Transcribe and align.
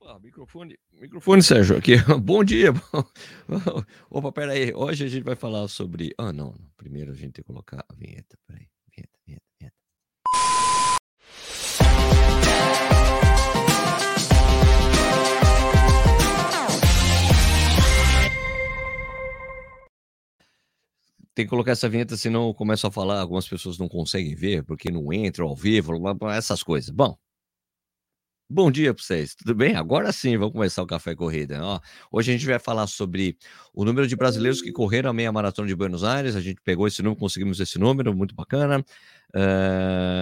Opa, 0.00 0.18
microfone, 0.20 0.78
microfone, 0.92 1.42
Sérgio, 1.42 1.76
aqui. 1.76 1.96
Bom 2.22 2.42
dia. 2.42 2.72
Opa, 4.08 4.32
peraí. 4.32 4.72
Hoje 4.74 5.04
a 5.04 5.08
gente 5.08 5.22
vai 5.22 5.36
falar 5.36 5.68
sobre. 5.68 6.14
Ah, 6.16 6.32
não. 6.32 6.54
Primeiro 6.76 7.12
a 7.12 7.14
gente 7.14 7.32
tem 7.34 7.42
que 7.42 7.44
colocar 7.44 7.84
a 7.88 7.94
vinheta. 7.94 8.38
Peraí. 8.46 8.68
Vinheta, 8.90 9.18
vinheta, 9.26 9.44
vinheta. 9.60 9.76
Tem 21.34 21.44
que 21.44 21.50
colocar 21.50 21.70
essa 21.70 21.88
vinheta, 21.88 22.16
senão 22.16 22.48
eu 22.48 22.54
começo 22.54 22.84
a 22.86 22.90
falar, 22.90 23.20
algumas 23.20 23.46
pessoas 23.46 23.78
não 23.78 23.88
conseguem 23.88 24.34
ver, 24.34 24.64
porque 24.64 24.90
não 24.90 25.12
entram 25.12 25.46
ao 25.46 25.54
vivo, 25.54 25.92
essas 26.32 26.64
coisas. 26.64 26.90
Bom, 26.90 27.16
Bom 28.50 28.70
dia 28.70 28.94
para 28.94 29.02
vocês, 29.02 29.34
tudo 29.34 29.54
bem? 29.54 29.76
Agora 29.76 30.10
sim, 30.10 30.38
vamos 30.38 30.54
começar 30.54 30.82
o 30.82 30.86
Café 30.86 31.14
Corrida. 31.14 31.62
Ó, 31.62 31.78
hoje 32.10 32.30
a 32.30 32.34
gente 32.34 32.46
vai 32.46 32.58
falar 32.58 32.86
sobre 32.86 33.36
o 33.74 33.84
número 33.84 34.06
de 34.06 34.16
brasileiros 34.16 34.62
que 34.62 34.72
correram 34.72 35.10
a 35.10 35.12
meia 35.12 35.30
maratona 35.30 35.68
de 35.68 35.74
Buenos 35.76 36.02
Aires. 36.02 36.34
A 36.34 36.40
gente 36.40 36.58
pegou 36.62 36.86
esse 36.86 37.02
número, 37.02 37.20
conseguimos 37.20 37.60
esse 37.60 37.78
número, 37.78 38.16
muito 38.16 38.34
bacana. 38.34 38.82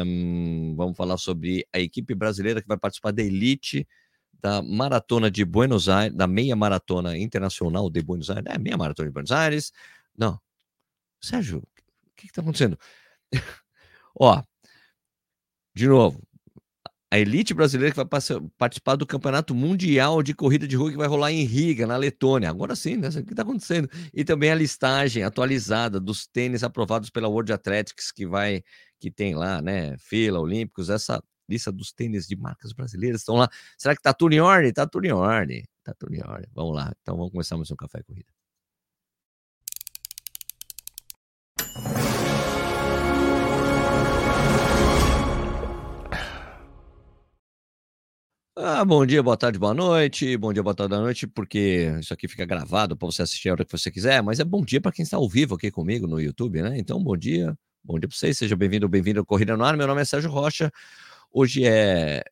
Um, 0.05 0.75
vamos 0.77 0.97
falar 0.97 1.19
sobre 1.19 1.69
a 1.73 1.79
equipe 1.79 2.17
brasileira 2.17 2.61
que 2.61 2.67
vai 2.67 2.77
participar 2.77 3.13
da 3.13 3.23
elite 3.23 3.87
da 4.43 4.61
maratona 4.61 5.31
de 5.31 5.45
Buenos 5.45 5.89
Aires, 5.89 6.17
da 6.17 6.27
meia 6.27 6.57
maratona 6.57 7.17
internacional 7.17 7.89
de 7.89 8.03
Buenos 8.03 8.29
Aires. 8.29 8.45
É, 8.49 8.59
meia 8.59 8.77
maratona 8.77 9.09
de 9.09 9.13
Buenos 9.13 9.31
Aires. 9.31 9.73
Não. 10.19 10.41
Sérgio, 11.21 11.59
o 11.59 12.11
que 12.17 12.27
está 12.27 12.41
acontecendo? 12.41 12.77
Ó, 14.19 14.43
de 15.75 15.87
novo, 15.87 16.27
a 17.11 17.19
elite 17.19 17.55
brasileira 17.55 17.93
que 17.93 17.97
vai 17.97 18.21
participar 18.59 18.97
do 18.97 19.07
Campeonato 19.07 19.55
Mundial 19.55 20.23
de 20.23 20.35
Corrida 20.35 20.67
de 20.67 20.77
Rua 20.77 20.91
que 20.91 20.97
vai 20.97 21.07
rolar 21.07 21.33
em 21.33 21.45
Riga, 21.45 21.87
na 21.87 21.97
Letônia. 21.97 22.51
Agora 22.51 22.75
sim, 22.75 22.97
né? 22.97 23.09
O 23.09 23.25
que 23.25 23.33
está 23.33 23.43
acontecendo? 23.43 23.89
E 24.13 24.25
também 24.25 24.51
a 24.51 24.55
listagem 24.55 25.23
atualizada 25.23 26.01
dos 26.01 26.27
tênis 26.27 26.65
aprovados 26.65 27.09
pela 27.11 27.29
World 27.29 27.53
Athletics, 27.53 28.11
que 28.11 28.27
vai, 28.27 28.63
que 28.99 29.11
tem 29.11 29.35
lá, 29.35 29.63
né? 29.63 29.97
Fila, 29.99 30.41
Olímpicos, 30.41 30.91
essa 30.91 31.23
lista 31.49 31.71
dos 31.71 31.93
tênis 31.93 32.27
de 32.27 32.37
marcas 32.37 32.73
brasileiras 32.73 33.21
estão 33.21 33.37
lá. 33.37 33.49
Será 33.79 33.95
que 33.95 34.03
tá 34.03 34.13
tudo 34.13 34.35
em 34.35 34.41
ordem? 34.41 34.73
Tá 34.73 34.87
tudo 34.87 35.07
em 35.07 35.13
ordem. 35.13 35.65
Tá 35.85 35.95
tudo 35.99 36.15
em 36.15 36.23
ordem. 36.23 36.49
Vamos 36.53 36.75
lá. 36.75 36.93
Então 37.03 37.17
vamos 37.17 37.31
começar 37.31 37.57
mais 37.57 37.71
um 37.71 37.77
Café 37.77 38.03
Corrida. 38.03 38.36
Ah, 48.59 48.83
bom 48.87 49.05
dia, 49.05 49.23
boa 49.23 49.37
tarde, 49.37 49.59
boa 49.59 49.75
noite. 49.75 50.35
Bom 50.39 50.51
dia, 50.51 50.63
boa 50.63 50.75
tarde, 50.75 50.89
boa 50.89 51.03
noite, 51.03 51.27
porque 51.27 51.93
isso 52.01 52.15
aqui 52.15 52.27
fica 52.27 52.47
gravado 52.47 52.97
para 52.97 53.05
você 53.05 53.21
assistir 53.21 53.51
a 53.51 53.53
hora 53.53 53.65
que 53.67 53.71
você 53.71 53.91
quiser, 53.91 54.23
mas 54.23 54.41
é 54.41 54.45
bom 54.45 54.65
dia 54.65 54.81
para 54.81 54.91
quem 54.93 55.03
está 55.03 55.19
ao 55.19 55.29
vivo 55.29 55.55
aqui 55.55 55.71
comigo 55.71 56.07
no 56.07 56.19
YouTube, 56.19 56.63
né? 56.63 56.79
Então, 56.79 57.03
bom 57.03 57.15
dia, 57.19 57.55
bom 57.85 57.99
dia 57.99 58.09
para 58.09 58.17
vocês, 58.17 58.39
seja 58.39 58.57
bem-vindo, 58.57 58.89
bem-vindo 58.89 59.21
ao 59.21 59.27
Corrida 59.27 59.55
no 59.59 59.63
Ar. 59.65 59.77
Meu 59.77 59.87
nome 59.87 60.01
é 60.01 60.07
Sérgio 60.07 60.31
Rocha. 60.31 60.73
Hoje 61.31 61.67
é 61.67 62.25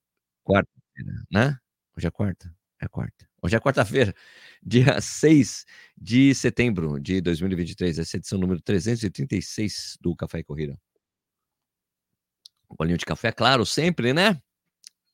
quarta-feira, 0.45 1.13
né? 1.31 1.59
Hoje 1.95 2.07
é 2.07 2.11
quarta? 2.11 2.57
É 2.81 2.89
quarta. 2.89 3.29
Hoje 3.43 3.57
é 3.57 3.61
quarta-feira, 3.61 4.15
dia 4.65 4.99
6 5.03 5.67
de 5.95 6.35
setembro 6.35 6.99
de 6.99 7.21
2023, 7.21 7.99
essa 7.99 8.17
é 8.17 8.19
edição 8.19 8.39
número 8.39 8.63
336 8.63 9.99
do 10.01 10.17
Café 10.17 10.39
e 10.39 10.45
Corrida. 10.45 10.79
Um 12.71 12.77
bolinho 12.77 12.97
de 12.97 13.05
café, 13.05 13.31
claro, 13.31 13.67
sempre, 13.67 14.15
né? 14.15 14.41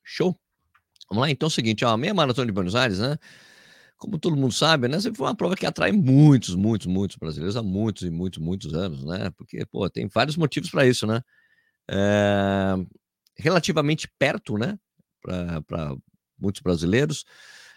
Show! 0.04 0.38
Vamos 1.10 1.22
lá, 1.22 1.30
então 1.30 1.46
é 1.46 1.48
o 1.48 1.50
seguinte, 1.50 1.84
ó, 1.84 1.90
a 1.90 1.96
meia 1.96 2.14
maratona 2.14 2.46
de 2.46 2.52
Buenos 2.52 2.76
Aires, 2.76 3.00
né? 3.00 3.18
Como 3.98 4.18
todo 4.18 4.36
mundo 4.36 4.52
sabe, 4.54 4.88
né? 4.88 5.00
Sempre 5.00 5.18
foi 5.18 5.26
uma 5.26 5.34
prova 5.36 5.56
que 5.56 5.66
atrai 5.66 5.92
muitos, 5.92 6.54
muitos, 6.54 6.86
muitos 6.86 7.16
brasileiros 7.16 7.56
há 7.56 7.62
muitos 7.62 8.02
e 8.04 8.10
muitos, 8.10 8.38
muitos 8.40 8.74
anos, 8.74 9.04
né? 9.04 9.30
Porque, 9.36 9.66
pô, 9.66 9.88
tem 9.90 10.08
vários 10.08 10.36
motivos 10.36 10.70
para 10.70 10.86
isso, 10.86 11.06
né? 11.06 11.20
É... 11.90 12.74
Relativamente 13.36 14.08
perto, 14.18 14.58
né? 14.58 14.78
Para 15.22 15.96
muitos 16.38 16.62
brasileiros. 16.62 17.24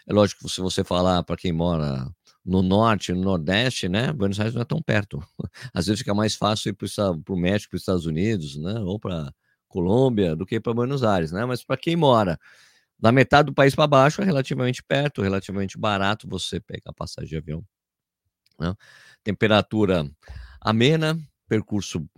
É 0.08 0.13
lógico 0.13 0.46
que 0.46 0.50
se 0.53 0.62
você 0.62 0.84
falar 0.84 1.24
para 1.24 1.38
quem 1.38 1.52
mora 1.53 2.08
no 2.46 2.62
norte, 2.62 3.13
no 3.13 3.22
nordeste, 3.22 3.90
né? 3.90 4.13
Buenos 4.13 4.40
Aires 4.40 4.53
não 4.56 4.62
é 4.62 4.66
tão 4.66 4.81
perto. 4.81 5.24
Às 5.74 5.88
vezes 5.88 6.00
fica 6.00 6.13
mais 6.13 6.35
fácil 6.35 6.69
ir 6.69 6.74
para 6.74 6.88
o 7.34 7.38
México, 7.38 7.72
para 7.72 7.78
os 7.78 7.81
Estados 7.84 8.06
Unidos, 8.06 8.58
né? 8.58 8.79
Ou 8.81 9.00
para 9.00 9.34
Colômbia 9.68 10.35
do 10.35 10.46
que 10.46 10.59
para 10.59 10.74
Buenos 10.74 11.03
Aires, 11.03 11.31
né? 11.31 11.46
Mas 11.46 11.63
para 11.63 11.78
quem 11.78 11.96
mora 11.96 12.40
da 13.03 13.12
metade 13.12 13.47
do 13.47 13.53
país 13.53 13.75
para 13.75 13.86
baixo 13.86 14.22
é 14.22 14.25
relativamente 14.25 14.81
perto, 14.81 15.22
relativamente 15.22 15.78
barato 15.78 16.25
você 16.25 16.62
pegar 16.62 16.94
passagem 16.94 17.31
de 17.31 17.36
avião. 17.36 17.62
Né? 18.58 18.74
Temperatura 19.22 20.09
amena, 20.62 21.19
percurso 21.46 22.09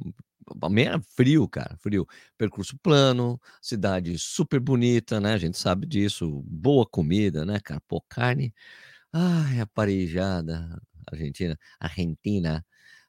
amena, 0.62 1.02
frio, 1.16 1.50
cara, 1.50 1.76
frio. 1.80 2.06
Percurso 2.38 2.78
plano, 2.84 3.42
cidade 3.60 4.16
super 4.20 4.60
bonita, 4.60 5.20
né? 5.20 5.34
A 5.34 5.40
gente 5.40 5.58
sabe 5.58 5.88
disso. 5.88 6.44
Boa 6.46 6.86
comida, 6.86 7.44
né, 7.44 7.60
cara? 7.60 7.82
Pô, 7.88 8.00
carne. 8.08 8.54
Ai, 9.12 9.60
a 9.62 9.66
parejada 9.66 10.80
argentina, 11.12 11.58
argentina, 11.80 12.64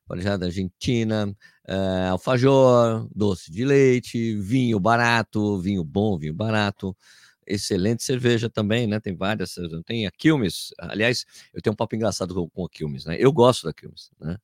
parejada 0.06 0.46
argentina, 0.46 1.26
uh, 1.68 2.10
alfajor, 2.12 3.06
doce 3.14 3.50
de 3.52 3.66
leite, 3.66 4.34
vinho 4.40 4.80
barato, 4.80 5.60
vinho 5.60 5.84
bom, 5.84 6.18
vinho 6.18 6.32
barato 6.32 6.96
excelente 7.46 8.02
cerveja 8.02 8.50
também, 8.50 8.86
né? 8.86 9.00
Tem 9.00 9.14
várias, 9.14 9.54
tem 9.86 10.06
a 10.06 10.10
Quilmes. 10.10 10.72
Aliás, 10.78 11.24
eu 11.52 11.62
tenho 11.62 11.72
um 11.72 11.76
papo 11.76 11.94
engraçado 11.94 12.34
com, 12.50 12.64
a 12.64 12.68
Quilmes, 12.68 13.04
né? 13.04 13.16
Eu 13.18 13.32
gosto 13.32 13.64
da 13.64 13.72
Quilmes, 13.72 14.10
né? 14.20 14.36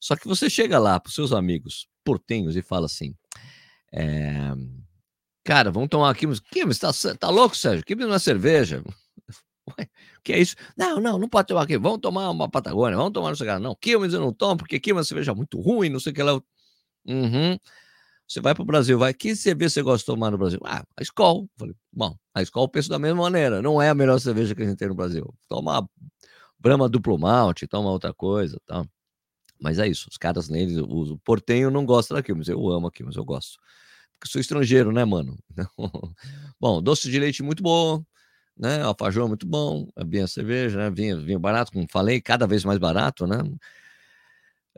Só 0.00 0.16
que 0.16 0.26
você 0.26 0.50
chega 0.50 0.78
lá 0.78 0.98
para 0.98 1.08
os 1.08 1.14
seus 1.14 1.32
amigos 1.32 1.88
portenhos 2.04 2.56
e 2.56 2.62
fala 2.62 2.86
assim: 2.86 3.14
é, 3.92 4.52
Cara, 5.44 5.70
vamos 5.70 5.88
tomar 5.88 6.08
uma 6.08 6.14
Quilmes. 6.14 6.40
Quilmes, 6.40 6.78
tá, 6.78 6.90
tá 7.18 7.28
louco, 7.28 7.56
Sérgio? 7.56 7.84
Quilmes 7.84 8.06
não 8.06 8.14
é 8.14 8.18
cerveja. 8.18 8.82
Ué, 9.78 9.84
o 10.18 10.22
que 10.22 10.32
é 10.32 10.38
isso? 10.40 10.54
Não, 10.76 11.00
não, 11.00 11.18
não 11.18 11.28
pode 11.28 11.48
tomar 11.48 11.62
aqui. 11.62 11.76
Vamos 11.76 12.00
tomar 12.00 12.30
uma 12.30 12.48
Patagônia, 12.48 12.96
vamos 12.96 13.12
tomar 13.12 13.30
não 13.30 13.36
sei 13.36 13.48
o 13.48 13.54
que. 13.54 13.58
Não, 13.58 13.74
Quilmes 13.74 14.14
eu 14.14 14.20
não 14.20 14.32
tomo, 14.32 14.58
porque 14.58 14.78
Quilmes 14.78 14.98
é 14.98 15.02
uma 15.02 15.04
cerveja 15.04 15.34
muito 15.34 15.60
ruim, 15.60 15.88
não 15.88 15.98
sei 15.98 16.12
o 16.12 16.14
que 16.14 16.22
lá. 16.22 16.40
Uhum. 17.06 17.58
Você 18.32 18.40
vai 18.40 18.54
para 18.54 18.62
o 18.62 18.64
Brasil, 18.64 18.98
vai. 18.98 19.12
Que 19.12 19.36
cerveja 19.36 19.68
você 19.74 19.82
gosta 19.82 19.98
de 19.98 20.06
tomar 20.06 20.30
no 20.30 20.38
Brasil? 20.38 20.58
Ah, 20.64 20.82
a 20.96 21.02
Skol. 21.02 21.50
Falei, 21.58 21.74
bom, 21.92 22.16
a 22.34 22.40
Skol 22.40 22.66
pensa 22.66 22.88
da 22.88 22.98
mesma 22.98 23.20
maneira. 23.20 23.60
Não 23.60 23.80
é 23.80 23.90
a 23.90 23.94
melhor 23.94 24.18
cerveja 24.18 24.54
que 24.54 24.62
a 24.62 24.64
gente 24.64 24.78
tem 24.78 24.88
no 24.88 24.94
Brasil. 24.94 25.34
Toma 25.46 25.86
Brahma 26.58 26.88
duplo 26.88 27.18
malte, 27.18 27.66
toma 27.66 27.90
outra 27.90 28.14
coisa, 28.14 28.58
tá? 28.64 28.86
Mas 29.60 29.78
é 29.78 29.86
isso. 29.86 30.08
Os 30.10 30.16
caras 30.16 30.48
neles, 30.48 30.78
o 30.78 31.18
portenho 31.22 31.70
não 31.70 31.84
gosta 31.84 32.14
daquilo, 32.14 32.38
mas 32.38 32.48
eu 32.48 32.66
amo 32.70 32.86
aqui, 32.86 33.02
mas 33.02 33.16
eu 33.16 33.24
gosto. 33.24 33.58
Porque 34.12 34.32
sou 34.32 34.40
estrangeiro, 34.40 34.92
né, 34.92 35.04
mano? 35.04 35.36
bom, 36.58 36.82
doce 36.82 37.10
de 37.10 37.18
leite 37.18 37.42
muito 37.42 37.62
bom, 37.62 38.02
né? 38.56 38.80
Alfajor 38.80 39.28
muito 39.28 39.46
bom, 39.46 39.88
é 39.94 40.20
a 40.20 40.26
cerveja, 40.26 40.78
né? 40.78 40.90
Vinho, 40.90 41.20
vinho 41.22 41.38
barato, 41.38 41.70
como 41.70 41.86
falei, 41.90 42.18
cada 42.18 42.46
vez 42.46 42.64
mais 42.64 42.78
barato, 42.78 43.26
né? 43.26 43.42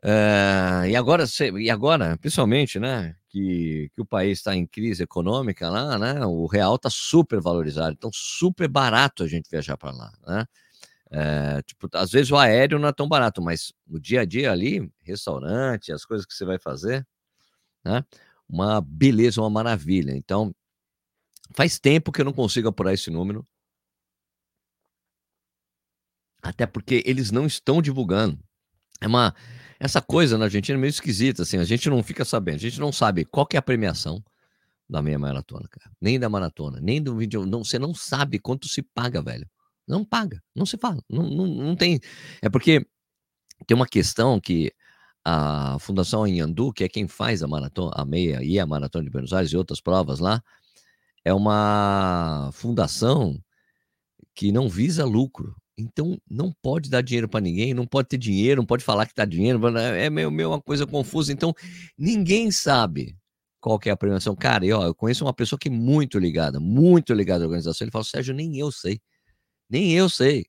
Uh, 0.03 0.87
e 0.89 0.97
agora, 0.97 1.25
e 1.61 1.71
agora, 1.71 2.19
principalmente, 2.19 2.81
né, 2.81 3.15
que, 3.35 3.91
que 3.93 4.01
o 4.01 4.07
país 4.07 4.39
está 4.39 4.55
em 4.55 4.65
crise 4.65 5.03
econômica 5.03 5.69
lá, 5.69 5.99
né, 5.99 6.25
o 6.25 6.47
real 6.47 6.77
está 6.77 6.89
super 6.89 7.41
valorizado, 7.41 7.93
então 7.93 8.09
super 8.13 8.69
barato 8.69 9.25
a 9.25 9.29
gente 9.29 9.51
viajar 9.51 9.77
para 9.77 9.91
lá, 9.91 10.13
né? 10.25 10.47
Uh, 11.11 11.63
tipo, 11.65 11.89
às 11.95 12.11
vezes 12.13 12.31
o 12.31 12.37
aéreo 12.37 12.79
não 12.79 12.89
é 12.89 12.93
tão 12.93 13.09
barato, 13.09 13.43
mas 13.43 13.73
o 13.89 13.99
dia 14.01 14.21
a 14.23 14.25
dia 14.25 14.53
ali, 14.53 14.89
restaurante, 15.03 15.93
as 15.93 16.05
coisas 16.05 16.25
que 16.27 16.33
você 16.35 16.45
vai 16.45 16.59
fazer, 16.59 17.07
né? 17.85 18.05
Uma 18.49 18.81
beleza, 18.81 19.41
uma 19.41 19.51
maravilha. 19.51 20.13
Então, 20.17 20.55
faz 21.53 21.79
tempo 21.79 22.13
que 22.13 22.21
eu 22.21 22.25
não 22.25 22.33
consigo 22.33 22.69
apurar 22.69 22.95
esse 22.95 23.11
número. 23.11 23.47
Até 26.43 26.67
porque 26.67 27.03
eles 27.07 27.31
não 27.31 27.47
estão 27.47 27.83
divulgando. 27.83 28.39
É 29.01 29.07
uma 29.07 29.35
essa 29.79 30.01
coisa 30.01 30.39
na 30.39 30.45
Argentina 30.47 30.79
é 30.79 30.81
meio 30.81 30.91
esquisita, 30.91 31.43
assim, 31.43 31.59
a 31.59 31.65
gente 31.65 31.89
não 31.91 32.03
fica 32.03 32.25
sabendo, 32.25 32.57
a 32.57 32.59
gente 32.59 32.81
não 32.81 32.93
sabe 32.93 33.25
qual 33.25 33.47
que 33.47 33.57
é 33.57 33.59
a 33.59 33.63
premiação 33.63 34.23
da 34.89 35.03
meia 35.03 35.19
maratona, 35.19 35.67
cara. 35.69 35.91
Nem 36.01 36.19
da 36.19 36.29
maratona, 36.29 36.81
nem 36.81 37.03
do 37.03 37.17
vídeo. 37.17 37.47
Não, 37.47 37.65
você 37.65 37.79
não 37.79 37.95
sabe 37.95 38.39
quanto 38.39 38.69
se 38.69 38.83
paga, 38.83 39.23
velho. 39.23 39.49
Não 39.87 40.05
paga, 40.05 40.43
não 40.55 40.67
se 40.67 40.77
fala. 40.77 41.03
Não, 41.09 41.25
não, 41.29 41.47
não 41.47 41.77
tem. 41.77 42.01
É 42.43 42.49
porque 42.49 42.87
tem 43.67 43.75
uma 43.75 43.87
questão 43.87 44.41
que 44.41 44.73
a 45.25 45.79
Fundação 45.81 46.25
Anhandu, 46.25 46.73
que 46.73 46.85
é 46.85 46.89
quem 46.89 47.09
faz 47.09 47.43
a 47.43 47.49
maratona, 47.49 47.93
a 47.95 48.05
meia 48.05 48.43
e 48.43 48.59
a 48.59 48.67
maratona 48.67 49.05
de 49.05 49.11
Buenos 49.11 49.33
Aires 49.33 49.53
e 49.53 49.57
outras 49.57 49.81
provas 49.81 50.19
lá, 50.21 50.43
é 51.25 51.33
uma 51.33 52.51
fundação 52.53 53.43
que 54.35 54.53
não 54.53 54.69
visa 54.69 55.05
lucro. 55.05 55.57
Então 55.77 56.19
não 56.31 56.53
pode 56.63 56.89
dar 56.89 57.03
dinheiro 57.03 57.29
para 57.29 57.41
ninguém, 57.41 57.75
não 57.75 57.87
pode 57.87 58.09
ter 58.09 58.19
dinheiro, 58.19 58.61
não 58.61 58.67
pode 58.67 58.85
falar 58.85 59.07
que 59.07 59.15
dá 59.15 59.25
dinheiro, 59.25 59.61
é, 59.77 60.07
é 60.07 60.11
meio, 60.11 60.31
meio 60.31 60.51
uma 60.51 60.61
coisa 60.61 60.87
confusa. 60.87 61.33
Então 61.33 61.53
ninguém 61.99 62.51
sabe 62.51 63.17
qual 63.61 63.79
que 63.79 63.89
é 63.89 63.93
a 63.93 63.97
premiação. 63.97 64.37
Cara, 64.37 64.67
eu 64.67 64.95
conheço 64.95 65.25
uma 65.25 65.33
pessoa 65.33 65.59
que 65.59 65.69
é 65.69 65.73
muito 65.73 66.19
ligada, 66.19 66.61
muito 66.61 67.15
ligada 67.15 67.45
à 67.45 67.47
organização. 67.47 67.85
Ele 67.85 67.91
fala, 67.91 68.05
Sérgio, 68.05 68.35
nem 68.35 68.59
eu 68.59 68.71
sei. 68.71 69.01
Nem 69.71 69.93
eu 69.93 70.09
sei. 70.09 70.47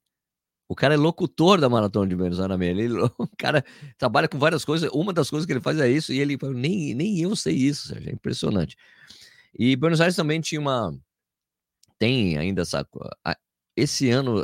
O 0.67 0.75
cara 0.75 0.95
é 0.95 0.97
locutor 0.97 1.59
da 1.61 1.69
Maratona 1.69 2.07
de 2.07 2.15
Buenos 2.15 2.39
Aires. 2.39 2.59
Ele, 2.59 2.99
o 3.17 3.29
cara 3.37 3.63
trabalha 3.97 4.27
com 4.27 4.37
várias 4.37 4.65
coisas. 4.65 4.89
Uma 4.91 5.13
das 5.13 5.29
coisas 5.29 5.45
que 5.45 5.53
ele 5.53 5.61
faz 5.61 5.79
é 5.79 5.89
isso. 5.89 6.11
E 6.11 6.19
ele 6.19 6.37
nem, 6.53 6.93
nem 6.93 7.19
eu 7.21 7.35
sei 7.35 7.55
isso, 7.55 7.87
Sérgio. 7.87 8.09
É 8.09 8.13
impressionante. 8.13 8.75
E 9.57 9.75
Buenos 9.75 10.01
Aires 10.01 10.15
também 10.15 10.41
tinha 10.41 10.59
uma. 10.59 10.93
Tem 11.97 12.37
ainda 12.37 12.63
essa. 12.63 12.85
Esse 13.77 14.09
ano. 14.09 14.43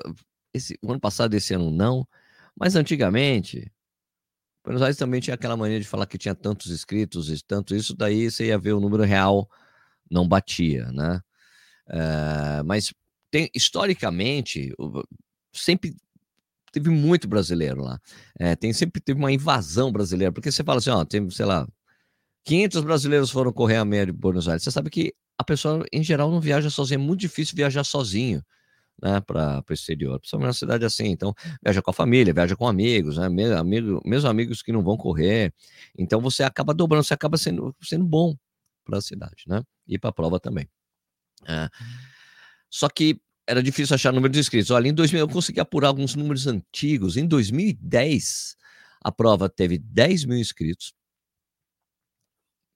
Esse, 0.53 0.77
o 0.81 0.91
ano 0.91 0.99
passado, 0.99 1.33
esse 1.33 1.53
ano 1.53 1.71
não. 1.71 2.07
Mas 2.55 2.75
antigamente, 2.75 3.71
Buenos 4.63 4.81
Aires 4.81 4.97
também 4.97 5.19
tinha 5.21 5.33
aquela 5.33 5.57
mania 5.57 5.79
de 5.79 5.87
falar 5.87 6.05
que 6.05 6.17
tinha 6.17 6.35
tantos 6.35 6.71
inscritos 6.71 7.29
e 7.31 7.43
tanto 7.43 7.75
isso, 7.75 7.95
daí 7.95 8.29
você 8.29 8.47
ia 8.47 8.57
ver 8.57 8.73
o 8.73 8.79
número 8.79 9.03
real 9.03 9.49
não 10.09 10.27
batia, 10.27 10.91
né? 10.91 11.21
Uh, 11.87 12.63
mas 12.65 12.93
tem, 13.31 13.49
historicamente, 13.55 14.73
sempre 15.53 15.95
teve 16.71 16.89
muito 16.89 17.27
brasileiro 17.27 17.81
lá. 17.81 17.99
É, 18.39 18.55
tem 18.55 18.73
sempre 18.73 19.01
teve 19.01 19.19
uma 19.19 19.31
invasão 19.31 19.91
brasileira, 19.91 20.31
porque 20.31 20.51
você 20.51 20.63
fala 20.63 20.79
assim, 20.79 20.89
ó, 20.89 21.03
tem, 21.05 21.29
sei 21.29 21.45
lá, 21.45 21.67
500 22.45 22.83
brasileiros 22.83 23.31
foram 23.31 23.53
correr 23.53 23.77
a 23.77 23.85
meia 23.85 24.05
de 24.05 24.11
Buenos 24.11 24.47
Aires. 24.47 24.63
Você 24.63 24.71
sabe 24.71 24.89
que 24.89 25.13
a 25.37 25.43
pessoa, 25.43 25.85
em 25.91 26.03
geral, 26.03 26.29
não 26.31 26.41
viaja 26.41 26.69
sozinha. 26.69 26.97
É 26.97 27.01
muito 27.01 27.21
difícil 27.21 27.55
viajar 27.55 27.83
sozinho 27.83 28.43
né, 29.01 29.19
para 29.21 29.63
o 29.69 29.73
exterior, 29.73 30.19
principalmente 30.19 30.47
uma 30.47 30.53
cidade 30.53 30.85
assim. 30.85 31.07
Então, 31.07 31.33
viaja 31.63 31.81
com 31.81 31.91
a 31.91 31.93
família, 31.93 32.33
viaja 32.33 32.55
com 32.55 32.67
amigos, 32.67 33.17
né, 33.17 33.25
amigo, 33.57 34.01
mesmo 34.05 34.29
amigos 34.29 34.61
que 34.61 34.71
não 34.71 34.83
vão 34.83 34.97
correr. 34.97 35.53
Então, 35.97 36.21
você 36.21 36.43
acaba 36.43 36.73
dobrando, 36.73 37.03
você 37.03 37.13
acaba 37.13 37.37
sendo, 37.37 37.75
sendo 37.81 38.05
bom 38.05 38.35
para 38.85 38.97
a 38.97 39.01
cidade, 39.01 39.43
né? 39.47 39.61
E 39.87 39.97
para 39.97 40.09
a 40.09 40.13
prova 40.13 40.39
também. 40.39 40.67
É. 41.47 41.69
Só 42.69 42.87
que 42.89 43.19
era 43.47 43.61
difícil 43.61 43.95
achar 43.95 44.13
número 44.13 44.31
de 44.31 44.39
inscritos. 44.39 44.71
Olha, 44.71 44.87
em 44.87 44.93
2000 44.93 45.19
eu 45.19 45.27
consegui 45.27 45.59
apurar 45.59 45.89
alguns 45.89 46.15
números 46.15 46.47
antigos. 46.47 47.17
Em 47.17 47.27
2010, 47.27 48.55
a 49.03 49.11
prova 49.11 49.49
teve 49.49 49.77
10 49.77 50.25
mil 50.25 50.37
inscritos. 50.37 50.93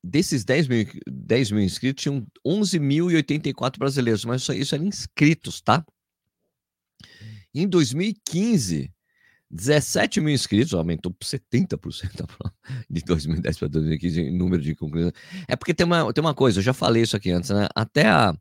Desses 0.04 0.44
10 0.44 0.68
mil, 0.68 0.86
10 1.08 1.52
mil 1.52 1.64
inscritos, 1.64 2.04
tinham 2.04 2.28
11.084 2.46 3.80
brasileiros, 3.80 4.24
mas 4.26 4.42
isso, 4.44 4.54
isso 4.54 4.76
eram 4.76 4.86
inscritos, 4.86 5.62
tá? 5.62 5.84
Em 7.56 7.70
2015, 7.70 8.92
17 9.50 10.20
mil 10.20 10.34
inscritos, 10.34 10.74
aumentou 10.74 11.14
por 11.14 11.26
70% 11.26 12.28
de 12.90 13.02
2010 13.02 13.60
para 13.60 13.68
2015 13.70 14.22
em 14.22 14.38
número 14.38 14.62
de 14.62 14.76
conclusões. 14.76 15.14
É 15.48 15.56
porque 15.56 15.74
tem 15.74 15.86
uma, 15.86 16.12
tem 16.12 16.22
uma 16.22 16.34
coisa, 16.34 16.60
eu 16.60 16.64
já 16.64 16.74
falei 16.74 17.04
isso 17.04 17.16
aqui 17.16 17.32
antes, 17.32 17.52
né? 17.52 17.70
Até 17.74 18.08
a, 18.08 18.36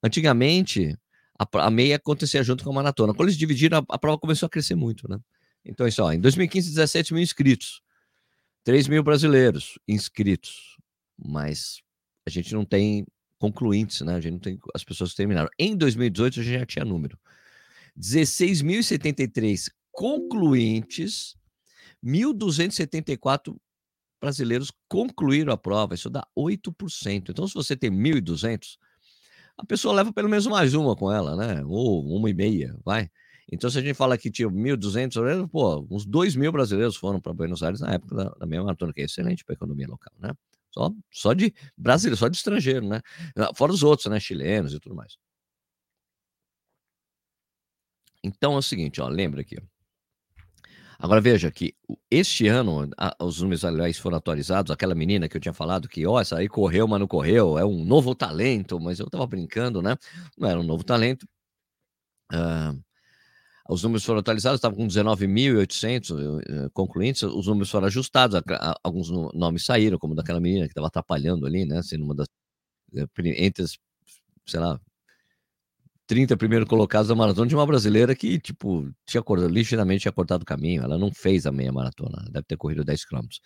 antigamente, 0.00 0.96
a, 1.36 1.66
a, 1.66 1.70
meia 1.70 1.96
acontecia 1.96 2.44
junto 2.44 2.62
com 2.62 2.70
a 2.70 2.74
maratona. 2.74 3.12
Quando 3.12 3.28
eles 3.28 3.36
dividiram, 3.36 3.78
a, 3.78 3.84
a, 3.88 3.98
prova 3.98 4.16
começou 4.18 4.46
a 4.46 4.50
crescer 4.50 4.76
muito, 4.76 5.08
né? 5.08 5.18
Então, 5.64 5.88
isso, 5.88 6.00
ó, 6.00 6.12
em 6.12 6.20
2015, 6.20 6.70
17 6.70 7.12
mil 7.12 7.22
inscritos, 7.24 7.82
3 8.62 8.86
mil 8.86 9.02
brasileiros 9.02 9.80
inscritos, 9.88 10.76
mas 11.18 11.82
a 12.24 12.30
gente 12.30 12.54
não 12.54 12.64
tem 12.64 13.04
concluintes, 13.36 14.02
né? 14.02 14.14
A 14.14 14.20
gente 14.20 14.32
não 14.34 14.38
tem 14.38 14.60
as 14.72 14.84
pessoas 14.84 15.10
que 15.10 15.16
terminaram. 15.16 15.50
Em 15.58 15.76
2018, 15.76 16.38
a 16.38 16.42
gente 16.44 16.58
já 16.60 16.66
tinha 16.66 16.84
número. 16.84 17.18
16.073 17.98 19.70
concluintes, 19.92 21.36
1.274 22.04 23.56
brasileiros 24.20 24.72
concluíram 24.88 25.52
a 25.52 25.56
prova. 25.56 25.94
Isso 25.94 26.10
dá 26.10 26.26
8%. 26.36 27.30
Então, 27.30 27.46
se 27.46 27.54
você 27.54 27.76
tem 27.76 27.90
1.200, 27.90 28.76
a 29.56 29.64
pessoa 29.64 29.94
leva 29.94 30.12
pelo 30.12 30.28
menos 30.28 30.46
mais 30.46 30.74
uma 30.74 30.94
com 30.94 31.12
ela, 31.12 31.36
né? 31.36 31.62
Ou 31.66 32.04
uma 32.16 32.30
e 32.30 32.34
meia, 32.34 32.76
vai. 32.84 33.10
Então, 33.52 33.68
se 33.68 33.78
a 33.78 33.82
gente 33.82 33.94
fala 33.94 34.16
que 34.16 34.30
tinha 34.30 34.48
1.200, 34.48 35.48
pô, 35.48 35.86
uns 35.90 36.06
2 36.06 36.36
mil 36.36 36.52
brasileiros 36.52 36.96
foram 36.96 37.20
para 37.20 37.32
Buenos 37.32 37.62
Aires 37.62 37.80
na 37.80 37.92
época 37.94 38.14
da, 38.14 38.24
da 38.30 38.46
minha 38.46 38.62
maratona, 38.62 38.92
que 38.92 39.00
é 39.00 39.04
excelente 39.04 39.44
para 39.44 39.54
a 39.54 39.56
economia 39.56 39.88
local, 39.88 40.12
né? 40.20 40.30
Só, 40.72 40.92
só 41.10 41.32
de 41.32 41.52
brasileiro, 41.76 42.16
só 42.16 42.28
de 42.28 42.36
estrangeiro, 42.36 42.86
né? 42.86 43.00
Fora 43.56 43.72
os 43.72 43.82
outros, 43.82 44.06
né? 44.06 44.20
Chilenos 44.20 44.72
e 44.72 44.78
tudo 44.78 44.94
mais. 44.94 45.16
Então 48.22 48.54
é 48.54 48.58
o 48.58 48.62
seguinte, 48.62 49.00
ó, 49.00 49.08
lembra 49.08 49.40
aqui. 49.40 49.56
Agora 50.98 51.20
veja 51.20 51.50
que 51.50 51.74
este 52.10 52.46
ano 52.46 52.90
a, 52.98 53.16
os 53.24 53.40
números 53.40 53.64
aliás 53.64 53.98
foram 53.98 54.18
atualizados. 54.18 54.70
Aquela 54.70 54.94
menina 54.94 55.28
que 55.28 55.36
eu 55.36 55.40
tinha 55.40 55.54
falado 55.54 55.88
que, 55.88 56.06
ó, 56.06 56.20
essa 56.20 56.36
aí 56.36 56.46
correu, 56.46 56.86
mas 56.86 57.00
não 57.00 57.08
correu, 57.08 57.58
é 57.58 57.64
um 57.64 57.84
novo 57.84 58.14
talento, 58.14 58.78
mas 58.78 58.98
eu 59.00 59.08
tava 59.08 59.26
brincando, 59.26 59.80
né? 59.80 59.96
Não 60.36 60.48
era 60.48 60.60
um 60.60 60.62
novo 60.62 60.84
talento. 60.84 61.26
Uh, 62.32 62.78
os 63.70 63.82
números 63.82 64.04
foram 64.04 64.20
atualizados, 64.20 64.58
estavam 64.58 64.76
com 64.76 64.86
19.800 64.86 66.66
uh, 66.66 66.70
concluintes, 66.72 67.22
os 67.22 67.46
números 67.46 67.70
foram 67.70 67.86
ajustados, 67.86 68.40
alguns 68.84 69.08
nomes 69.32 69.64
saíram, 69.64 69.98
como 69.98 70.14
daquela 70.14 70.40
menina 70.40 70.66
que 70.66 70.72
estava 70.72 70.88
atrapalhando 70.88 71.46
ali, 71.46 71.64
né? 71.64 71.82
Sendo 71.82 72.04
uma 72.04 72.14
das. 72.14 72.28
Eh, 72.94 73.06
entre 73.38 73.64
as, 73.64 73.78
sei 74.46 74.60
lá, 74.60 74.78
30 76.10 76.36
primeiros 76.36 76.68
colocados 76.68 77.06
da 77.06 77.14
maratona 77.14 77.46
de 77.46 77.54
uma 77.54 77.64
brasileira 77.64 78.16
que, 78.16 78.36
tipo, 78.40 78.92
tinha 79.06 79.22
cortado, 79.22 79.48
ligeiramente 79.48 80.00
tinha 80.00 80.10
cortado 80.10 80.42
o 80.42 80.44
caminho. 80.44 80.82
Ela 80.82 80.98
não 80.98 81.12
fez 81.12 81.46
a 81.46 81.52
meia 81.52 81.70
maratona, 81.70 82.24
deve 82.32 82.44
ter 82.48 82.56
corrido 82.56 82.82
10 82.82 83.04
quilômetros. 83.04 83.40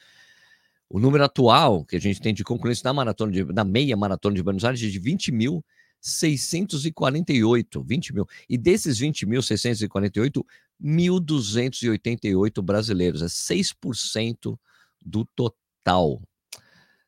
O 0.88 0.98
número 0.98 1.22
atual 1.22 1.84
que 1.84 1.94
a 1.94 2.00
gente 2.00 2.22
tem 2.22 2.32
de 2.32 2.42
concluência 2.42 2.80
na 2.82 2.94
maratona, 2.94 3.30
de, 3.30 3.44
na 3.44 3.64
meia 3.64 3.94
maratona 3.98 4.34
de 4.34 4.42
Buenos 4.42 4.64
Aires, 4.64 4.82
é 4.82 4.86
de 4.86 4.98
20 4.98 5.30
mil 5.30 5.62
648, 6.00 7.82
20 7.82 8.14
mil. 8.14 8.26
E 8.48 8.56
desses 8.56 8.98
20.648, 8.98 10.42
1.288 10.82 12.62
brasileiros, 12.62 13.20
é 13.20 13.26
6% 13.26 14.58
do 15.04 15.26
total. 15.36 16.22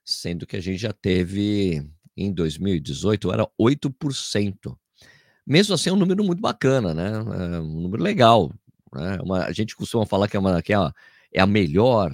Sendo 0.04 0.46
que 0.46 0.58
a 0.58 0.60
gente 0.60 0.82
já 0.82 0.92
teve, 0.92 1.82
em 2.14 2.30
2018, 2.30 3.32
era 3.32 3.48
8%. 3.58 4.76
Mesmo 5.46 5.74
assim, 5.74 5.90
é 5.90 5.92
um 5.92 5.96
número 5.96 6.24
muito 6.24 6.40
bacana, 6.40 6.92
né? 6.92 7.12
É 7.12 7.60
um 7.60 7.82
número 7.82 8.02
legal. 8.02 8.52
Né? 8.92 9.18
Uma, 9.22 9.44
a 9.44 9.52
gente 9.52 9.76
costuma 9.76 10.04
falar 10.04 10.28
que, 10.28 10.36
é, 10.36 10.40
uma, 10.40 10.60
que 10.62 10.72
é, 10.72 10.76
a, 10.76 10.92
é 11.32 11.40
a 11.40 11.46
melhor 11.46 12.12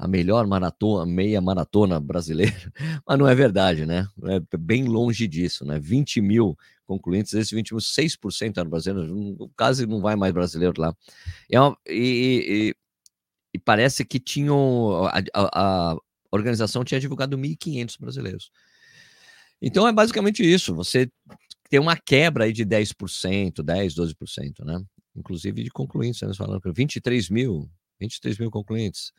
a 0.00 0.08
melhor 0.08 0.46
maratona, 0.46 1.04
meia 1.04 1.42
maratona 1.42 2.00
brasileira, 2.00 2.72
mas 3.06 3.18
não 3.18 3.28
é 3.28 3.34
verdade, 3.34 3.84
né? 3.84 4.08
É 4.52 4.56
bem 4.56 4.84
longe 4.84 5.28
disso, 5.28 5.62
né? 5.62 5.78
20 5.78 6.22
mil 6.22 6.56
concluintes, 6.86 7.34
esses 7.34 7.50
20 7.50 7.72
mil, 7.72 7.80
6% 7.80 8.56
eram 8.56 8.70
brasileiros, 8.70 9.10
quase 9.54 9.86
não 9.86 10.00
vai 10.00 10.16
mais 10.16 10.32
brasileiro 10.32 10.72
lá. 10.80 10.96
É 11.50 11.60
uma, 11.60 11.76
e, 11.86 12.72
e, 12.72 12.74
e, 13.52 13.58
parece 13.58 14.02
que 14.02 14.18
tinham, 14.18 15.04
a, 15.04 15.18
a, 15.34 15.92
a 15.92 15.96
organização 16.32 16.82
tinha 16.82 16.98
divulgado 16.98 17.36
1.500 17.36 18.00
brasileiros. 18.00 18.50
Então 19.60 19.86
é 19.86 19.92
basicamente 19.92 20.42
isso, 20.42 20.74
você 20.74 21.10
tem 21.70 21.78
uma 21.80 21.96
quebra 21.96 22.44
aí 22.44 22.52
de 22.52 22.66
10%, 22.66 23.62
10%, 23.62 23.94
12%, 23.94 24.64
né? 24.64 24.82
Inclusive 25.14 25.62
de 25.62 25.70
concluintes, 25.70 26.20
falando 26.36 26.60
que 26.60 26.70
23 26.72 27.30
mil, 27.30 27.70
23 28.00 28.38
mil 28.38 28.50
concluintes, 28.50 29.12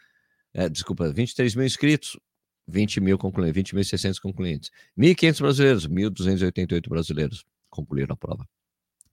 é, 0.54 0.68
desculpa, 0.68 1.12
23 1.12 1.56
mil 1.56 1.66
inscritos, 1.66 2.20
20 2.68 3.00
mil 3.00 3.18
concluintes, 3.18 3.72
20.600 3.72 4.20
concluintes, 4.20 4.70
1.500 4.98 5.42
brasileiros, 5.42 5.88
1.288 5.88 6.90
brasileiros 6.90 7.46
concluíram 7.70 8.14
a 8.14 8.18
prova. 8.18 8.46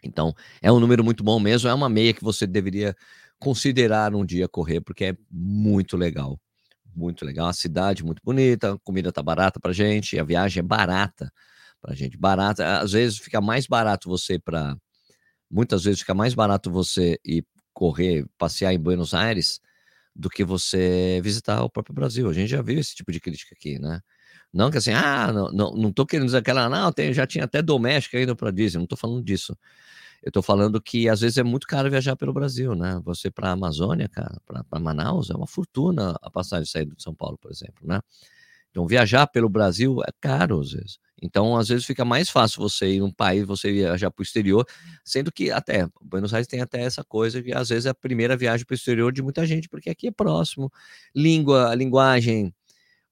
Então, 0.02 0.34
é 0.60 0.70
um 0.70 0.80
número 0.80 1.04
muito 1.04 1.22
bom 1.22 1.38
mesmo, 1.38 1.68
é 1.68 1.74
uma 1.74 1.88
meia 1.88 2.12
que 2.12 2.22
você 2.22 2.46
deveria 2.46 2.94
considerar 3.38 4.14
um 4.14 4.24
dia 4.24 4.48
correr, 4.48 4.80
porque 4.80 5.06
é 5.06 5.16
muito 5.30 5.96
legal, 5.96 6.40
muito 6.94 7.24
legal, 7.24 7.46
a 7.48 7.52
cidade 7.52 8.04
muito 8.04 8.20
bonita, 8.24 8.74
a 8.74 8.78
comida 8.78 9.12
tá 9.12 9.22
barata 9.22 9.60
pra 9.60 9.72
gente, 9.72 10.18
a 10.18 10.24
viagem 10.24 10.60
é 10.60 10.62
barata, 10.62 11.32
para 11.80 11.94
gente. 11.94 12.16
Barata, 12.16 12.80
às 12.80 12.92
vezes 12.92 13.18
fica 13.18 13.40
mais 13.40 13.66
barato 13.66 14.08
você 14.08 14.38
para. 14.38 14.76
Muitas 15.50 15.84
vezes 15.84 16.00
fica 16.00 16.14
mais 16.14 16.34
barato 16.34 16.70
você 16.70 17.18
ir 17.24 17.44
correr, 17.72 18.26
passear 18.36 18.74
em 18.74 18.78
Buenos 18.78 19.14
Aires 19.14 19.60
do 20.14 20.28
que 20.28 20.44
você 20.44 21.20
visitar 21.22 21.62
o 21.62 21.70
próprio 21.70 21.94
Brasil. 21.94 22.28
A 22.28 22.32
gente 22.32 22.48
já 22.50 22.60
viu 22.60 22.78
esse 22.78 22.94
tipo 22.94 23.12
de 23.12 23.20
crítica 23.20 23.54
aqui, 23.54 23.78
né? 23.78 24.00
Não 24.52 24.70
que 24.70 24.78
assim, 24.78 24.92
ah, 24.92 25.32
não, 25.32 25.50
não, 25.52 25.74
não 25.74 25.92
tô 25.92 26.06
querendo 26.06 26.26
dizer 26.26 26.38
aquela, 26.38 26.68
não, 26.68 26.92
tem, 26.92 27.12
já 27.12 27.26
tinha 27.26 27.44
até 27.44 27.62
doméstica 27.62 28.20
indo 28.20 28.34
para 28.34 28.50
Disney, 28.50 28.80
não 28.80 28.86
tô 28.86 28.96
falando 28.96 29.22
disso. 29.22 29.56
Eu 30.22 30.32
tô 30.32 30.42
falando 30.42 30.80
que 30.82 31.08
às 31.08 31.20
vezes 31.20 31.38
é 31.38 31.44
muito 31.44 31.66
caro 31.66 31.90
viajar 31.90 32.16
pelo 32.16 32.32
Brasil, 32.32 32.74
né? 32.74 33.00
Você 33.04 33.30
para 33.30 33.50
a 33.50 33.52
Amazônia, 33.52 34.08
cara, 34.08 34.40
para 34.46 34.80
Manaus, 34.80 35.30
é 35.30 35.34
uma 35.34 35.46
fortuna 35.46 36.16
a 36.20 36.30
passagem 36.30 36.66
saída 36.66 36.94
de 36.94 37.02
São 37.02 37.14
Paulo, 37.14 37.38
por 37.38 37.50
exemplo, 37.50 37.86
né? 37.86 38.00
Então, 38.70 38.86
viajar 38.86 39.26
pelo 39.26 39.48
Brasil 39.48 40.00
é 40.02 40.10
caro 40.20 40.60
às 40.60 40.72
vezes. 40.72 40.98
Então, 41.20 41.56
às 41.56 41.68
vezes 41.68 41.84
fica 41.84 42.04
mais 42.04 42.28
fácil 42.28 42.62
você 42.62 42.94
ir 42.94 43.00
num 43.00 43.10
país, 43.10 43.44
você 43.44 43.72
viajar 43.72 44.10
para 44.10 44.22
o 44.22 44.24
exterior, 44.24 44.64
sendo 45.04 45.32
que 45.32 45.50
até 45.50 45.88
Buenos 46.00 46.32
Aires 46.32 46.46
tem 46.46 46.60
até 46.60 46.82
essa 46.82 47.02
coisa 47.02 47.42
que 47.42 47.52
às 47.52 47.70
vezes 47.70 47.86
é 47.86 47.90
a 47.90 47.94
primeira 47.94 48.36
viagem 48.36 48.64
para 48.64 48.74
o 48.74 48.76
exterior 48.76 49.12
de 49.12 49.22
muita 49.22 49.44
gente, 49.46 49.68
porque 49.68 49.90
aqui 49.90 50.08
é 50.08 50.12
próximo. 50.12 50.70
Língua, 51.14 51.70
a 51.70 51.74
linguagem, 51.74 52.54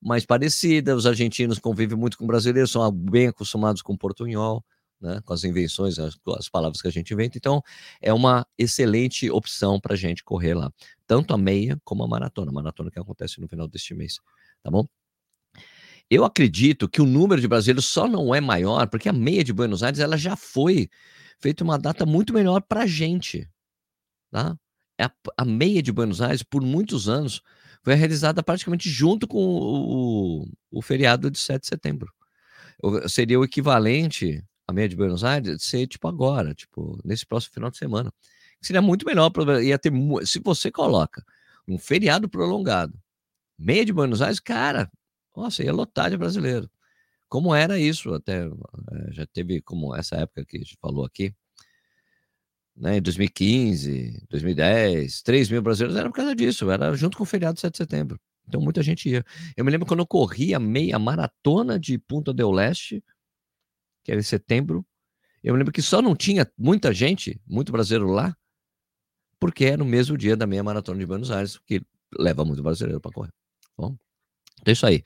mais 0.00 0.24
parecida. 0.24 0.94
Os 0.94 1.06
argentinos 1.06 1.58
convivem 1.58 1.98
muito 1.98 2.18
com 2.18 2.26
brasileiros, 2.26 2.70
são 2.70 2.90
bem 2.92 3.28
acostumados 3.28 3.82
com 3.82 3.96
portunhol, 3.96 4.64
né, 5.00 5.20
com 5.24 5.32
as 5.32 5.44
invenções, 5.44 5.98
as, 5.98 6.16
as, 6.38 6.48
palavras 6.48 6.80
que 6.80 6.88
a 6.88 6.92
gente 6.92 7.12
inventa. 7.12 7.36
Então, 7.36 7.62
é 8.00 8.12
uma 8.12 8.46
excelente 8.56 9.30
opção 9.30 9.80
para 9.80 9.94
a 9.94 9.96
gente 9.96 10.24
correr 10.24 10.54
lá, 10.54 10.72
tanto 11.06 11.34
a 11.34 11.38
meia 11.38 11.78
como 11.84 12.04
a 12.04 12.08
maratona, 12.08 12.50
a 12.50 12.54
maratona 12.54 12.90
que 12.90 12.98
acontece 12.98 13.40
no 13.40 13.48
final 13.48 13.68
deste 13.68 13.94
mês, 13.94 14.20
tá 14.62 14.70
bom? 14.70 14.86
Eu 16.10 16.24
acredito 16.24 16.88
que 16.88 17.02
o 17.02 17.06
número 17.06 17.40
de 17.40 17.48
brasileiros 17.48 17.86
só 17.86 18.06
não 18.06 18.34
é 18.34 18.40
maior 18.40 18.88
porque 18.88 19.08
a 19.08 19.12
meia 19.12 19.42
de 19.42 19.52
Buenos 19.52 19.82
Aires 19.82 19.98
ela 19.98 20.16
já 20.16 20.36
foi 20.36 20.88
feita 21.38 21.64
uma 21.64 21.78
data 21.78 22.06
muito 22.06 22.32
melhor 22.32 22.62
para 22.62 22.82
a 22.82 22.86
gente, 22.86 23.48
tá? 24.30 24.56
É 24.98 25.04
a, 25.04 25.12
a 25.38 25.44
meia 25.44 25.82
de 25.82 25.92
Buenos 25.92 26.22
Aires, 26.22 26.42
por 26.42 26.62
muitos 26.62 27.08
anos, 27.08 27.42
foi 27.82 27.94
realizada 27.94 28.42
praticamente 28.42 28.88
junto 28.88 29.28
com 29.28 29.38
o, 29.38 30.42
o, 30.42 30.78
o 30.78 30.82
feriado 30.82 31.30
de 31.30 31.38
7 31.38 31.62
de 31.62 31.68
setembro. 31.68 32.12
seria 33.08 33.38
o 33.38 33.44
equivalente 33.44 34.42
a 34.66 34.72
meia 34.72 34.88
de 34.88 34.96
Buenos 34.96 35.22
Aires 35.22 35.62
ser 35.62 35.86
tipo 35.86 36.08
agora, 36.08 36.54
tipo 36.54 36.98
nesse 37.04 37.24
próximo 37.24 37.54
final 37.54 37.70
de 37.70 37.78
semana. 37.78 38.12
Seria 38.60 38.82
muito 38.82 39.06
melhor, 39.06 39.30
ia 39.62 39.78
ter, 39.78 39.92
se 40.24 40.40
você 40.40 40.70
coloca 40.70 41.24
um 41.68 41.78
feriado 41.78 42.28
prolongado, 42.28 42.98
meia 43.58 43.84
de 43.84 43.92
Buenos 43.92 44.22
Aires, 44.22 44.40
cara, 44.40 44.90
nossa, 45.36 45.62
ia 45.62 45.72
lotar 45.72 46.10
de 46.10 46.16
brasileiro. 46.16 46.70
Como 47.28 47.54
era 47.54 47.78
isso 47.78 48.14
até, 48.14 48.46
eh, 48.46 49.12
já 49.12 49.26
teve 49.26 49.60
como 49.62 49.94
essa 49.94 50.16
época 50.16 50.44
que 50.44 50.56
a 50.56 50.60
gente 50.60 50.76
falou 50.80 51.04
aqui, 51.04 51.34
né, 52.76 52.98
em 52.98 53.02
2015, 53.02 54.26
2010, 54.28 55.22
3 55.22 55.50
mil 55.50 55.62
brasileiros, 55.62 55.96
era 55.98 56.08
por 56.10 56.16
causa 56.16 56.34
disso, 56.34 56.70
era 56.70 56.94
junto 56.94 57.16
com 57.16 57.24
o 57.24 57.26
feriado 57.26 57.54
de 57.54 57.60
7 57.60 57.72
de 57.72 57.78
setembro. 57.78 58.20
Então 58.46 58.60
muita 58.60 58.82
gente 58.82 59.08
ia. 59.08 59.24
Eu 59.56 59.64
me 59.64 59.70
lembro 59.70 59.86
quando 59.86 60.00
eu 60.00 60.06
corri 60.06 60.54
a 60.54 60.60
meia 60.60 60.98
maratona 60.98 61.78
de 61.78 61.98
Punta 61.98 62.32
del 62.32 62.52
Leste, 62.52 63.02
que 64.04 64.12
era 64.12 64.20
em 64.20 64.24
setembro, 64.24 64.86
eu 65.42 65.52
me 65.52 65.58
lembro 65.58 65.72
que 65.72 65.82
só 65.82 66.02
não 66.02 66.14
tinha 66.14 66.50
muita 66.56 66.92
gente, 66.92 67.40
muito 67.46 67.72
brasileiro 67.72 68.10
lá, 68.10 68.36
porque 69.38 69.64
era 69.64 69.76
no 69.76 69.84
mesmo 69.84 70.16
dia 70.16 70.36
da 70.36 70.46
meia 70.46 70.62
maratona 70.62 70.98
de 70.98 71.06
Buenos 71.06 71.30
Aires, 71.30 71.58
que 71.66 71.82
leva 72.18 72.44
muito 72.44 72.62
brasileiro 72.62 73.00
para 73.00 73.12
correr. 73.12 73.32
Bom, 73.76 73.88
então 73.88 74.05
é 74.70 74.72
isso 74.72 74.86
aí. 74.86 75.02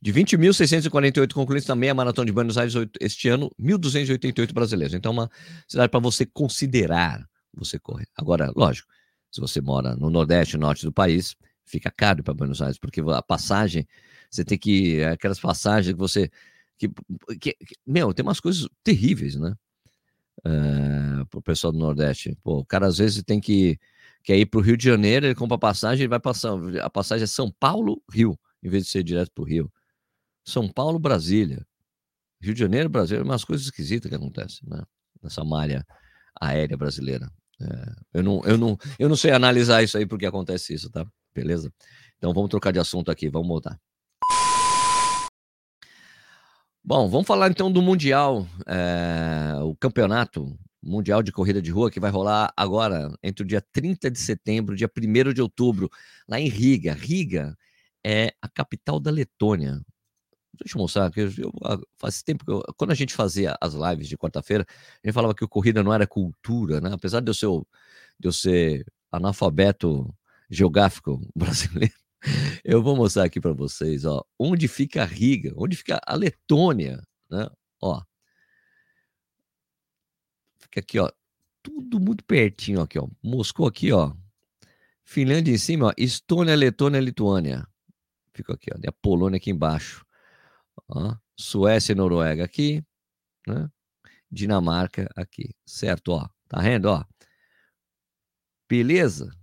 De 0.00 0.12
20.648 0.12 1.32
concluintes 1.32 1.66
na 1.66 1.74
meia 1.74 1.92
maratona 1.92 2.26
de 2.26 2.32
Buenos 2.32 2.56
Aires 2.56 2.74
este 3.00 3.28
ano, 3.28 3.50
1.288 3.60 4.52
brasileiros. 4.52 4.94
Então, 4.94 5.12
uma 5.12 5.28
cidade 5.66 5.90
para 5.90 5.98
você 5.98 6.24
considerar 6.24 7.26
você 7.52 7.78
correr. 7.78 8.06
Agora, 8.16 8.52
lógico, 8.54 8.88
se 9.30 9.40
você 9.40 9.60
mora 9.60 9.96
no 9.96 10.08
Nordeste, 10.08 10.56
Norte 10.56 10.84
do 10.84 10.92
país, 10.92 11.34
fica 11.64 11.90
caro 11.90 12.22
para 12.22 12.34
Buenos 12.34 12.62
Aires, 12.62 12.78
porque 12.78 13.00
a 13.00 13.22
passagem, 13.22 13.86
você 14.30 14.44
tem 14.44 14.56
que. 14.56 15.02
Aquelas 15.02 15.40
passagens 15.40 15.92
que 15.92 15.98
você. 15.98 16.30
Que, 16.78 16.88
que, 17.40 17.52
que 17.54 17.74
meu, 17.84 18.14
tem 18.14 18.24
umas 18.24 18.40
coisas 18.40 18.68
terríveis, 18.84 19.34
né? 19.34 19.54
Uh, 20.46 21.26
pro 21.26 21.42
pessoal 21.42 21.72
do 21.72 21.78
Nordeste. 21.78 22.36
Pô, 22.42 22.60
o 22.60 22.64
cara 22.64 22.86
às 22.86 22.98
vezes 22.98 23.22
tem 23.24 23.40
que 23.40 23.76
quer 24.22 24.36
ir 24.36 24.46
para 24.46 24.60
o 24.60 24.62
Rio 24.62 24.76
de 24.76 24.84
Janeiro, 24.84 25.26
ele 25.26 25.34
compra 25.34 25.58
passagem, 25.58 26.02
ele 26.02 26.08
vai 26.08 26.20
passar. 26.20 26.52
A 26.82 26.88
passagem 26.88 27.24
é 27.24 27.26
São 27.26 27.50
Paulo, 27.58 28.00
Rio, 28.12 28.38
em 28.62 28.68
vez 28.68 28.84
de 28.84 28.90
ser 28.90 29.02
direto 29.02 29.30
para 29.32 29.42
o 29.42 29.46
Rio. 29.46 29.72
São 30.44 30.68
Paulo, 30.68 30.98
Brasília. 30.98 31.66
Rio 32.40 32.54
de 32.54 32.60
Janeiro, 32.60 32.88
Brasília, 32.88 33.22
umas 33.22 33.44
coisas 33.44 33.66
esquisitas 33.66 34.08
que 34.08 34.14
acontecem, 34.14 34.68
né? 34.68 34.82
Nessa 35.22 35.44
malha 35.44 35.84
aérea 36.40 36.76
brasileira. 36.76 37.30
É, 37.60 37.92
eu, 38.14 38.22
não, 38.22 38.40
eu, 38.44 38.56
não, 38.56 38.78
eu 38.98 39.08
não 39.08 39.16
sei 39.16 39.32
analisar 39.32 39.82
isso 39.82 39.98
aí 39.98 40.06
porque 40.06 40.26
acontece 40.26 40.72
isso, 40.72 40.90
tá? 40.90 41.04
Beleza? 41.34 41.72
Então 42.16 42.32
vamos 42.32 42.50
trocar 42.50 42.72
de 42.72 42.78
assunto 42.78 43.10
aqui, 43.10 43.28
vamos 43.28 43.48
voltar. 43.48 43.78
Bom, 46.82 47.08
vamos 47.08 47.26
falar 47.26 47.50
então 47.50 47.70
do 47.70 47.82
Mundial, 47.82 48.46
é, 48.66 49.54
o 49.62 49.74
campeonato 49.76 50.58
mundial 50.82 51.22
de 51.22 51.32
corrida 51.32 51.60
de 51.60 51.70
rua 51.70 51.90
que 51.90 52.00
vai 52.00 52.10
rolar 52.10 52.52
agora 52.56 53.12
entre 53.22 53.42
o 53.42 53.46
dia 53.46 53.60
30 53.60 54.10
de 54.10 54.18
setembro 54.18 54.74
e 54.74 54.78
dia 54.78 54.88
1 54.88 55.32
de 55.34 55.42
outubro, 55.42 55.90
lá 56.26 56.40
em 56.40 56.48
Riga. 56.48 56.94
Riga 56.94 57.56
é 58.04 58.32
a 58.40 58.48
capital 58.48 59.00
da 59.00 59.10
Letônia. 59.10 59.80
Deixa 60.54 60.76
eu 60.76 60.82
mostrar, 60.82 61.10
que 61.10 61.20
eu, 61.20 61.52
ah, 61.64 61.78
faz 61.98 62.22
tempo 62.22 62.44
que 62.44 62.50
eu, 62.50 62.62
quando 62.76 62.90
a 62.90 62.94
gente 62.94 63.14
fazia 63.14 63.56
as 63.60 63.74
lives 63.74 64.08
de 64.08 64.16
quarta-feira, 64.16 64.66
a 64.68 65.06
gente 65.06 65.14
falava 65.14 65.34
que 65.34 65.44
o 65.44 65.48
corrida 65.48 65.82
não 65.82 65.92
era 65.92 66.06
cultura, 66.06 66.80
né? 66.80 66.90
Apesar 66.92 67.20
de 67.20 67.30
eu 67.30 67.34
ser, 67.34 67.48
de 68.18 68.28
eu 68.28 68.32
ser 68.32 68.86
analfabeto 69.12 70.12
geográfico 70.50 71.20
brasileiro, 71.36 71.94
eu 72.64 72.82
vou 72.82 72.96
mostrar 72.96 73.24
aqui 73.24 73.40
para 73.40 73.52
vocês, 73.52 74.04
ó, 74.04 74.24
onde 74.38 74.68
fica 74.68 75.02
a 75.02 75.06
Riga, 75.06 75.52
onde 75.56 75.76
fica 75.76 76.00
a 76.04 76.14
Letônia, 76.14 77.02
né? 77.30 77.48
Ó. 77.80 78.02
Fica 80.58 80.80
aqui, 80.80 80.98
ó, 80.98 81.10
tudo 81.62 82.00
muito 82.00 82.24
pertinho 82.24 82.80
aqui, 82.80 82.98
ó. 82.98 83.08
Moscou 83.22 83.66
aqui, 83.66 83.92
ó. 83.92 84.14
Finlândia 85.04 85.52
em 85.52 85.58
cima, 85.58 85.88
ó. 85.88 85.92
Estônia, 85.96 86.54
Letônia, 86.56 87.00
Lituânia. 87.00 87.66
Fica 88.38 88.54
aqui, 88.54 88.70
ó. 88.72 88.88
A 88.88 88.92
Polônia 88.92 89.36
aqui 89.36 89.50
embaixo. 89.50 90.06
Ó, 90.88 91.16
Suécia 91.36 91.92
e 91.92 91.96
Noruega 91.96 92.44
aqui, 92.44 92.84
né? 93.44 93.68
Dinamarca 94.30 95.10
aqui, 95.16 95.56
certo? 95.66 96.12
Ó, 96.12 96.28
tá 96.46 96.60
vendo? 96.60 96.86
Ó, 96.86 97.04
beleza? 98.68 99.36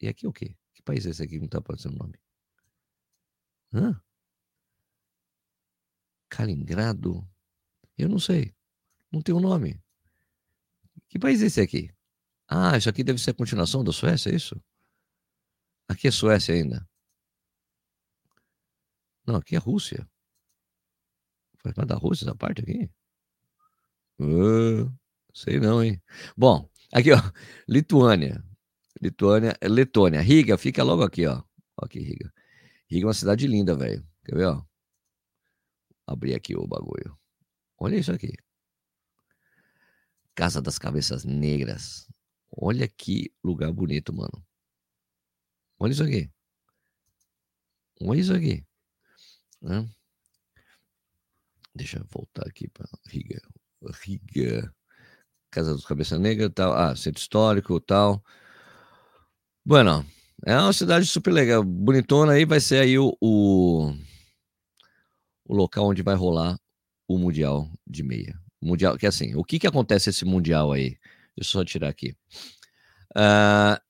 E 0.00 0.08
aqui 0.08 0.26
o 0.26 0.32
quê? 0.32 0.56
Que 0.74 0.82
país 0.82 1.06
é 1.06 1.10
esse 1.10 1.22
aqui 1.22 1.38
não 1.38 1.46
tá 1.46 1.58
aparecendo 1.58 1.94
o 1.94 1.98
nome? 1.98 2.18
Hã? 3.72 4.02
Kaliningrado? 6.28 7.24
Eu 7.96 8.08
não 8.08 8.18
sei. 8.18 8.52
Não 9.12 9.22
tem 9.22 9.32
o 9.32 9.38
um 9.38 9.40
nome. 9.40 9.80
Que 11.08 11.16
país 11.16 11.42
é 11.42 11.46
esse 11.46 11.60
aqui? 11.60 11.94
Ah, 12.48 12.76
isso 12.76 12.88
aqui 12.88 13.04
deve 13.04 13.20
ser 13.20 13.30
a 13.30 13.34
continuação 13.34 13.84
da 13.84 13.92
Suécia, 13.92 14.30
é 14.30 14.34
isso? 14.34 14.60
Aqui 15.86 16.08
é 16.08 16.10
Suécia 16.10 16.54
ainda. 16.56 16.88
Não, 19.28 19.36
aqui 19.36 19.56
é 19.56 19.58
Rússia. 19.58 20.08
Faz 21.58 21.74
parte 21.74 21.88
da 21.88 21.96
Rússia 21.96 22.24
essa 22.24 22.34
parte 22.34 22.62
aqui? 22.62 22.90
Uh, 24.18 24.90
sei 25.34 25.60
não, 25.60 25.84
hein? 25.84 26.02
Bom, 26.34 26.66
aqui, 26.90 27.12
ó. 27.12 27.18
Lituânia. 27.68 28.42
Lituânia, 29.02 29.54
Letônia. 29.62 30.22
Riga 30.22 30.56
fica 30.56 30.82
logo 30.82 31.02
aqui, 31.02 31.26
ó. 31.26 31.42
aqui, 31.76 32.00
Riga. 32.00 32.32
Riga 32.90 33.04
é 33.04 33.06
uma 33.08 33.12
cidade 33.12 33.46
linda, 33.46 33.76
velho. 33.76 34.02
Quer 34.24 34.34
ver, 34.34 34.46
ó? 34.46 34.64
Abrir 36.06 36.34
aqui 36.34 36.56
o 36.56 36.66
bagulho. 36.66 37.14
Olha 37.76 37.96
isso 37.96 38.10
aqui. 38.10 38.32
Casa 40.34 40.62
das 40.62 40.78
Cabeças 40.78 41.26
Negras. 41.26 42.08
Olha 42.50 42.88
que 42.88 43.30
lugar 43.44 43.70
bonito, 43.74 44.10
mano. 44.10 44.42
Olha 45.78 45.92
isso 45.92 46.02
aqui. 46.02 46.30
Olha 48.00 48.20
isso 48.20 48.32
aqui. 48.32 48.67
Né? 49.60 49.88
Deixa 51.74 51.98
eu 51.98 52.06
voltar 52.10 52.46
aqui 52.46 52.68
para 52.68 52.88
Riga. 53.06 53.40
Riga. 54.02 54.74
Casa 55.50 55.72
dos 55.72 55.86
Cabeça 55.86 56.18
Negra, 56.18 56.50
tal. 56.50 56.72
Ah, 56.72 56.94
centro 56.96 57.20
histórico, 57.20 57.80
tal. 57.80 58.22
Bueno, 59.64 60.04
é 60.46 60.56
uma 60.56 60.72
cidade 60.72 61.06
super 61.06 61.32
legal, 61.32 61.62
bonitona. 61.62 62.32
Aí 62.32 62.44
vai 62.44 62.60
ser 62.60 62.80
aí 62.80 62.98
o, 62.98 63.16
o, 63.20 63.92
o 65.44 65.54
local 65.54 65.86
onde 65.86 66.02
vai 66.02 66.14
rolar 66.14 66.58
o 67.06 67.18
Mundial 67.18 67.70
de 67.86 68.02
Meia. 68.02 68.38
Mundial, 68.60 68.98
que 68.98 69.06
assim, 69.06 69.34
o 69.34 69.44
que 69.44 69.58
que 69.58 69.66
acontece 69.66 70.10
esse 70.10 70.24
Mundial 70.24 70.72
aí? 70.72 70.98
Deixa 71.36 71.38
eu 71.38 71.44
só 71.44 71.64
tirar 71.64 71.88
aqui. 71.88 72.16
Uh, 73.16 73.80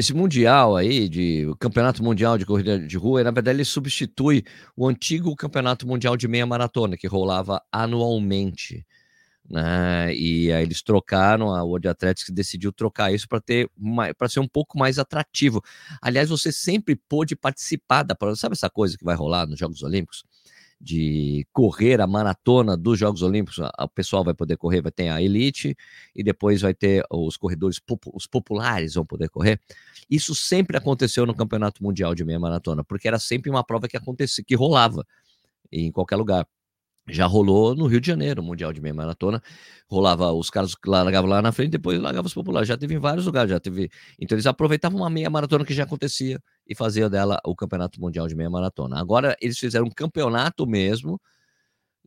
esse 0.00 0.14
mundial 0.14 0.76
aí, 0.76 1.08
de 1.08 1.46
o 1.46 1.56
campeonato 1.56 2.02
mundial 2.02 2.36
de 2.36 2.46
corrida 2.46 2.78
de 2.78 2.96
rua, 2.96 3.22
na 3.24 3.30
verdade 3.30 3.56
ele 3.56 3.64
substitui 3.64 4.44
o 4.76 4.88
antigo 4.88 5.34
campeonato 5.36 5.86
mundial 5.86 6.16
de 6.16 6.26
meia 6.28 6.46
maratona 6.46 6.96
que 6.96 7.06
rolava 7.06 7.62
anualmente, 7.70 8.84
né? 9.50 10.14
E 10.14 10.52
aí 10.52 10.62
eles 10.62 10.82
trocaram 10.82 11.54
a 11.54 11.62
World 11.64 11.88
Athletics 11.88 12.30
decidiu 12.34 12.72
trocar 12.72 13.12
isso 13.12 13.28
para 13.28 13.40
ter 13.40 13.70
para 14.18 14.28
ser 14.28 14.40
um 14.40 14.48
pouco 14.48 14.78
mais 14.78 14.98
atrativo. 14.98 15.62
Aliás, 16.02 16.28
você 16.30 16.52
sempre 16.52 16.96
pôde 16.96 17.36
participar 17.36 18.02
da, 18.02 18.16
sabe 18.36 18.54
essa 18.54 18.70
coisa 18.70 18.96
que 18.98 19.04
vai 19.04 19.16
rolar 19.16 19.46
nos 19.46 19.58
Jogos 19.58 19.82
Olímpicos? 19.82 20.24
De 20.80 21.46
correr 21.52 22.00
a 22.00 22.06
maratona 22.06 22.76
dos 22.76 22.98
Jogos 22.98 23.20
Olímpicos, 23.22 23.58
o 23.58 23.88
pessoal 23.88 24.24
vai 24.24 24.32
poder 24.32 24.56
correr, 24.56 24.80
vai 24.80 24.90
ter 24.90 25.08
a 25.08 25.20
elite 25.20 25.76
e 26.14 26.22
depois 26.22 26.62
vai 26.62 26.72
ter 26.72 27.04
os 27.10 27.36
corredores, 27.36 27.78
os 28.14 28.26
populares 28.26 28.94
vão 28.94 29.04
poder 29.04 29.28
correr. 29.28 29.60
Isso 30.08 30.34
sempre 30.34 30.76
aconteceu 30.78 31.26
no 31.26 31.34
Campeonato 31.34 31.82
Mundial 31.82 32.14
de 32.14 32.24
Meia 32.24 32.40
Maratona, 32.40 32.82
porque 32.82 33.06
era 33.06 33.18
sempre 33.18 33.50
uma 33.50 33.62
prova 33.62 33.86
que 33.88 33.96
acontecia, 33.96 34.42
que 34.42 34.54
rolava 34.54 35.04
em 35.70 35.92
qualquer 35.92 36.16
lugar. 36.16 36.46
Já 37.08 37.26
rolou 37.26 37.74
no 37.74 37.86
Rio 37.86 38.00
de 38.00 38.06
Janeiro, 38.06 38.40
o 38.40 38.44
Mundial 38.44 38.72
de 38.72 38.80
Meia 38.80 38.94
Maratona. 38.94 39.42
Rolava, 39.88 40.32
os 40.32 40.48
caras 40.48 40.74
largavam 40.86 41.28
lá 41.28 41.42
na 41.42 41.50
frente, 41.50 41.70
depois 41.70 41.98
largavam 41.98 42.26
os 42.26 42.34
populares. 42.34 42.68
Já 42.68 42.76
teve 42.76 42.94
em 42.94 42.98
vários 42.98 43.26
lugares, 43.26 43.50
já 43.50 43.58
teve. 43.58 43.90
Então 44.18 44.36
eles 44.36 44.46
aproveitavam 44.46 45.00
uma 45.00 45.10
meia 45.10 45.28
maratona 45.28 45.64
que 45.64 45.74
já 45.74 45.84
acontecia 45.84 46.40
e 46.70 46.74
fazia 46.76 47.10
dela 47.10 47.40
o 47.44 47.56
campeonato 47.56 48.00
mundial 48.00 48.28
de 48.28 48.36
meia 48.36 48.48
maratona. 48.48 49.00
Agora 49.00 49.36
eles 49.40 49.58
fizeram 49.58 49.86
um 49.86 49.90
campeonato 49.90 50.64
mesmo, 50.64 51.20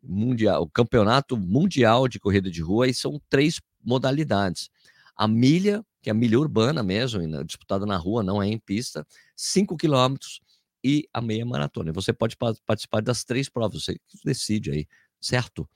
mundial, 0.02 0.64
o 0.64 0.70
campeonato 0.70 1.36
mundial 1.36 2.08
de 2.08 2.18
corrida 2.18 2.50
de 2.50 2.62
rua, 2.62 2.88
e 2.88 2.94
são 2.94 3.22
três 3.30 3.60
modalidades. 3.84 4.70
A 5.18 5.28
milha, 5.28 5.86
que 6.02 6.10
é 6.10 6.12
a 6.12 6.16
milha 6.16 6.40
urbana 6.40 6.82
mesmo, 6.82 7.22
disputada 7.44 7.86
na 7.86 7.98
rua, 7.98 8.24
não 8.24 8.42
é 8.42 8.48
em 8.48 8.58
pista, 8.58 9.06
5 9.36 9.76
quilômetros, 9.76 10.42
e 10.82 11.08
a 11.14 11.22
meia 11.22 11.46
maratona. 11.46 11.90
E 11.90 11.94
você 11.94 12.14
pode 12.14 12.38
participar 12.66 13.02
das 13.02 13.26
três 13.26 13.50
provas, 13.50 13.84
você 13.84 13.98
decide 14.24 14.72
aí, 14.72 14.88
certo? 15.20 15.68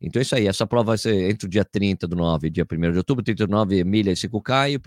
Então 0.00 0.20
é 0.20 0.22
isso 0.22 0.34
aí, 0.34 0.48
essa 0.48 0.66
prova 0.66 0.88
vai 0.88 0.98
ser 0.98 1.30
entre 1.30 1.46
o 1.46 1.50
dia 1.50 1.64
30 1.64 2.08
do 2.08 2.16
9 2.16 2.48
e 2.48 2.50
dia 2.50 2.64
1 2.64 2.92
de 2.92 2.98
outubro, 2.98 3.24
39 3.24 3.84
milha 3.84 4.10
e 4.10 4.16
5K, 4.16 4.70
e 4.70 4.76
o 4.76 4.80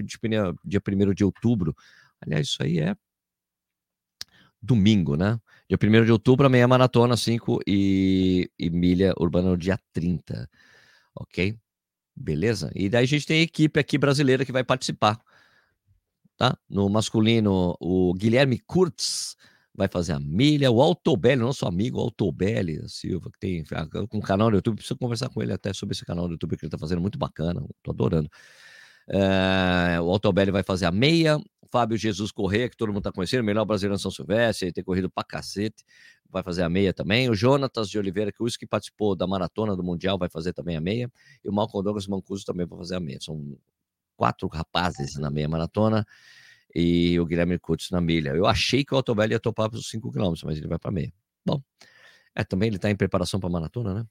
dia 0.65 0.81
1 0.81 1.13
de 1.13 1.23
outubro. 1.23 1.73
Aliás, 2.21 2.47
isso 2.47 2.63
aí 2.63 2.79
é 2.79 2.95
domingo, 4.65 5.15
né? 5.15 5.39
Dia 5.69 5.77
1 5.81 6.05
de 6.05 6.11
outubro, 6.11 6.49
meia 6.49 6.67
maratona, 6.67 7.17
5 7.17 7.59
e, 7.67 8.49
e 8.57 8.69
milha 8.69 9.13
urbana 9.17 9.49
no 9.49 9.57
dia 9.57 9.79
30. 9.93 10.49
Ok? 11.15 11.57
Beleza? 12.15 12.71
E 12.75 12.89
daí 12.89 13.03
a 13.03 13.07
gente 13.07 13.25
tem 13.25 13.39
a 13.39 13.43
equipe 13.43 13.79
aqui 13.79 13.97
brasileira 13.97 14.45
que 14.45 14.51
vai 14.51 14.63
participar. 14.63 15.19
Tá? 16.37 16.57
No 16.69 16.89
masculino, 16.89 17.75
o 17.79 18.13
Guilherme 18.13 18.59
Kurtz 18.59 19.35
vai 19.73 19.87
fazer 19.87 20.13
a 20.13 20.19
milha. 20.19 20.71
O 20.71 20.81
Altobelli, 20.81 21.41
nosso 21.41 21.65
amigo 21.65 21.99
Altobelli 21.99 22.87
Silva, 22.87 23.29
que 23.31 23.39
tem 23.39 23.63
um 24.13 24.21
canal 24.21 24.49
no 24.49 24.57
YouTube, 24.57 24.77
preciso 24.77 24.97
conversar 24.97 25.29
com 25.29 25.41
ele 25.41 25.53
até 25.53 25.73
sobre 25.73 25.93
esse 25.93 26.05
canal 26.05 26.25
no 26.27 26.33
YouTube 26.33 26.57
que 26.57 26.65
ele 26.65 26.67
está 26.67 26.77
fazendo 26.77 27.01
muito 27.01 27.17
bacana, 27.17 27.61
tô 27.83 27.91
adorando. 27.91 28.29
É, 29.07 29.99
o 30.01 30.09
Altobelli 30.09 30.51
vai 30.51 30.63
fazer 30.63 30.85
a 30.85 30.91
meia. 30.91 31.37
Fábio 31.75 31.97
Jesus 31.97 32.31
Corrêa, 32.31 32.69
que 32.69 32.77
todo 32.77 32.87
mundo 32.87 32.99
está 32.99 33.11
conhecendo, 33.11 33.43
melhor 33.43 33.65
brasileiro 33.65 33.99
São 33.99 34.09
Silvestre, 34.09 34.71
ter 34.71 34.81
corrido 34.81 35.09
pra 35.09 35.25
cacete, 35.25 35.83
vai 36.29 36.41
fazer 36.41 36.63
a 36.63 36.69
meia 36.69 36.93
também. 36.93 37.29
O 37.29 37.35
Jonatas 37.35 37.89
de 37.89 37.99
Oliveira, 37.99 38.31
que 38.31 38.41
o 38.41 38.45
que 38.45 38.65
participou 38.65 39.13
da 39.13 39.27
maratona 39.27 39.75
do 39.75 39.83
Mundial, 39.83 40.17
vai 40.17 40.29
fazer 40.29 40.53
também 40.53 40.77
a 40.77 40.79
meia. 40.79 41.11
E 41.43 41.49
o 41.49 41.51
Malcolm 41.51 41.83
Douglas 41.83 42.07
Mancuso 42.07 42.45
também 42.45 42.65
vai 42.65 42.79
fazer 42.79 42.95
a 42.95 42.99
meia. 43.01 43.19
São 43.19 43.57
quatro 44.15 44.47
rapazes 44.47 45.15
na 45.15 45.29
meia 45.29 45.49
maratona 45.49 46.07
e 46.73 47.19
o 47.19 47.25
Guilherme 47.25 47.59
Curtis 47.59 47.91
na 47.91 47.99
milha. 47.99 48.29
Eu 48.29 48.45
achei 48.45 48.85
que 48.85 48.93
o 48.93 48.97
Altobelli 48.97 49.33
ia 49.33 49.39
topar 49.41 49.69
para 49.69 49.77
os 49.77 49.89
5 49.89 50.09
km, 50.13 50.33
mas 50.45 50.57
ele 50.57 50.69
vai 50.69 50.79
para 50.79 50.91
meia. 50.91 51.11
Bom, 51.45 51.61
é, 52.33 52.45
também 52.45 52.67
ele 52.67 52.77
está 52.77 52.89
em 52.89 52.95
preparação 52.95 53.37
para 53.37 53.49
maratona, 53.49 53.93
né? 53.93 54.05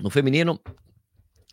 No 0.00 0.08
feminino, 0.08 0.58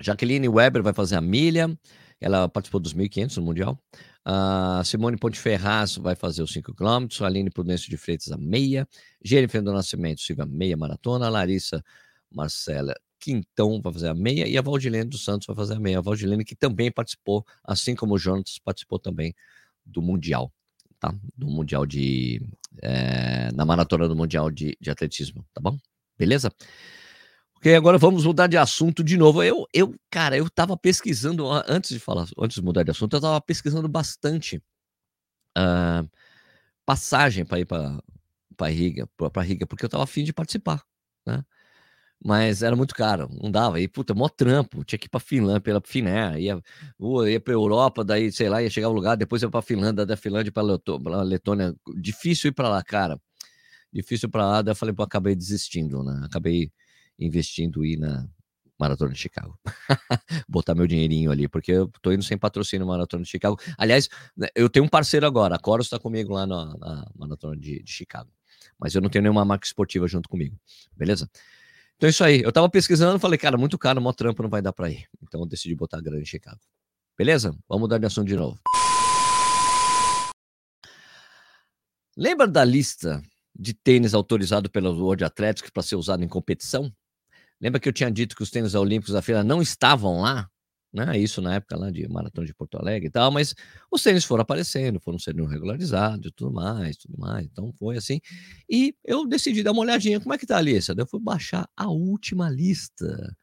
Jaqueline 0.02 0.48
Weber 0.48 0.82
vai 0.82 0.94
fazer 0.94 1.18
a 1.18 1.22
milha. 1.22 1.78
Ela 2.20 2.50
participou 2.50 2.80
dos 2.80 2.94
1.500 2.94 3.38
no 3.38 3.44
Mundial. 3.44 3.82
A 4.26 4.82
Simone 4.84 5.18
Ponteferraz 5.18 5.96
vai 5.98 6.16
fazer 6.16 6.42
os 6.42 6.52
5 6.52 6.74
km. 6.74 7.08
Aline 7.22 7.50
Prudêncio 7.50 7.90
de 7.90 7.98
Freitas 7.98 8.32
a 8.32 8.38
meia. 8.38 8.88
Jennifer 9.24 9.62
do 9.62 9.72
Nascimento, 9.72 10.22
Silva, 10.22 10.46
meia 10.46 10.76
maratona. 10.76 11.30
Larissa 11.30 11.84
Marcela 12.30 12.94
Quintão 13.20 13.82
vai 13.82 13.92
fazer 13.94 14.10
a 14.10 14.14
meia 14.14 14.48
e 14.48 14.58
a 14.58 14.62
Valdilene 14.62 15.10
dos 15.10 15.24
Santos 15.24 15.48
vai 15.48 15.56
fazer 15.56 15.76
a 15.76 15.80
meia. 15.80 16.00
A 16.00 16.02
Valdilene 16.02 16.46
que 16.46 16.56
também 16.56 16.92
participou, 16.92 17.46
assim 17.64 17.96
como 17.96 18.16
o 18.16 18.18
Jonas, 18.18 18.60
participou 18.64 19.00
também 19.00 19.34
do 19.86 20.02
Mundial, 20.02 20.52
tá? 21.00 21.14
Do 21.36 21.48
Mundial 21.48 21.86
de. 21.86 22.42
É, 22.82 23.52
na 23.54 23.66
maratona 23.66 24.08
do 24.08 24.16
Mundial 24.16 24.52
de, 24.52 24.78
de 24.80 24.92
Atletismo, 24.92 25.46
tá 25.54 25.62
bom? 25.62 25.78
Beleza? 26.18 26.52
Agora 27.76 27.98
vamos 27.98 28.26
mudar 28.26 28.48
de 28.48 28.58
assunto 28.58 29.04
de 29.04 29.18
novo. 29.18 29.44
Eu, 29.44 29.66
eu, 29.74 29.96
cara, 30.10 30.38
eu 30.38 30.50
tava 30.50 30.78
pesquisando, 30.78 31.48
antes 31.68 31.90
de 31.92 32.00
falar, 32.00 32.28
antes 32.38 32.56
de 32.56 32.62
mudar 32.64 32.84
de 32.84 32.92
assunto, 32.92 33.16
eu 33.16 33.22
tava 33.22 33.42
pesquisando 33.42 33.88
bastante 33.88 34.62
uh, 35.58 36.10
passagem 36.86 37.46
para 37.46 37.60
ir 37.60 37.66
para 37.66 38.02
Riga, 38.70 39.08
para 39.18 39.42
Riga, 39.42 39.68
porque 39.68 39.86
eu 39.86 39.90
tava 39.90 40.04
afim 40.04 40.24
de 40.24 40.34
participar, 40.34 40.84
né? 41.26 41.44
mas 42.24 42.64
era 42.64 42.76
muito 42.76 42.96
caro, 42.96 43.30
não 43.42 43.52
dava. 43.52 43.80
E, 43.80 43.88
puta, 43.88 44.14
mó 44.14 44.28
trampo, 44.28 44.84
tinha 44.84 44.98
que 45.00 45.06
ir 45.08 45.10
pra 45.10 45.20
Finlândia, 45.20 45.62
pela 45.62 45.82
Finé, 45.86 46.40
ia, 46.40 46.62
ia 47.30 47.40
pra 47.40 47.54
Europa, 47.54 48.04
daí, 48.04 48.32
sei 48.32 48.50
lá, 48.50 48.62
ia 48.62 48.70
chegar 48.70 48.90
um 48.90 48.94
lugar, 48.94 49.16
depois 49.16 49.42
ia 49.42 49.50
pra 49.50 49.62
Finlândia, 49.62 50.06
da 50.06 50.18
Finlândia 50.18 50.52
pra, 50.52 50.64
Leto, 50.64 51.00
pra 51.00 51.22
Letônia. 51.22 51.76
Difícil 51.96 52.50
ir 52.50 52.54
pra 52.54 52.70
lá, 52.70 52.84
cara. 52.84 53.20
Difícil 53.94 54.30
pra 54.30 54.46
lá, 54.48 54.62
daí 54.62 54.72
eu 54.74 54.76
falei, 54.76 54.94
pô, 54.96 55.04
acabei 55.04 55.36
desistindo, 55.36 56.04
né? 56.04 56.22
Acabei 56.26 56.72
investindo 57.20 57.86
ir 57.86 57.98
na 57.98 58.28
Maratona 58.80 59.12
de 59.12 59.20
Chicago. 59.20 59.60
Botar 60.48 60.76
meu 60.76 60.86
dinheirinho 60.86 61.32
ali, 61.32 61.48
porque 61.48 61.72
eu 61.72 61.92
tô 62.02 62.12
indo 62.12 62.24
sem 62.24 62.38
patrocínio 62.38 62.86
na 62.86 62.92
Maratona 62.92 63.24
de 63.24 63.30
Chicago. 63.30 63.60
Aliás, 63.78 64.08
né, 64.36 64.48
eu 64.56 64.70
tenho 64.70 64.86
um 64.86 64.90
parceiro 64.90 65.26
agora, 65.26 65.56
a 65.56 65.60
Coros 65.60 65.90
tá 65.90 66.00
comigo 66.00 66.34
lá 66.34 66.46
na, 66.46 66.78
na 66.78 67.12
Maratona 67.16 67.58
de, 67.58 67.82
de 67.82 67.92
Chicago. 67.92 68.30
Mas 68.80 68.94
eu 68.94 69.02
não 69.02 69.10
tenho 69.10 69.24
nenhuma 69.24 69.44
marca 69.44 69.66
esportiva 69.66 70.08
junto 70.08 70.30
comigo, 70.30 70.56
beleza? 70.96 71.30
Então 71.96 72.08
é 72.08 72.12
isso 72.12 72.24
aí. 72.24 72.42
Eu 72.42 72.52
tava 72.52 72.70
pesquisando, 72.70 73.20
falei, 73.20 73.40
cara, 73.40 73.58
muito 73.58 73.78
caro, 73.78 74.00
mó 74.00 74.14
trampo, 74.14 74.44
não 74.44 74.50
vai 74.50 74.62
dar 74.62 74.72
para 74.72 74.90
ir. 74.90 75.08
Então 75.24 75.42
eu 75.42 75.48
decidi 75.48 75.74
botar 75.74 75.98
a 75.98 76.02
grana 76.02 76.22
em 76.22 76.26
Chicago. 76.26 76.60
Beleza? 77.18 77.58
Vamos 77.68 77.82
mudar 77.82 77.98
de 77.98 78.06
assunto 78.06 78.28
de 78.28 78.36
novo. 78.36 78.60
Lembra 82.16 82.48
da 82.48 82.64
lista 82.64 83.22
de 83.56 83.74
tênis 83.74 84.14
autorizado 84.14 84.70
pela 84.70 84.92
World 84.92 85.24
Athletics 85.24 85.72
para 85.72 85.82
ser 85.82 85.96
usado 85.96 86.24
em 86.24 86.28
competição? 86.28 86.94
Lembra 87.60 87.80
que 87.80 87.90
eu 87.90 87.94
tinha 87.94 88.12
dito 88.12 88.36
que 88.36 88.44
os 88.44 88.52
tênis 88.52 88.76
olímpicos 88.76 89.14
da 89.14 89.22
feira 89.22 89.44
não 89.44 89.62
estavam 89.62 90.22
lá? 90.22 90.50
né? 90.94 91.18
Isso 91.18 91.42
na 91.42 91.56
época 91.56 91.78
lá 91.78 91.92
de 91.92 92.08
maratona 92.08 92.46
de 92.46 92.54
Porto 92.54 92.78
Alegre 92.78 93.08
e 93.08 93.12
tal, 93.12 93.32
mas 93.32 93.54
os 93.92 94.02
tênis 94.02 94.24
foram 94.24 94.42
aparecendo, 94.42 95.00
foram 95.00 95.20
sendo 95.20 95.46
regularizados 95.46 96.28
e 96.28 96.32
tudo 96.32 96.52
mais, 96.52 96.98
tudo 96.98 97.18
mais. 97.18 97.46
Então 97.46 97.72
foi 97.74 97.98
assim. 97.98 98.20
E 98.70 98.96
eu 99.04 99.26
decidi 99.28 99.64
dar 99.64 99.72
uma 99.72 99.82
olhadinha, 99.82 100.20
como 100.20 100.34
é 100.34 100.38
que 100.38 100.46
tá 100.46 100.58
a 100.58 100.62
lista? 100.62 100.96
Eu 100.98 101.08
fui 101.08 101.20
baixar 101.20 101.70
a 101.76 101.90
última 101.90 102.50
lista 102.50 103.36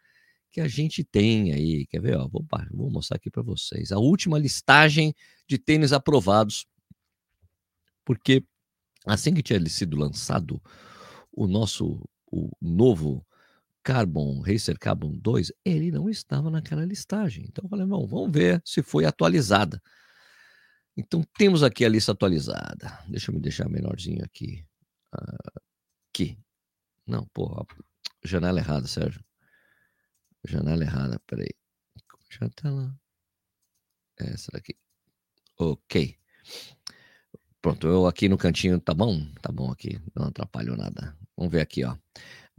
que 0.50 0.60
a 0.60 0.68
gente 0.68 1.04
tem 1.04 1.52
aí. 1.52 1.86
Quer 1.86 2.00
ver? 2.00 2.16
Ó, 2.16 2.28
vou, 2.28 2.44
vou 2.72 2.90
mostrar 2.90 3.16
aqui 3.16 3.30
para 3.30 3.42
vocês. 3.42 3.92
A 3.92 3.98
última 3.98 4.38
listagem 4.38 5.14
de 5.48 5.58
tênis 5.58 5.92
aprovados. 5.92 6.66
Porque 8.04 8.44
assim 9.06 9.32
que 9.34 9.42
tinha 9.42 9.64
sido 9.68 9.96
lançado 9.96 10.60
o 11.32 11.46
nosso 11.46 12.02
o 12.30 12.50
novo 12.60 13.24
Carbon, 13.84 14.40
Racer 14.40 14.78
Carbon 14.78 15.12
2, 15.18 15.52
ele 15.64 15.92
não 15.92 16.08
estava 16.08 16.50
naquela 16.50 16.84
listagem. 16.84 17.44
Então 17.44 17.64
eu 17.64 17.68
falei, 17.68 17.86
bom, 17.86 18.06
vamos 18.06 18.32
ver 18.32 18.62
se 18.64 18.82
foi 18.82 19.04
atualizada. 19.04 19.80
Então 20.96 21.22
temos 21.36 21.62
aqui 21.62 21.84
a 21.84 21.88
lista 21.88 22.12
atualizada. 22.12 22.98
Deixa 23.06 23.30
eu 23.30 23.34
me 23.34 23.40
deixar 23.40 23.68
menorzinho 23.68 24.24
aqui. 24.24 24.66
Aqui. 26.08 26.38
Não, 27.06 27.26
porra, 27.26 27.66
janela 28.24 28.58
errada, 28.58 28.86
Sérgio. 28.86 29.22
Janela 30.46 30.82
errada, 30.82 31.20
peraí. 31.26 31.50
Já 32.30 32.48
tá 32.48 32.70
lá. 32.70 32.96
Essa 34.16 34.50
daqui. 34.52 34.76
Ok. 35.58 36.18
Pronto, 37.60 37.86
eu 37.86 38.06
aqui 38.06 38.28
no 38.28 38.38
cantinho, 38.38 38.80
tá 38.80 38.94
bom? 38.94 39.26
Tá 39.40 39.50
bom 39.52 39.70
aqui, 39.70 40.00
não 40.14 40.26
atrapalhou 40.26 40.76
nada. 40.76 41.16
Vamos 41.36 41.52
ver 41.52 41.60
aqui, 41.60 41.84
ó. 41.84 41.96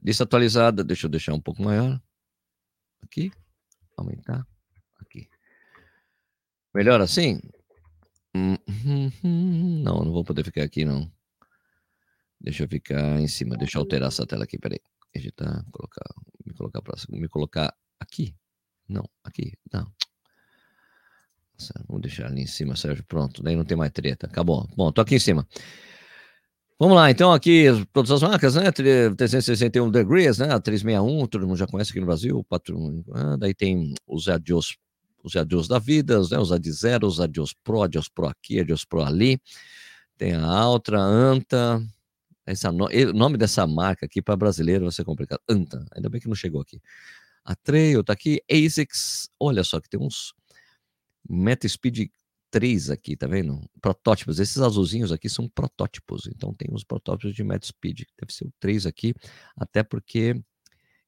Lista 0.06 0.24
atualizada, 0.24 0.84
deixa 0.84 1.08
eu 1.08 1.10
deixar 1.10 1.34
um 1.34 1.42
pouco 1.42 1.64
maior. 1.64 2.00
Aqui, 3.02 3.32
aumentar. 3.98 4.46
Aqui. 5.00 5.28
Melhor 6.76 7.02
assim? 7.02 7.42
Hum, 8.36 8.56
não, 9.84 10.06
não 10.06 10.12
vou 10.12 10.24
poder 10.24 10.44
ficar 10.44 10.62
aqui, 10.62 10.86
não. 10.86 11.12
Deixa 12.40 12.66
eu 12.66 12.68
ficar 12.68 13.20
em 13.20 13.28
cima, 13.28 13.58
deixa 13.58 13.80
eu 13.80 13.82
alterar 13.82 14.10
essa 14.10 14.28
tela 14.28 14.44
aqui, 14.44 14.60
peraí. 14.60 14.80
Editar, 15.12 15.66
colocar, 15.72 16.06
me 16.46 16.54
colocar 16.54 16.84
para 16.84 16.96
me 17.10 17.28
colocar 17.28 17.76
aqui. 18.00 18.36
Não, 18.88 19.10
aqui, 19.24 19.58
não. 19.74 19.92
Vamos 21.88 22.04
deixar 22.04 22.28
ali 22.28 22.42
em 22.42 22.48
cima, 22.48 22.76
Sérgio. 22.76 23.04
Pronto, 23.06 23.42
daí 23.42 23.56
não 23.56 23.66
tem 23.66 23.76
mais 23.76 23.92
treta. 23.92 24.28
Acabou. 24.28 24.70
Bom, 24.78 24.92
tô 24.92 25.02
aqui 25.02 25.16
em 25.16 25.20
cima. 25.20 25.48
Vamos 26.78 26.98
lá, 26.98 27.10
então 27.10 27.32
aqui 27.32 27.68
todas 27.94 28.12
as 28.12 28.22
marcas, 28.22 28.56
né? 28.56 28.70
361 28.70 29.90
Degrees, 29.90 30.40
né? 30.40 30.54
A 30.54 30.60
361, 30.60 31.26
todo 31.26 31.48
mundo 31.48 31.56
já 31.58 31.66
conhece 31.66 31.92
aqui 31.92 32.02
no 32.02 32.06
Brasil. 32.06 32.44
Patro... 32.50 33.02
Ah, 33.14 33.38
daí 33.38 33.54
tem 33.54 33.94
os 34.06 34.28
Adios, 34.28 34.76
os 35.24 35.38
Adios 35.38 35.70
da 35.70 35.80
vida, 35.80 36.20
né? 36.30 36.38
os 36.38 36.52
Adi 36.52 36.70
Zero, 36.74 37.08
os 37.08 37.22
Adios 37.22 37.54
Pro, 37.64 37.84
Adios 37.84 38.10
Pro 38.10 38.28
aqui, 38.28 38.60
Adios 38.60 38.84
Pro 38.84 39.02
ali. 39.04 39.40
Tem 40.18 40.34
a 40.34 40.46
Altra, 40.46 41.00
Anta. 41.00 41.82
Essa 42.46 42.74
no... 42.74 42.88
O 42.88 43.14
nome 43.14 43.38
dessa 43.38 43.66
marca 43.66 44.06
aqui 44.06 44.22
para 44.22 44.36
brasileiro 44.36 44.84
vai 44.84 44.92
ser 44.92 45.06
complicado. 45.06 45.40
Anta, 45.50 45.86
ainda 45.96 46.10
bem 46.10 46.20
que 46.20 46.28
não 46.28 46.36
chegou 46.36 46.60
aqui. 46.60 46.82
A 47.46 47.56
Trail 47.56 48.04
tá 48.04 48.12
aqui, 48.12 48.42
ASICS, 48.52 49.30
olha 49.40 49.64
só 49.64 49.80
que 49.80 49.90
tem 49.90 50.00
uns 50.00 50.34
Meta 51.30 51.70
Speed 51.70 52.10
três 52.56 52.90
aqui, 52.90 53.18
tá 53.18 53.28
vendo? 53.28 53.60
Protótipos. 53.82 54.40
Esses 54.40 54.60
azulzinhos 54.60 55.12
aqui 55.12 55.28
são 55.28 55.46
protótipos. 55.50 56.26
Então 56.26 56.54
tem 56.54 56.70
os 56.72 56.86
protótipos 56.86 57.36
de 57.36 57.44
Mad 57.44 57.62
Speed. 57.62 58.04
Deve 58.18 58.34
ser 58.34 58.46
o 58.46 58.54
três 58.62 58.86
aqui, 58.86 59.14
até 59.58 59.84
porque 59.84 60.42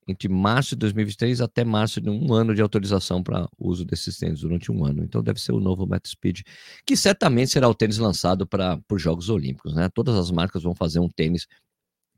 entre 0.06 0.28
março 0.28 0.72
de 0.72 0.80
2023 0.80 1.40
até 1.40 1.64
março 1.64 2.02
de 2.02 2.10
um 2.10 2.34
ano 2.34 2.54
de 2.54 2.62
autorização 2.62 3.24
para 3.24 3.48
uso 3.58 3.86
desses 3.86 4.18
tênis 4.18 4.42
durante 4.42 4.70
um 4.74 4.84
ano. 4.84 5.06
Então 5.06 5.24
deve 5.24 5.40
ser 5.40 5.54
o 5.54 5.60
novo 5.62 5.88
Meta 5.88 6.10
Speed, 6.10 6.42
que 6.86 6.98
certamente 6.98 7.52
será 7.52 7.70
o 7.70 7.74
tênis 7.74 7.98
lançado 7.98 8.46
para 8.46 8.78
os 8.92 9.02
Jogos 9.02 9.30
Olímpicos, 9.30 9.74
né? 9.74 9.88
Todas 9.88 10.16
as 10.16 10.30
marcas 10.32 10.64
vão 10.64 10.76
fazer 10.76 11.00
um 11.00 11.08
tênis 11.08 11.48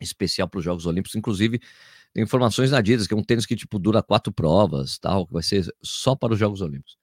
especial 0.02 0.48
para 0.48 0.58
os 0.58 0.66
Jogos 0.66 0.88
Olímpicos, 0.88 1.16
inclusive 1.16 1.60
tem 2.14 2.24
informações 2.24 2.72
na 2.72 2.80
Adidas 2.80 3.06
que 3.06 3.14
é 3.14 3.18
um 3.18 3.24
tênis 3.24 3.46
que 3.46 3.56
tipo 3.56 3.78
dura 3.78 4.02
quatro 4.02 4.34
provas, 4.34 4.98
tal, 4.98 5.28
que 5.28 5.34
vai 5.34 5.44
ser 5.44 5.68
só 5.84 6.16
para 6.16 6.34
os 6.34 6.40
Jogos 6.40 6.62
Olímpicos. 6.62 6.99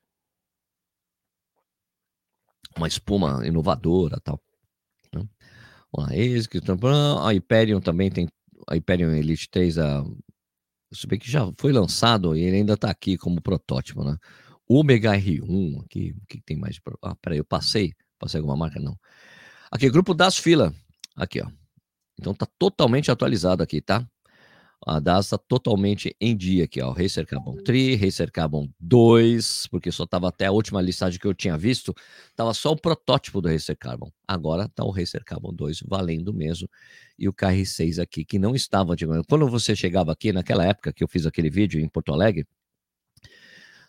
Uma 2.76 2.88
espuma 2.88 3.46
inovadora, 3.46 4.20
tal. 4.20 4.40
Né? 5.14 5.26
A 7.22 7.32
Hyperion 7.32 7.80
também 7.80 8.10
tem 8.10 8.28
a 8.66 8.74
Hyperion 8.74 9.12
Elite 9.12 9.48
3, 9.50 9.78
a 9.78 10.04
se 10.92 11.06
bem 11.06 11.18
que 11.18 11.30
já 11.30 11.50
foi 11.58 11.72
lançado 11.72 12.36
e 12.36 12.42
ele 12.42 12.56
ainda 12.56 12.74
está 12.74 12.90
aqui 12.90 13.16
como 13.16 13.40
protótipo, 13.40 14.04
né? 14.04 14.16
Omega 14.68 15.12
R1, 15.12 15.84
aqui, 15.84 16.14
o 16.16 16.26
que 16.26 16.40
tem 16.40 16.56
mais? 16.56 16.80
Ah, 17.02 17.14
peraí, 17.16 17.38
eu 17.38 17.44
passei. 17.44 17.92
Passei 18.18 18.38
alguma 18.38 18.56
marca? 18.56 18.80
Não. 18.80 18.98
Aqui, 19.70 19.88
grupo 19.90 20.14
das 20.14 20.36
fila. 20.36 20.74
Aqui, 21.14 21.40
ó. 21.40 21.48
Então 22.18 22.34
tá 22.34 22.46
totalmente 22.58 23.10
atualizado 23.10 23.62
aqui, 23.62 23.80
tá? 23.80 24.06
A 24.84 25.00
DAS 25.00 25.26
está 25.26 25.38
totalmente 25.38 26.14
em 26.20 26.36
dia 26.36 26.64
aqui, 26.64 26.80
ó. 26.80 26.92
Racer 26.92 27.26
Carbon 27.26 27.56
3, 27.56 28.00
Racer 28.00 28.30
Carbon 28.30 28.68
2, 28.78 29.66
porque 29.68 29.90
só 29.90 30.06
tava 30.06 30.28
até 30.28 30.46
a 30.46 30.52
última 30.52 30.80
listagem 30.80 31.18
que 31.18 31.26
eu 31.26 31.34
tinha 31.34 31.56
visto, 31.56 31.94
tava 32.36 32.52
só 32.54 32.72
o 32.72 32.76
protótipo 32.76 33.40
do 33.40 33.48
Racer 33.48 33.76
Carbon. 33.76 34.12
Agora 34.28 34.68
tá 34.68 34.84
o 34.84 34.90
Racer 34.90 35.24
Carbon 35.24 35.52
2 35.52 35.80
valendo 35.86 36.32
mesmo. 36.32 36.68
E 37.18 37.28
o 37.28 37.32
KR6 37.32 38.00
aqui, 38.00 38.24
que 38.24 38.38
não 38.38 38.54
estava 38.54 38.92
antigamente. 38.92 39.26
Quando 39.28 39.48
você 39.48 39.74
chegava 39.74 40.12
aqui, 40.12 40.32
naquela 40.32 40.64
época 40.64 40.92
que 40.92 41.02
eu 41.02 41.08
fiz 41.08 41.26
aquele 41.26 41.50
vídeo 41.50 41.80
em 41.80 41.88
Porto 41.88 42.12
Alegre, 42.12 42.46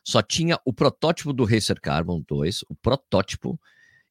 só 0.04 0.22
tinha 0.22 0.58
o 0.64 0.72
protótipo 0.72 1.34
do 1.34 1.44
Racer 1.44 1.82
Carbon 1.82 2.24
2, 2.26 2.64
o 2.70 2.76
protótipo. 2.76 3.60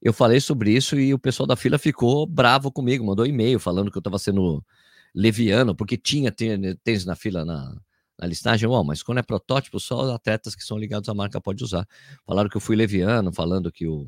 Eu 0.00 0.12
falei 0.12 0.40
sobre 0.40 0.70
isso 0.72 1.00
e 1.00 1.14
o 1.14 1.18
pessoal 1.18 1.46
da 1.46 1.56
fila 1.56 1.78
ficou 1.78 2.26
bravo 2.26 2.70
comigo, 2.70 3.04
mandou 3.04 3.26
e-mail 3.26 3.58
falando 3.58 3.90
que 3.90 3.96
eu 3.96 4.00
estava 4.00 4.18
sendo 4.18 4.62
leviano, 5.16 5.74
porque 5.74 5.96
tinha 5.96 6.31
tênis 6.31 7.07
na 7.07 7.16
fila 7.16 7.42
na, 7.42 7.74
na 8.18 8.26
listagem, 8.26 8.68
oh, 8.68 8.85
mas 8.85 9.02
quando 9.02 9.18
é 9.18 9.22
protótipo, 9.22 9.81
só 9.81 10.05
os 10.05 10.11
atletas 10.11 10.55
que 10.55 10.62
são 10.62 10.76
ligados 10.76 11.09
à 11.09 11.14
marca 11.14 11.40
pode 11.40 11.64
usar. 11.64 11.88
Falaram 12.26 12.50
que 12.50 12.57
eu 12.59 12.61
fui 12.61 12.76
leviano, 12.76 13.33
falando 13.33 13.72
que 13.72 13.87
o 13.87 14.07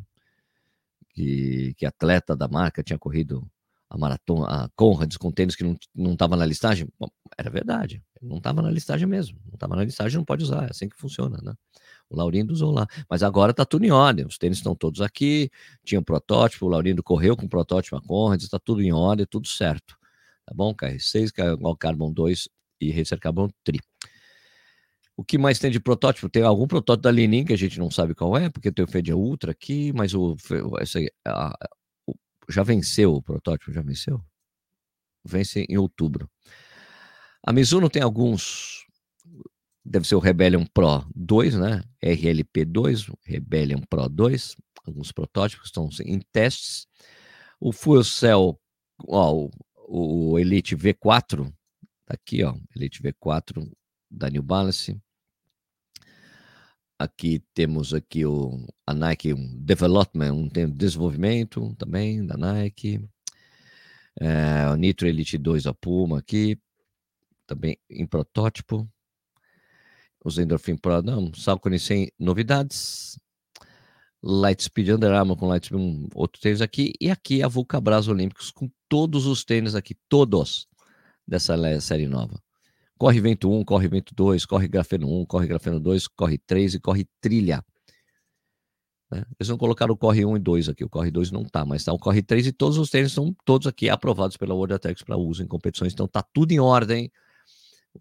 que, 1.14 1.72
que 1.78 1.86
atleta 1.86 2.36
da 2.36 2.46
marca 2.46 2.82
tinha 2.82 2.98
corrido 2.98 3.50
a 3.88 3.96
maratona, 3.96 4.46
a 4.46 4.68
Conrads 4.76 5.16
com 5.16 5.32
tênis 5.32 5.56
que 5.56 5.64
não 5.94 6.12
estava 6.12 6.36
na 6.36 6.44
listagem. 6.44 6.86
Bom, 7.00 7.08
era 7.38 7.48
verdade, 7.48 8.02
não 8.20 8.36
estava 8.36 8.60
na 8.60 8.70
listagem 8.70 9.08
mesmo. 9.08 9.38
Não 9.46 9.54
estava 9.54 9.74
na 9.76 9.84
listagem, 9.84 10.18
não 10.18 10.26
pode 10.26 10.44
usar, 10.44 10.64
é 10.64 10.70
assim 10.70 10.90
que 10.90 10.96
funciona, 10.96 11.38
né? 11.42 11.54
O 12.10 12.16
Laurindo 12.16 12.52
usou 12.52 12.70
lá. 12.70 12.86
Mas 13.08 13.22
agora 13.22 13.52
está 13.52 13.64
tudo 13.64 13.86
em 13.86 13.90
ordem. 13.90 14.26
Os 14.26 14.36
tênis 14.36 14.58
estão 14.58 14.74
todos 14.74 15.00
aqui. 15.00 15.50
Tinha 15.84 16.00
um 16.00 16.04
protótipo, 16.04 16.66
o 16.66 16.68
Laurindo 16.68 17.02
correu 17.02 17.34
com 17.34 17.46
o 17.46 17.48
protótipo 17.48 17.96
a 17.96 18.02
Conrads, 18.02 18.44
está 18.44 18.58
tudo 18.58 18.82
em 18.82 18.92
ordem, 18.92 19.26
tudo 19.26 19.48
certo 19.48 19.98
tá 20.48 20.54
bom? 20.54 20.74
KR6, 20.74 21.30
Carbon 21.78 22.12
2 22.12 22.48
e 22.80 22.90
Racer 22.90 23.20
Carbon 23.20 23.50
Tri. 23.62 23.80
O 25.14 25.22
que 25.22 25.36
mais 25.36 25.58
tem 25.58 25.70
de 25.70 25.80
protótipo? 25.80 26.28
Tem 26.28 26.42
algum 26.42 26.66
protótipo 26.66 27.02
da 27.02 27.10
Lenin 27.10 27.44
que 27.44 27.52
a 27.52 27.58
gente 27.58 27.78
não 27.78 27.90
sabe 27.90 28.14
qual 28.14 28.36
é, 28.36 28.48
porque 28.48 28.72
tem 28.72 28.84
o 28.84 28.88
Fed 28.88 29.12
Ultra 29.12 29.50
aqui, 29.50 29.92
mas 29.92 30.14
o, 30.14 30.36
esse, 30.80 31.12
a, 31.26 31.54
o, 32.06 32.14
já 32.48 32.62
venceu 32.62 33.14
o 33.14 33.22
protótipo, 33.22 33.72
já 33.72 33.82
venceu? 33.82 34.22
Vence 35.24 35.66
em 35.68 35.76
outubro. 35.76 36.30
A 37.44 37.52
Mizuno 37.52 37.90
tem 37.90 38.00
alguns, 38.00 38.86
deve 39.84 40.06
ser 40.06 40.14
o 40.14 40.20
Rebellion 40.20 40.64
Pro 40.72 41.04
2, 41.14 41.56
né? 41.56 41.82
RLP 42.02 42.64
2, 42.64 43.10
Rebellion 43.24 43.80
Pro 43.90 44.08
2, 44.08 44.56
alguns 44.86 45.12
protótipos 45.12 45.66
estão 45.66 45.90
em 46.04 46.20
testes. 46.32 46.86
O 47.60 47.72
Fuel 47.72 48.04
Cell, 48.04 48.58
ó, 49.08 49.48
o 49.88 50.38
Elite 50.38 50.76
V4, 50.76 51.50
tá 52.04 52.14
aqui, 52.14 52.44
ó, 52.44 52.54
Elite 52.76 53.02
V4 53.02 53.70
da 54.10 54.28
New 54.28 54.42
Balance. 54.42 55.00
Aqui 56.98 57.42
temos 57.54 57.94
aqui 57.94 58.26
o, 58.26 58.66
a 58.86 58.92
Nike 58.92 59.32
um 59.32 59.64
Development, 59.64 60.32
um 60.32 60.48
desenvolvimento 60.70 61.74
também 61.76 62.24
da 62.26 62.36
Nike. 62.36 63.00
É, 64.20 64.68
o 64.70 64.74
Nitro 64.74 65.06
Elite 65.06 65.38
2 65.38 65.66
a 65.66 65.72
Puma 65.72 66.18
aqui, 66.18 66.60
também 67.46 67.78
em 67.88 68.06
protótipo. 68.06 68.86
Os 70.22 70.38
Endorphin 70.38 70.76
Pro, 70.76 71.00
não, 71.00 71.32
Salcone 71.32 71.78
sem 71.78 72.12
novidades. 72.18 73.18
Lightspeed 74.22 74.90
Under 74.90 75.12
Armour 75.12 75.36
com 75.36 75.48
Lightspeed, 75.48 75.80
um 75.80 76.08
outro 76.14 76.40
tênis 76.40 76.60
aqui. 76.60 76.92
E 77.00 77.10
aqui 77.10 77.42
a 77.42 77.48
Vulcabras 77.48 78.08
Olímpicos 78.08 78.50
com 78.50 78.70
todos 78.88 79.26
os 79.26 79.44
tênis 79.44 79.74
aqui, 79.74 79.96
todos 80.08 80.66
dessa 81.26 81.56
série 81.80 82.06
nova. 82.06 82.40
Corre 82.98 83.20
Vento 83.20 83.50
1, 83.50 83.64
Corre 83.64 83.86
Vento 83.86 84.14
2, 84.14 84.44
Corre 84.44 84.66
Grafeno 84.66 85.08
1, 85.20 85.26
Corre 85.26 85.46
Grafeno 85.46 85.78
2, 85.78 86.08
Corre 86.08 86.38
3 86.38 86.74
e 86.74 86.80
Corre 86.80 87.06
Trilha. 87.20 87.64
Né? 89.10 89.24
Eles 89.38 89.48
não 89.48 89.56
colocaram 89.56 89.94
o 89.94 89.96
Corre 89.96 90.24
1 90.24 90.36
e 90.36 90.40
2 90.40 90.68
aqui, 90.68 90.84
o 90.84 90.88
Corre 90.88 91.10
2 91.10 91.30
não 91.30 91.44
tá, 91.44 91.64
mas 91.64 91.84
tá 91.84 91.92
o 91.92 91.98
Corre 91.98 92.22
3 92.22 92.48
e 92.48 92.52
todos 92.52 92.76
os 92.76 92.90
tênis 92.90 93.12
são 93.12 93.34
todos 93.44 93.66
aqui 93.68 93.88
aprovados 93.88 94.36
pela 94.36 94.52
World 94.52 94.74
Athletics 94.74 95.04
para 95.04 95.16
uso 95.16 95.42
em 95.42 95.46
competições, 95.46 95.92
então 95.92 96.08
tá 96.08 96.22
tudo 96.22 96.50
em 96.52 96.58
ordem. 96.58 97.10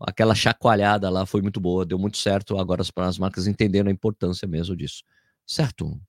Aquela 0.01 0.36
chacoalhada 0.36 1.10
lá 1.10 1.25
foi 1.25 1.41
muito 1.41 1.60
boa, 1.60 1.86
deu 1.86 1.97
muito 1.97 2.17
certo. 2.17 2.58
Agora 2.58 2.82
as, 2.82 2.91
as 2.95 3.17
marcas 3.17 3.47
entenderam 3.47 3.89
a 3.89 3.93
importância 3.93 4.47
mesmo 4.47 4.75
disso. 4.75 5.03
Certo? 5.45 5.99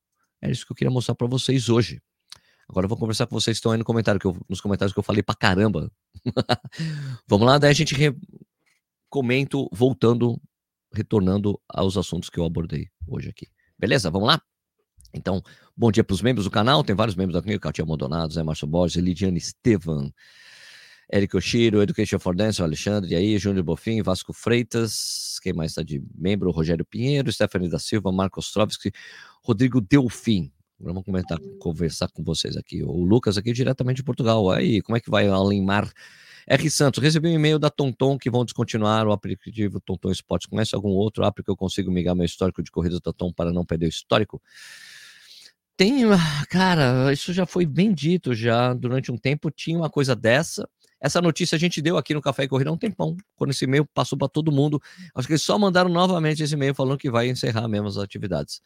É 0.41 0.51
isso 0.51 0.65
que 0.67 0.73
eu 0.73 0.77
queria 0.77 0.91
mostrar 0.91 1.15
para 1.15 1.27
vocês 1.27 1.69
hoje. 1.69 2.01
Agora 2.69 2.85
eu 2.85 2.89
vou 2.89 2.99
conversar 2.99 3.27
com 3.27 3.35
vocês 3.35 3.57
que 3.57 3.59
estão 3.59 3.73
aí 3.73 3.79
no 3.79 3.85
comentário, 3.85 4.21
que 4.21 4.27
eu, 4.27 4.37
nos 4.49 4.61
comentários 4.61 4.93
que 4.93 4.99
eu 4.99 5.03
falei 5.03 5.23
pra 5.23 5.35
caramba. 5.35 5.91
Vamos 7.27 7.47
lá, 7.47 7.59
daí 7.59 7.71
a 7.71 7.75
gente 7.75 7.95
re... 7.95 8.15
comento, 9.09 9.69
voltando, 9.73 10.41
retornando 10.93 11.59
aos 11.69 11.97
assuntos 11.97 12.29
que 12.29 12.39
eu 12.39 12.45
abordei 12.45 12.89
hoje 13.07 13.31
aqui. 13.31 13.49
Beleza? 13.79 14.11
Vamos 14.11 14.29
lá? 14.29 14.43
Então, 15.15 15.43
bom 15.75 15.91
dia 15.91 16.05
para 16.05 16.13
os 16.13 16.21
membros 16.21 16.45
do 16.45 16.51
canal. 16.51 16.85
Tem 16.85 16.95
vários 16.95 17.17
membros 17.17 17.37
aqui: 17.37 17.59
Catia 17.59 17.87
Mondonados, 17.87 18.35
Zé 18.35 18.43
Márcio 18.43 18.67
Borges, 18.67 19.03
Lidiane 19.03 19.39
Estevan, 19.39 20.13
Érico 21.11 21.39
Oshiro, 21.39 21.83
Education 21.83 22.19
for 22.19 22.37
Dance, 22.37 22.63
Alexandre, 22.63 23.15
aí, 23.15 23.39
Júnior 23.39 23.65
Bofim, 23.65 24.03
Vasco 24.03 24.33
Freitas, 24.33 25.39
quem 25.43 25.55
mais 25.55 25.71
está 25.71 25.83
de 25.83 26.03
membro? 26.15 26.51
Rogério 26.51 26.85
Pinheiro, 26.85 27.33
Stephanie 27.33 27.71
da 27.71 27.79
Silva, 27.79 28.13
Marcos 28.13 28.53
Trovski, 28.53 28.93
Rodrigo 29.43 29.81
Delfim. 29.81 30.53
Vamos 30.79 31.03
comentar, 31.05 31.39
conversar 31.59 32.09
com 32.09 32.23
vocês 32.23 32.57
aqui. 32.57 32.85
O 32.85 33.03
Lucas 33.05 33.37
aqui 33.37 33.53
diretamente 33.53 33.97
de 33.97 34.05
Portugal. 34.05 34.51
Aí, 34.51 34.81
como 34.83 34.97
é 34.97 35.01
que 35.01 35.11
vai 35.11 35.27
Alemar? 35.27 35.91
R. 36.47 36.71
Santos, 36.71 37.03
recebi 37.03 37.29
um 37.29 37.33
e-mail 37.33 37.59
da 37.59 37.69
Tonton 37.69 38.17
que 38.17 38.31
vão 38.31 38.43
descontinuar 38.43 39.07
o 39.07 39.13
aplicativo 39.13 39.81
Tonton 39.81 40.11
Esportes. 40.11 40.49
Conhece 40.49 40.75
algum 40.75 40.91
outro 40.91 41.25
app 41.25 41.43
que 41.43 41.51
eu 41.51 41.57
consigo 41.57 41.91
migrar 41.91 42.15
meu 42.15 42.25
histórico 42.25 42.63
de 42.63 42.71
corridas 42.71 43.01
da 43.01 43.13
Tom 43.13 43.33
para 43.33 43.53
não 43.53 43.67
perder 43.67 43.87
o 43.87 43.89
histórico? 43.89 44.41
Tem, 45.77 46.05
cara, 46.49 47.13
isso 47.13 47.33
já 47.33 47.45
foi 47.45 47.67
bem 47.67 47.93
dito 47.93 48.35
já 48.35 48.73
durante 48.73 49.13
um 49.13 49.19
tempo. 49.19 49.51
Tinha 49.51 49.77
uma 49.79 49.91
coisa 49.91 50.17
dessa. 50.17 50.69
Essa 51.01 51.21
notícia 51.21 51.57
a 51.57 51.59
gente 51.59 51.81
deu 51.81 51.97
aqui 51.97 52.13
no 52.13 52.21
Café 52.21 52.45
e 52.45 52.49
Corrida 52.49 52.71
há 52.71 52.73
um 52.73 52.79
tempão, 52.79 53.17
quando 53.37 53.51
esse 53.51 53.65
e-mail 53.65 53.87
passou 53.87 54.19
para 54.19 54.29
todo 54.29 54.51
mundo. 54.51 54.83
Acho 55.15 55.29
que 55.29 55.35
eles 55.35 55.43
só 55.43 55.59
mandaram 55.59 55.89
novamente 55.89 56.43
esse 56.43 56.55
e-mail 56.55 56.75
falando 56.75 56.99
que 56.99 57.11
vai 57.11 57.29
encerrar 57.29 57.69
mesmo 57.69 57.87
as 57.87 57.97
atividades. 57.97 58.61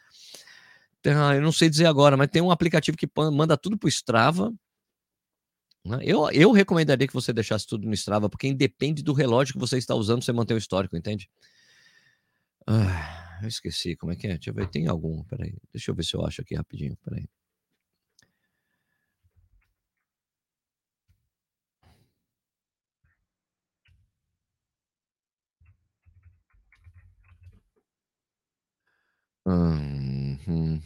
Ah, 1.05 1.35
eu 1.35 1.42
não 1.42 1.53
sei 1.53 1.68
dizer 1.68 1.87
agora, 1.87 2.16
mas 2.16 2.29
tem 2.31 2.40
um 2.40 2.51
aplicativo 2.51 2.97
que 2.97 3.09
manda 3.33 3.57
tudo 3.57 3.77
para 3.77 3.87
o 3.87 3.90
Strava. 3.90 4.53
Né? 5.85 5.99
Eu, 6.03 6.31
eu 6.31 6.53
recomendaria 6.53 7.07
que 7.07 7.12
você 7.12 7.33
deixasse 7.33 7.66
tudo 7.66 7.87
no 7.87 7.95
Strava, 7.95 8.31
porque 8.31 8.47
independe 8.47 9.03
do 9.03 9.12
relógio 9.12 9.55
que 9.55 9.61
você 9.61 9.77
está 9.77 9.95
usando, 9.95 10.23
você 10.23 10.33
manter 10.33 10.55
o 10.55 10.59
histórico, 10.59 10.97
entende? 10.97 11.29
Ah, 12.66 13.40
eu 13.42 13.49
esqueci 13.49 13.97
como 13.97 14.12
é 14.12 14.16
que 14.16 14.27
é. 14.27 14.35
Deixa 14.35 14.51
eu 14.51 14.55
ver, 14.55 14.68
tem 14.68 14.87
algum. 14.87 15.25
Peraí, 15.25 15.55
deixa 15.73 15.90
eu 15.90 15.95
ver 15.95 16.05
se 16.05 16.14
eu 16.14 16.25
acho 16.25 16.40
aqui 16.40 16.55
rapidinho. 16.55 16.97
Peraí. 17.05 17.29
Uhum. 29.46 30.81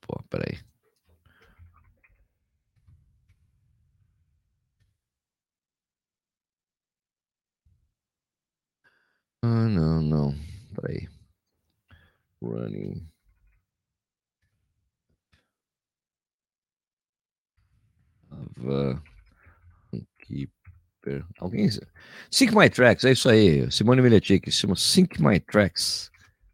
Pô, 0.00 0.22
peraí. 0.30 0.58
Ah, 9.42 9.68
não, 9.68 10.00
não. 10.02 10.34
Peraí. 10.74 11.08
Running. 12.42 13.08
Ava. 18.30 19.02
Aqui. 19.92 20.50
Alguém. 21.38 21.68
Sync 22.30 22.54
My 22.54 22.68
Tracks, 22.70 23.04
é 23.04 23.12
isso 23.12 23.28
aí. 23.28 23.70
Simone 23.70 24.02
Miletic, 24.02 24.50
chama 24.50 24.76
Sync 24.76 25.20
My 25.20 25.40
Tracks. 25.40 26.10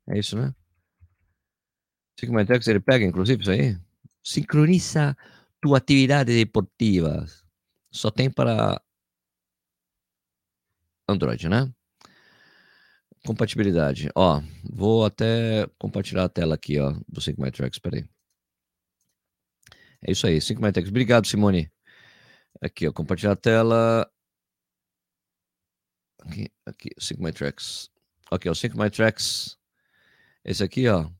É 0.08 0.18
isso, 0.18 0.36
né? 0.36 0.54
Sync 2.18 2.32
My 2.32 2.44
Tracks, 2.44 2.68
ele 2.68 2.80
pega, 2.80 3.04
inclusive, 3.04 3.42
isso 3.42 3.50
aí. 3.50 3.78
Sincroniza 4.22 5.16
tua 5.60 5.78
atividade 5.78 6.34
deportiva. 6.34 7.26
Só 7.90 8.10
tem 8.10 8.30
para 8.30 8.80
Android, 11.08 11.48
né? 11.48 11.72
Compatibilidade. 13.26 14.10
Ó, 14.14 14.42
vou 14.70 15.04
até 15.04 15.66
compartilhar 15.78 16.24
a 16.24 16.28
tela 16.28 16.54
aqui, 16.54 16.78
ó, 16.78 16.94
do 17.08 17.20
Sync 17.20 17.40
My 17.40 17.50
Tracks, 17.50 17.78
peraí. 17.78 18.06
É 20.06 20.12
isso 20.12 20.26
aí, 20.26 20.40
Sync 20.40 20.60
My 20.60 20.70
Tracks. 20.70 20.90
Obrigado, 20.90 21.26
Simone. 21.26 21.70
Aqui, 22.60 22.86
ó, 22.86 22.92
compartilhar 22.92 23.32
a 23.32 23.36
tela. 23.36 24.10
Aqui, 26.26 26.50
aqui, 26.64 26.90
Sync 26.98 27.22
My 27.22 27.32
Tracks. 27.32 27.90
Ok, 28.30 28.50
o 28.50 28.54
Sync 28.54 28.76
My 28.76 28.90
Tracks. 28.90 29.58
Esse 30.44 30.62
aqui, 30.64 30.88
ó. 30.88 31.10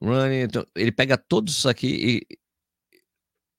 Running, 0.00 0.42
então, 0.42 0.66
ele 0.74 0.92
pega 0.92 1.16
todos 1.16 1.56
isso 1.56 1.68
aqui 1.68 1.86
e. 1.88 2.38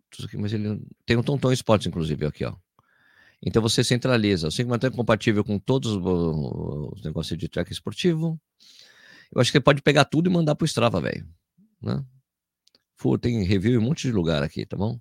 Tudo 0.09 0.27
aqui, 0.27 0.37
mas 0.37 0.53
ele 0.53 0.81
tem 1.05 1.17
um 1.17 1.23
Tonton 1.23 1.51
Sports, 1.51 1.87
inclusive, 1.87 2.25
aqui, 2.25 2.45
ó. 2.45 2.55
Então 3.41 3.61
você 3.61 3.83
centraliza. 3.83 4.47
O 4.47 4.51
Sync 4.51 4.69
My 4.69 4.79
Tracks 4.79 4.95
é 4.95 4.97
compatível 4.97 5.43
com 5.43 5.59
todos 5.59 5.91
os 5.91 7.03
negócios 7.03 7.37
de 7.37 7.47
track 7.47 7.71
esportivo. 7.71 8.39
Eu 9.33 9.41
acho 9.41 9.51
que 9.51 9.57
ele 9.57 9.63
pode 9.63 9.81
pegar 9.81 10.05
tudo 10.05 10.29
e 10.29 10.33
mandar 10.33 10.55
pro 10.55 10.65
Strava, 10.65 11.01
velho. 11.01 11.27
Né? 11.81 12.03
tem 13.21 13.43
review 13.43 13.73
em 13.73 13.77
um 13.77 13.81
monte 13.81 14.07
de 14.07 14.11
lugar 14.11 14.41
aqui, 14.41 14.65
tá 14.65 14.75
bom? 14.75 14.99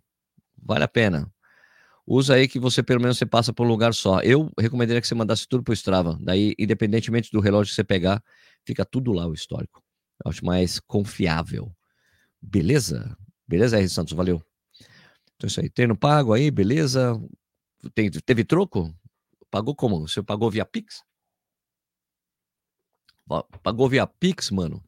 Vale 0.59 0.85
a 0.85 0.89
pena 0.89 1.34
usa 2.07 2.35
aí 2.35 2.47
que 2.49 2.59
você 2.59 2.83
pelo 2.83 3.01
menos 3.01 3.19
você 3.19 3.27
passa 3.27 3.53
por 3.53 3.67
um 3.67 3.69
lugar 3.69 3.95
só. 3.95 4.21
Eu 4.21 4.51
recomendaria 4.59 5.01
que 5.01 5.09
você 5.09 5.15
mandasse 5.15 5.47
tudo 5.49 5.63
para 5.63 5.73
o 5.73 5.75
Strava. 5.75 6.19
Daí, 6.21 6.55
independentemente 6.59 7.31
do 7.31 7.41
relógio 7.41 7.71
que 7.71 7.75
você 7.75 7.85
pegar, 7.85 8.23
fica 8.65 8.85
tudo 8.85 9.13
lá 9.13 9.27
o 9.27 9.35
histórico. 9.35 9.83
Eu 10.25 10.31
acho 10.31 10.45
mais 10.45 10.79
confiável. 10.81 11.75
Beleza? 12.41 13.17
Beleza, 13.47 13.79
R. 13.79 13.89
Santos? 13.89 14.13
Valeu. 14.15 14.43
Então, 15.37 15.49
isso 15.49 15.61
aí. 15.61 15.69
Treino 15.69 15.97
pago 15.97 16.33
aí, 16.33 16.51
beleza. 16.51 17.21
Tem, 17.95 18.11
teve 18.11 18.45
troco? 18.45 18.95
Pagou 19.51 19.75
como? 19.75 20.09
Você 20.09 20.23
pagou 20.23 20.51
via 20.51 20.65
Pix? 20.65 21.03
Pagou 23.63 23.89
via 23.89 24.07
Pix, 24.07 24.51
mano? 24.51 24.83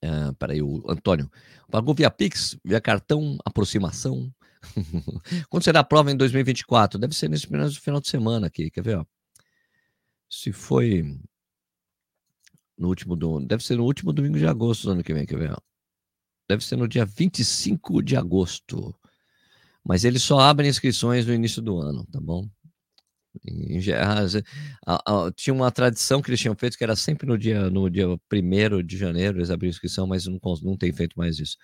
É, 0.00 0.32
peraí, 0.38 0.62
o 0.62 0.82
Antônio. 0.88 1.30
Pagou 1.70 1.94
via 1.94 2.10
Pix, 2.10 2.56
via 2.64 2.80
cartão, 2.80 3.38
aproximação, 3.44 4.32
Quando 5.48 5.64
será 5.64 5.80
a 5.80 5.84
prova 5.84 6.10
em 6.10 6.16
2024? 6.16 6.98
Deve 6.98 7.14
ser 7.14 7.28
nesse 7.28 7.46
final 7.80 8.00
de 8.00 8.08
semana 8.08 8.46
aqui, 8.46 8.70
quer 8.70 8.82
ver? 8.82 8.98
Ó? 8.98 9.04
Se 10.28 10.52
foi 10.52 11.18
no 12.78 12.88
último 12.88 13.16
do, 13.16 13.40
deve 13.40 13.64
ser 13.64 13.76
no 13.76 13.84
último 13.84 14.12
domingo 14.12 14.38
de 14.38 14.46
agosto 14.46 14.84
do 14.84 14.92
ano 14.92 15.04
que 15.04 15.12
vem, 15.12 15.26
quer 15.26 15.38
ver? 15.38 15.52
Ó? 15.52 15.58
Deve 16.48 16.64
ser 16.64 16.76
no 16.76 16.88
dia 16.88 17.04
25 17.04 18.02
de 18.02 18.16
agosto. 18.16 18.94
Mas 19.84 20.04
eles 20.04 20.22
só 20.22 20.38
abrem 20.38 20.70
inscrições 20.70 21.26
no 21.26 21.34
início 21.34 21.60
do 21.60 21.78
ano, 21.78 22.06
tá 22.06 22.20
bom? 22.20 22.48
tinha 25.34 25.54
uma 25.54 25.70
tradição 25.70 26.20
que 26.20 26.28
eles 26.28 26.40
tinham 26.40 26.54
feito 26.54 26.76
que 26.76 26.84
era 26.84 26.94
sempre 26.94 27.26
no 27.26 27.38
dia 27.38 27.70
no 27.70 27.88
dia 27.88 28.06
1 28.06 28.82
de 28.82 28.98
janeiro 28.98 29.38
eles 29.38 29.50
abriam 29.50 29.70
inscrição, 29.70 30.06
mas 30.06 30.26
não, 30.26 30.38
não 30.62 30.76
tem 30.76 30.92
feito 30.92 31.18
mais 31.18 31.38
isso. 31.38 31.56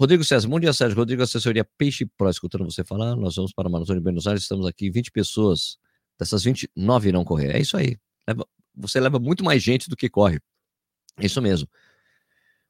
Rodrigo 0.00 0.22
César, 0.22 0.46
bom 0.46 0.60
dia, 0.60 0.72
Sérgio. 0.72 0.96
Rodrigo, 0.96 1.24
assessoria 1.24 1.64
Peixe 1.64 2.06
Pro, 2.06 2.30
escutando 2.30 2.64
você 2.64 2.84
falar. 2.84 3.16
Nós 3.16 3.34
vamos 3.34 3.52
para 3.52 3.66
a 3.66 3.70
Maratona 3.70 3.98
de 3.98 4.04
Buenos 4.04 4.28
Aires, 4.28 4.42
estamos 4.44 4.64
aqui, 4.64 4.88
20 4.88 5.10
pessoas. 5.10 5.76
Dessas 6.16 6.44
29 6.44 7.08
irão 7.08 7.24
correr. 7.24 7.56
É 7.56 7.60
isso 7.60 7.76
aí. 7.76 7.96
Leva, 8.26 8.46
você 8.76 9.00
leva 9.00 9.18
muito 9.18 9.42
mais 9.42 9.60
gente 9.60 9.90
do 9.90 9.96
que 9.96 10.08
corre. 10.08 10.40
É 11.16 11.26
isso 11.26 11.42
mesmo. 11.42 11.68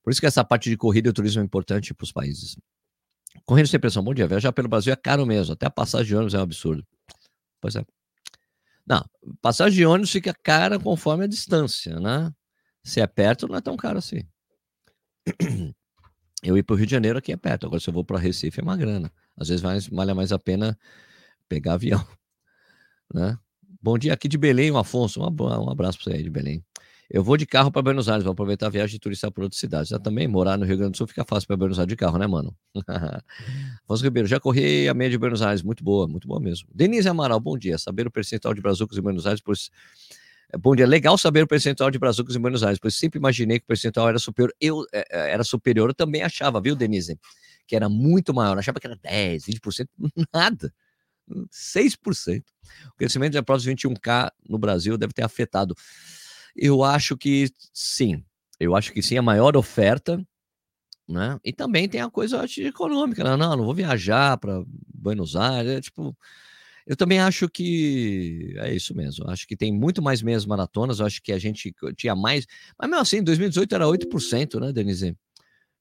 Por 0.03 0.11
isso 0.11 0.21
que 0.21 0.27
essa 0.27 0.43
parte 0.43 0.71
de 0.71 0.77
corrida 0.79 1.11
e 1.11 1.13
turismo 1.13 1.43
é 1.43 1.45
importante 1.45 1.93
para 1.93 2.05
os 2.05 2.13
países. 2.13 2.57
Correndo 3.45 3.69
sem 3.69 3.79
pressão, 3.79 4.03
bom 4.03 4.15
dia. 4.15 4.27
Viajar 4.27 4.53
pelo 4.53 4.69
Brasil 4.69 4.91
é 4.91 4.97
caro 4.97 5.27
mesmo. 5.27 5.53
Até 5.53 5.67
a 5.67 5.71
passagem 5.71 6.07
de 6.07 6.15
ônibus 6.15 6.33
é 6.33 6.39
um 6.39 6.43
absurdo. 6.43 6.87
Pois 7.61 7.77
é. 7.77 7.85
Não, 8.87 9.05
passagem 9.43 9.77
de 9.77 9.85
ônibus 9.85 10.11
fica 10.11 10.33
cara 10.43 10.79
conforme 10.79 11.25
a 11.25 11.29
distância, 11.29 12.01
né? 12.01 12.33
Se 12.83 13.03
é 13.03 13.07
perto, 13.07 13.47
não 13.47 13.57
é 13.57 13.61
tão 13.61 13.77
caro 13.77 13.99
assim. 13.99 14.23
Eu 16.43 16.57
ir 16.57 16.63
para 16.63 16.75
o 16.75 16.77
Rio 16.77 16.87
de 16.87 16.93
Janeiro 16.93 17.19
aqui 17.19 17.33
é 17.33 17.37
perto. 17.37 17.67
Agora, 17.67 17.81
se 17.81 17.89
eu 17.89 17.95
vou 17.95 18.05
para 18.05 18.19
Recife, 18.19 18.61
é 18.61 18.63
uma 18.63 18.77
grana. 18.77 19.11
Às 19.37 19.49
vezes 19.49 19.63
vale, 19.63 19.81
vale 19.91 20.15
mais 20.15 20.33
a 20.33 20.39
pena 20.39 20.79
pegar 21.49 21.75
avião. 21.75 22.05
Né? 23.15 23.39
Bom 23.81 23.97
dia 23.97 24.13
aqui 24.13 24.29
de 24.29 24.37
Belém, 24.37 24.71
o 24.71 24.77
Afonso. 24.77 25.19
Um, 25.23 25.71
abraço 25.71 25.97
para 25.97 26.13
você 26.13 26.19
aí 26.19 26.23
de 26.23 26.29
Belém. 26.29 26.63
Eu 27.11 27.25
vou 27.25 27.39
de 27.39 27.47
carro 27.47 27.73
para 27.73 27.81
Buenos 27.81 28.07
Aires, 28.07 28.23
vou 28.23 28.33
aproveitar 28.33 28.67
a 28.67 28.69
viagem 28.69 28.97
de 28.97 28.99
turista 28.99 29.31
para 29.31 29.45
outras 29.45 29.59
cidades. 29.59 29.89
Já 29.89 29.99
também 29.99 30.29
morar 30.29 30.59
no 30.59 30.67
Rio 30.67 30.77
Grande 30.77 30.93
do 30.93 30.97
Sul 30.99 31.07
fica 31.07 31.25
fácil 31.25 31.47
para 31.47 31.57
Buenos 31.57 31.79
Aires 31.79 31.89
de 31.89 31.97
carro, 31.97 32.19
né, 32.19 32.27
mano? 32.27 32.55
Afonso 33.85 34.05
Ribeiro, 34.05 34.29
já 34.29 34.39
corri 34.39 34.87
a 34.91 34.93
meia 34.93 35.09
de 35.09 35.17
Buenos 35.17 35.41
Aires, 35.41 35.63
muito 35.63 35.83
boa, 35.83 36.07
muito 36.07 36.29
boa 36.29 36.39
mesmo. 36.39 36.69
Denise 36.75 37.09
Amaral, 37.09 37.41
bom 37.41 37.57
dia. 37.57 37.79
Saber 37.79 38.07
o 38.07 38.11
percentual 38.11 38.53
de 38.53 38.61
brazucas 38.61 38.99
em 38.99 39.01
Buenos 39.01 39.27
Aires, 39.27 39.41
pois 39.41 39.71
bom 40.57 40.75
dia. 40.75 40.87
Legal 40.87 41.19
saber 41.19 41.43
o 41.43 41.47
percentual 41.47 41.91
de 41.91 41.99
brazucas 41.99 42.37
em 42.37 42.41
Buenos 42.41 42.63
Aires, 42.63 42.79
pois 42.81 42.95
sempre 42.95 43.19
imaginei 43.19 43.59
que 43.59 43.65
o 43.65 43.69
percentual 43.69 44.09
era 44.09 44.19
superior. 44.19 44.55
Eu 44.61 44.85
é, 44.93 45.05
é, 45.11 45.31
era 45.33 45.45
superior, 45.45 45.91
eu 45.91 45.95
também 45.95 46.23
achava, 46.23 46.61
viu, 46.61 46.75
Denise? 46.75 47.19
Que 47.67 47.77
era 47.77 47.89
muito 47.89 48.33
maior. 48.33 48.55
Eu 48.55 48.61
achava 48.61 48.81
que 48.81 48.87
era 48.87 48.97
10, 48.97 49.45
20%, 49.45 49.89
nada. 50.33 50.73
6%. 51.53 52.43
O 52.87 52.97
crescimento 52.97 53.33
de 53.33 53.43
provas 53.43 53.67
21K 53.67 54.31
no 54.49 54.59
Brasil 54.59 54.97
deve 54.97 55.13
ter 55.13 55.23
afetado. 55.23 55.75
Eu 56.57 56.83
acho 56.83 57.17
que 57.17 57.51
sim. 57.73 58.25
Eu 58.59 58.75
acho 58.75 58.93
que 58.93 59.03
sim, 59.03 59.17
a 59.19 59.23
maior 59.23 59.57
oferta, 59.57 60.21
né? 61.09 61.39
E 61.45 61.53
também 61.53 61.89
tem 61.89 62.01
a 62.01 62.11
coisa 62.11 62.45
econômica, 62.59 63.23
né? 63.23 63.37
Não, 63.37 63.57
não 63.57 63.65
vou 63.65 63.75
viajar 63.75 64.37
para 64.39 64.63
Buenos 64.93 65.37
Aires, 65.37 65.73
é, 65.73 65.81
tipo, 65.81 66.17
eu 66.89 66.97
também 66.97 67.21
acho 67.21 67.51
que 67.51 68.55
é 68.57 68.75
isso 68.75 68.95
mesmo. 68.97 69.29
Acho 69.29 69.47
que 69.47 69.55
tem 69.55 69.71
muito 69.71 70.01
mais 70.01 70.23
meias 70.23 70.47
maratonas. 70.47 71.03
Acho 71.03 71.23
que 71.23 71.33
a 71.33 71.39
gente 71.39 71.75
tinha 71.95 72.17
mais. 72.17 72.47
Mas 72.79 72.89
mesmo 72.89 73.03
assim, 73.03 73.19
em 73.19 73.23
2018 73.23 73.75
era 73.75 73.87
8%, 73.87 74.59
né, 74.59 74.73
Denise? 74.73 75.15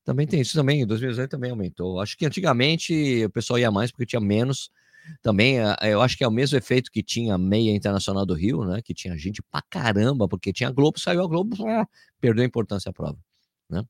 Também 0.03 0.27
tem 0.27 0.41
isso 0.41 0.53
também. 0.53 0.81
Em 0.81 0.85
2018 0.85 1.29
também 1.29 1.51
aumentou. 1.51 2.01
Acho 2.01 2.17
que 2.17 2.25
antigamente 2.25 3.23
o 3.25 3.29
pessoal 3.29 3.57
ia 3.57 3.71
mais 3.71 3.89
porque 3.89 4.05
tinha 4.05 4.19
menos. 4.19 4.69
Também, 5.21 5.59
eh, 5.59 5.77
eu 5.83 6.01
acho 6.01 6.17
que 6.17 6.25
é 6.25 6.27
o 6.27 6.31
mesmo 6.31 6.57
efeito 6.57 6.91
que 6.91 7.01
tinha 7.01 7.35
a 7.35 7.37
meia 7.37 7.71
internacional 7.73 8.25
do 8.25 8.33
Rio, 8.33 8.65
né? 8.65 8.81
Que 8.81 8.93
tinha 8.93 9.17
gente 9.17 9.41
pra 9.41 9.61
caramba, 9.69 10.27
porque 10.27 10.51
tinha 10.51 10.69
Globo, 10.71 10.99
saiu 10.99 11.23
a 11.23 11.27
Globo, 11.27 11.55
perdeu 12.19 12.43
a 12.43 12.47
importância 12.47 12.89
a 12.89 12.93
prova, 12.93 13.17
né? 13.69 13.81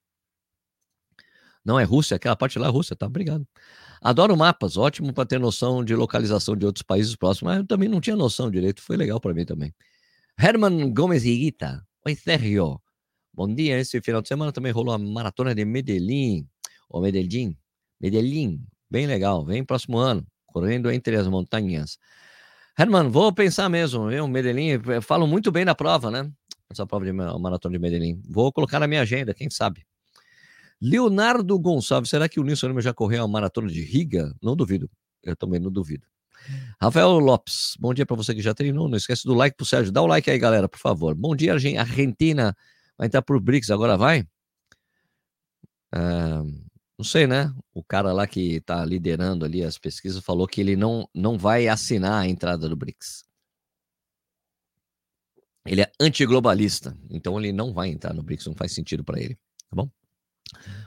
Não 1.66 1.80
é 1.80 1.84
Rússia, 1.84 2.16
aquela 2.16 2.36
parte 2.36 2.58
lá 2.60 2.68
é 2.68 2.70
Rússia, 2.70 2.96
tá? 2.96 3.08
Obrigado. 3.08 3.46
Adoro 4.02 4.38
mapas, 4.38 4.78
ótimo 4.78 5.14
para 5.14 5.26
ter 5.26 5.40
noção 5.40 5.84
de 5.84 5.96
localização 5.96 6.56
de 6.56 6.66
outros 6.66 6.84
países 6.84 7.16
próximos, 7.16 7.52
mas 7.54 7.58
eu 7.60 7.68
também 7.68 7.90
não 7.90 8.00
tinha 8.00 8.16
noção 8.16 8.50
direito, 8.52 8.82
foi 8.82 8.96
legal 8.98 9.20
para 9.20 9.34
mim 9.34 9.46
também. 9.46 9.74
Herman 10.40 10.94
Gomes 10.94 11.26
Iguita, 11.26 11.84
oi 12.06 12.16
Sérgio, 12.16 12.80
bom 13.34 13.54
dia. 13.54 13.80
Esse 13.80 14.00
final 14.02 14.22
de 14.22 14.28
semana 14.28 14.52
também 14.52 14.72
rolou 14.72 14.94
a 14.94 14.98
maratona 14.98 15.56
de 15.56 15.66
Medellín, 15.66 16.48
ou 16.90 17.02
Medellín, 17.02 17.58
Medellín, 18.00 18.64
bem 18.90 19.08
legal, 19.08 19.44
vem 19.44 19.64
próximo 19.64 19.98
ano, 19.98 20.26
correndo 20.46 20.92
entre 20.92 21.16
as 21.16 21.28
montanhas. 21.28 21.98
Herman, 22.78 23.10
vou 23.10 23.34
pensar 23.34 23.68
mesmo, 23.70 24.08
viu? 24.10 24.28
Medellín, 24.28 24.80
falam 25.02 25.28
muito 25.28 25.52
bem 25.52 25.66
da 25.66 25.74
prova, 25.74 26.12
né? 26.12 26.32
Essa 26.70 26.86
prova 26.86 27.06
de 27.06 27.12
maratona 27.12 27.74
de 27.74 27.80
Medellín. 27.80 28.22
Vou 28.30 28.54
colocar 28.54 28.80
na 28.80 28.88
minha 28.88 29.02
agenda, 29.02 29.34
quem 29.34 29.50
sabe. 29.50 29.84
Leonardo 30.82 31.58
Gonçalves, 31.60 32.10
será 32.10 32.30
que 32.30 32.40
o 32.40 32.44
Nilson 32.44 32.68
Lima 32.68 32.82
já 32.82 32.94
correu 32.94 33.24
a 33.24 33.28
maratona 33.28 33.70
de 33.70 33.82
Riga? 33.82 34.34
Não 34.42 34.56
duvido. 34.56 34.90
Eu 35.24 35.36
também 35.36 35.60
não 35.60 35.72
duvido. 35.72 36.06
Rafael 36.82 37.20
Lopes, 37.20 37.76
bom 37.80 37.94
dia 37.94 38.06
para 38.06 38.16
você 38.16 38.34
que 38.34 38.42
já 38.42 38.54
treinou. 38.54 38.88
Não 38.88 38.98
esquece 38.98 39.26
do 39.26 39.34
like 39.34 39.58
pro 39.58 39.66
Sérgio. 39.66 39.92
Dá 39.92 40.02
o 40.02 40.08
like 40.08 40.30
aí, 40.30 40.38
galera, 40.38 40.70
por 40.70 40.80
favor. 40.80 41.16
Bom 41.16 41.36
dia, 41.36 41.54
Argentina. 41.54 42.56
Vai 42.98 43.08
entrar 43.08 43.22
pro 43.22 43.40
BRICS, 43.40 43.72
agora 43.72 43.98
vai? 43.98 44.28
Ah, 45.92 46.44
não 46.98 47.06
sei, 47.06 47.28
né? 47.28 47.54
O 47.74 47.84
cara 47.84 48.12
lá 48.12 48.28
que 48.28 48.56
está 48.56 48.84
liderando 48.86 49.46
ali 49.46 49.64
as 49.64 49.78
pesquisas 49.78 50.24
falou 50.24 50.48
que 50.48 50.62
ele 50.62 50.76
não, 50.76 51.08
não 51.14 51.38
vai 51.38 51.68
assinar 51.68 52.24
a 52.24 52.28
entrada 52.28 52.68
do 52.68 52.76
BRICS. 52.76 53.24
Ele 55.66 55.82
é 55.82 55.92
antiglobalista, 56.00 56.98
então 57.10 57.38
ele 57.38 57.52
não 57.52 57.74
vai 57.74 57.90
entrar 57.90 58.14
no 58.14 58.24
BRICS, 58.24 58.48
não 58.48 58.56
faz 58.56 58.74
sentido 58.74 59.04
para 59.04 59.20
ele, 59.20 59.36
tá 59.70 59.76
bom? 59.76 59.90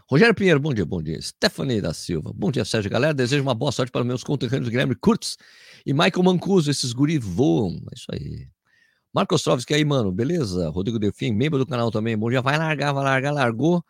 Rogério 0.08 0.34
Pinheiro, 0.34 0.58
bom 0.58 0.74
dia, 0.74 0.84
bom 0.84 1.02
dia. 1.02 1.20
Stephanie 1.20 1.80
da 1.80 1.94
Silva, 1.94 2.32
bom 2.34 2.50
dia, 2.50 2.64
Sérgio. 2.64 2.90
Galera, 2.90 3.14
desejo 3.14 3.42
uma 3.42 3.54
boa 3.54 3.72
sorte 3.72 3.92
para 3.92 4.02
meus 4.04 4.24
conterrâneos 4.24 4.68
Guilherme 4.68 4.94
Kurtz 4.94 5.36
e 5.86 5.92
Michael 5.92 6.22
Mancuso. 6.22 6.70
Esses 6.70 6.92
guri 6.92 7.18
voam. 7.18 7.76
É 7.92 7.94
isso 7.96 8.06
aí. 8.12 8.48
Marcos 9.12 9.42
Trovski 9.42 9.74
aí, 9.74 9.84
mano, 9.84 10.12
beleza? 10.12 10.68
Rodrigo 10.68 10.98
Delfim, 10.98 11.32
membro 11.32 11.58
do 11.58 11.66
canal 11.66 11.90
também. 11.90 12.16
Bom 12.16 12.30
dia, 12.30 12.40
vai 12.40 12.56
largar, 12.56 12.92
vai 12.92 13.04
largar, 13.04 13.32
largou. 13.32 13.84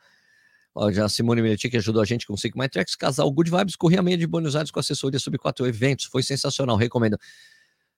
Ó, 0.75 0.91
já 0.91 1.05
a 1.05 1.09
Simone 1.09 1.43
Miletti 1.43 1.69
que 1.69 1.77
ajudou 1.77 2.01
a 2.01 2.05
gente 2.05 2.27
com 2.27 2.35
o 2.35 2.37
My 2.55 2.69
Tracks. 2.69 2.97
Casal 2.97 3.31
Good 3.31 3.51
Vibes, 3.51 3.77
corri 3.77 3.99
a 3.99 4.03
meia 4.03 4.17
de 4.17 4.27
Buenos 4.27 4.57
Aires 4.57 4.71
com 4.71 4.81
assessoria 4.81 5.19
sobre 5.19 5.39
quatro 5.39 5.67
eventos. 5.67 6.07
Foi 6.07 6.23
sensacional, 6.23 6.77
recomendo. 6.77 7.19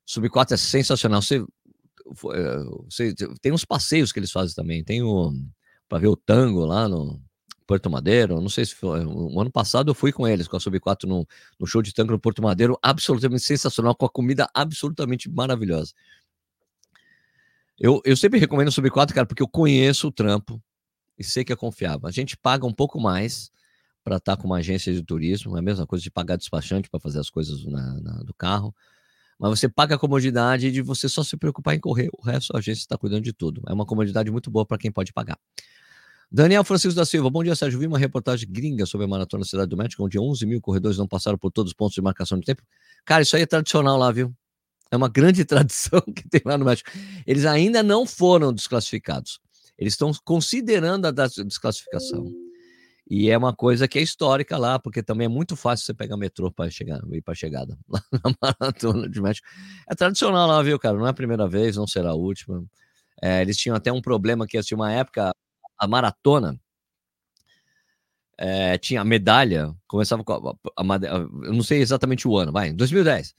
Sub 0.04 0.28
4 0.28 0.54
é 0.54 0.56
sensacional. 0.56 1.22
Você, 1.22 1.36
é, 1.36 2.64
você, 2.84 3.14
tem 3.40 3.52
uns 3.52 3.64
passeios 3.64 4.10
que 4.10 4.18
eles 4.18 4.32
fazem 4.32 4.54
também. 4.54 4.82
Tem 4.82 5.02
o 5.02 5.32
para 5.88 5.98
ver 5.98 6.08
o 6.08 6.16
tango 6.16 6.64
lá 6.64 6.88
no 6.88 7.22
Porto 7.66 7.90
Madeiro. 7.90 8.40
Não 8.40 8.48
sei 8.48 8.64
se 8.64 8.74
foi. 8.74 9.04
O 9.04 9.40
ano 9.40 9.50
passado 9.50 9.90
eu 9.90 9.94
fui 9.94 10.12
com 10.12 10.26
eles, 10.26 10.48
com 10.48 10.56
a 10.56 10.60
Sub 10.60 10.78
4 10.78 11.08
no, 11.08 11.26
no 11.58 11.66
show 11.66 11.82
de 11.82 11.92
tango 11.92 12.12
no 12.12 12.18
Porto 12.18 12.42
Madeiro. 12.42 12.78
Absolutamente 12.82 13.42
sensacional, 13.42 13.94
com 13.94 14.06
a 14.06 14.10
comida 14.10 14.48
absolutamente 14.54 15.30
maravilhosa. 15.30 15.92
Eu, 17.78 18.00
eu 18.04 18.16
sempre 18.16 18.38
recomendo 18.38 18.68
o 18.68 18.72
Sub 18.72 18.88
4, 18.88 19.14
cara, 19.14 19.26
porque 19.26 19.42
eu 19.42 19.48
conheço 19.48 20.08
o 20.08 20.12
trampo 20.12 20.62
e 21.18 21.24
sei 21.24 21.44
que 21.44 21.52
é 21.52 21.56
confiável. 21.56 22.06
A 22.06 22.10
gente 22.10 22.36
paga 22.36 22.66
um 22.66 22.72
pouco 22.72 23.00
mais 23.00 23.50
para 24.04 24.16
estar 24.16 24.36
tá 24.36 24.40
com 24.40 24.48
uma 24.48 24.58
agência 24.58 24.92
de 24.92 25.02
turismo, 25.02 25.56
é 25.56 25.60
a 25.60 25.62
mesma 25.62 25.86
coisa 25.86 26.02
de 26.02 26.10
pagar 26.10 26.36
despachante 26.36 26.90
para 26.90 27.00
fazer 27.00 27.20
as 27.20 27.30
coisas 27.30 27.64
na, 27.64 28.00
na, 28.00 28.12
do 28.22 28.34
carro. 28.34 28.74
Mas 29.38 29.58
você 29.58 29.68
paga 29.68 29.94
a 29.94 29.98
comodidade 29.98 30.70
de 30.70 30.82
você 30.82 31.08
só 31.08 31.22
se 31.22 31.36
preocupar 31.36 31.74
em 31.74 31.80
correr, 31.80 32.08
o 32.12 32.22
resto 32.22 32.54
a 32.54 32.58
agência 32.58 32.82
está 32.82 32.96
cuidando 32.96 33.22
de 33.22 33.32
tudo. 33.32 33.62
É 33.66 33.72
uma 33.72 33.86
comodidade 33.86 34.30
muito 34.30 34.50
boa 34.50 34.66
para 34.66 34.78
quem 34.78 34.90
pode 34.90 35.12
pagar. 35.12 35.38
Daniel 36.34 36.64
Francisco 36.64 36.96
da 36.96 37.04
Silva, 37.04 37.28
bom 37.28 37.44
dia, 37.44 37.54
Sérgio. 37.54 37.78
Vi 37.78 37.86
uma 37.86 37.98
reportagem 37.98 38.48
gringa 38.50 38.86
sobre 38.86 39.04
a 39.04 39.08
maratona 39.08 39.44
Cidade 39.44 39.68
do 39.68 39.76
México, 39.76 40.02
onde 40.02 40.18
11 40.18 40.46
mil 40.46 40.62
corredores 40.62 40.96
não 40.96 41.06
passaram 41.06 41.36
por 41.36 41.50
todos 41.50 41.72
os 41.72 41.76
pontos 41.76 41.94
de 41.94 42.00
marcação 42.00 42.38
de 42.38 42.46
tempo. 42.46 42.62
Cara, 43.04 43.22
isso 43.22 43.36
aí 43.36 43.42
é 43.42 43.46
tradicional 43.46 43.98
lá, 43.98 44.10
viu? 44.10 44.34
É 44.90 44.96
uma 44.96 45.10
grande 45.12 45.44
tradição 45.44 46.00
que 46.00 46.26
tem 46.26 46.40
lá 46.42 46.56
no 46.56 46.64
México. 46.64 46.90
Eles 47.26 47.44
ainda 47.44 47.82
não 47.82 48.06
foram 48.06 48.50
desclassificados. 48.50 49.40
Eles 49.76 49.92
estão 49.92 50.10
considerando 50.24 51.04
a 51.04 51.10
desclassificação. 51.10 52.24
E 53.10 53.28
é 53.28 53.36
uma 53.36 53.54
coisa 53.54 53.86
que 53.86 53.98
é 53.98 54.02
histórica 54.02 54.56
lá, 54.56 54.78
porque 54.78 55.02
também 55.02 55.26
é 55.26 55.28
muito 55.28 55.54
fácil 55.54 55.84
você 55.84 55.92
pegar 55.92 56.16
metrô 56.16 56.50
para 56.50 56.70
chegar, 56.70 56.98
ir 57.12 57.20
para 57.20 57.34
chegada 57.34 57.76
lá 57.86 58.02
na 58.10 58.34
maratona 58.40 59.06
de 59.06 59.20
México. 59.20 59.46
É 59.86 59.94
tradicional 59.94 60.48
lá, 60.48 60.62
viu, 60.62 60.78
cara? 60.78 60.96
Não 60.96 61.06
é 61.06 61.10
a 61.10 61.14
primeira 61.14 61.46
vez, 61.46 61.76
não 61.76 61.86
será 61.86 62.12
a 62.12 62.14
última. 62.14 62.64
É, 63.20 63.42
eles 63.42 63.58
tinham 63.58 63.76
até 63.76 63.92
um 63.92 64.00
problema 64.00 64.46
que, 64.46 64.56
assim, 64.56 64.74
uma 64.74 64.90
época, 64.90 65.30
a 65.82 65.88
maratona 65.88 66.60
é, 68.38 68.78
tinha 68.78 69.02
medalha, 69.04 69.74
começava 69.88 70.22
com 70.22 70.32
a, 70.32 70.54
a, 70.76 70.82
a, 70.82 71.18
eu 71.44 71.52
não 71.52 71.62
sei 71.62 71.80
exatamente 71.80 72.26
o 72.28 72.36
ano, 72.36 72.52
vai, 72.52 72.68
em 72.68 72.76
2010. 72.76 73.34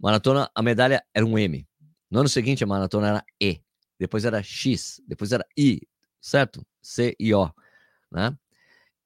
Maratona, 0.00 0.50
a 0.54 0.62
medalha 0.62 1.04
era 1.14 1.24
um 1.24 1.38
M. 1.38 1.66
No 2.10 2.20
ano 2.20 2.28
seguinte, 2.28 2.64
a 2.64 2.66
maratona 2.66 3.08
era 3.08 3.24
E. 3.40 3.60
Depois 3.98 4.24
era 4.24 4.42
X. 4.42 5.00
Depois 5.06 5.32
era 5.32 5.44
I, 5.56 5.80
certo? 6.20 6.66
C 6.82 7.14
e 7.18 7.32
O, 7.32 7.48
né? 8.10 8.36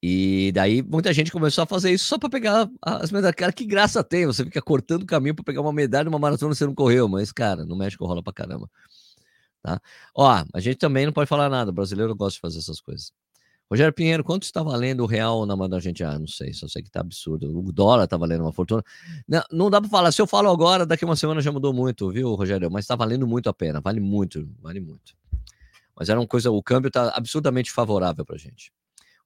E 0.03 0.53
daí 0.55 0.83
muita 0.83 1.13
gente 1.13 1.31
começou 1.33 1.63
a 1.65 1.67
fazer 1.67 1.93
isso 1.93 2.07
só 2.07 2.19
para 2.19 2.31
pegar 2.31 2.69
as 2.83 3.13
medalhas. 3.13 3.37
Cara, 3.37 3.53
que 3.53 3.67
graça 3.67 4.03
tem? 4.03 4.27
Você 4.27 4.45
fica 4.45 4.63
cortando 4.63 5.03
o 5.03 5.07
caminho 5.07 5.35
para 5.35 5.45
pegar 5.45 5.61
uma 5.61 5.73
medalha 5.73 6.07
numa 6.07 6.19
maratona 6.19 6.55
você 6.55 6.67
não 6.67 6.75
correu, 6.75 7.09
mas, 7.09 7.33
cara, 7.33 7.65
no 7.67 7.77
México 7.77 8.07
rola 8.07 8.23
pra 8.23 8.33
caramba. 8.33 8.71
Tá? 9.63 9.81
Ó, 10.15 10.45
a 10.53 10.61
gente 10.61 10.77
também 10.77 11.07
não 11.07 11.13
pode 11.13 11.29
falar 11.29 11.49
nada. 11.49 11.71
O 11.71 11.75
brasileiro 11.75 12.15
gosta 12.15 12.35
de 12.35 12.41
fazer 12.41 12.59
essas 12.59 12.81
coisas. 12.81 13.13
Rogério 13.71 13.93
Pinheiro, 13.93 14.23
quanto 14.23 14.43
está 14.43 14.63
valendo 14.63 15.01
o 15.01 15.07
real 15.07 15.47
na 15.47 15.57
mão 15.57 15.67
da 15.67 15.81
gente? 15.81 16.05
Ah, 16.05 16.19
não 16.19 16.27
sei, 16.27 16.53
só 16.53 16.69
sei 16.69 16.83
que 16.83 16.91
tá 16.91 17.01
absurdo. 17.01 17.59
O 17.59 17.73
dólar 17.73 18.07
tá 18.07 18.19
valendo 18.19 18.43
uma 18.43 18.53
fortuna. 18.53 18.83
Não, 19.27 19.43
não 19.51 19.71
dá 19.71 19.81
para 19.81 19.89
falar. 19.89 20.13
Se 20.13 20.21
eu 20.21 20.27
falo 20.27 20.51
agora, 20.51 20.85
daqui 20.85 21.05
uma 21.05 21.17
semana 21.17 21.41
já 21.41 21.51
mudou 21.51 21.73
muito, 21.73 22.11
viu, 22.11 22.35
Rogério? 22.35 22.71
Mas 22.71 22.87
tá 22.87 22.95
valendo 22.95 23.27
muito 23.27 23.49
a 23.49 23.55
pena. 23.55 23.81
Vale 23.81 24.01
muito, 24.01 24.47
vale 24.61 24.81
muito. 24.81 25.15
Mas 25.97 26.09
era 26.11 26.21
uma 26.21 26.27
coisa, 26.27 26.51
o 26.51 26.63
câmbio 26.63 26.91
tá 26.91 27.11
absurdamente 27.15 27.71
favorável 27.71 28.25
pra 28.27 28.37
gente. 28.37 28.73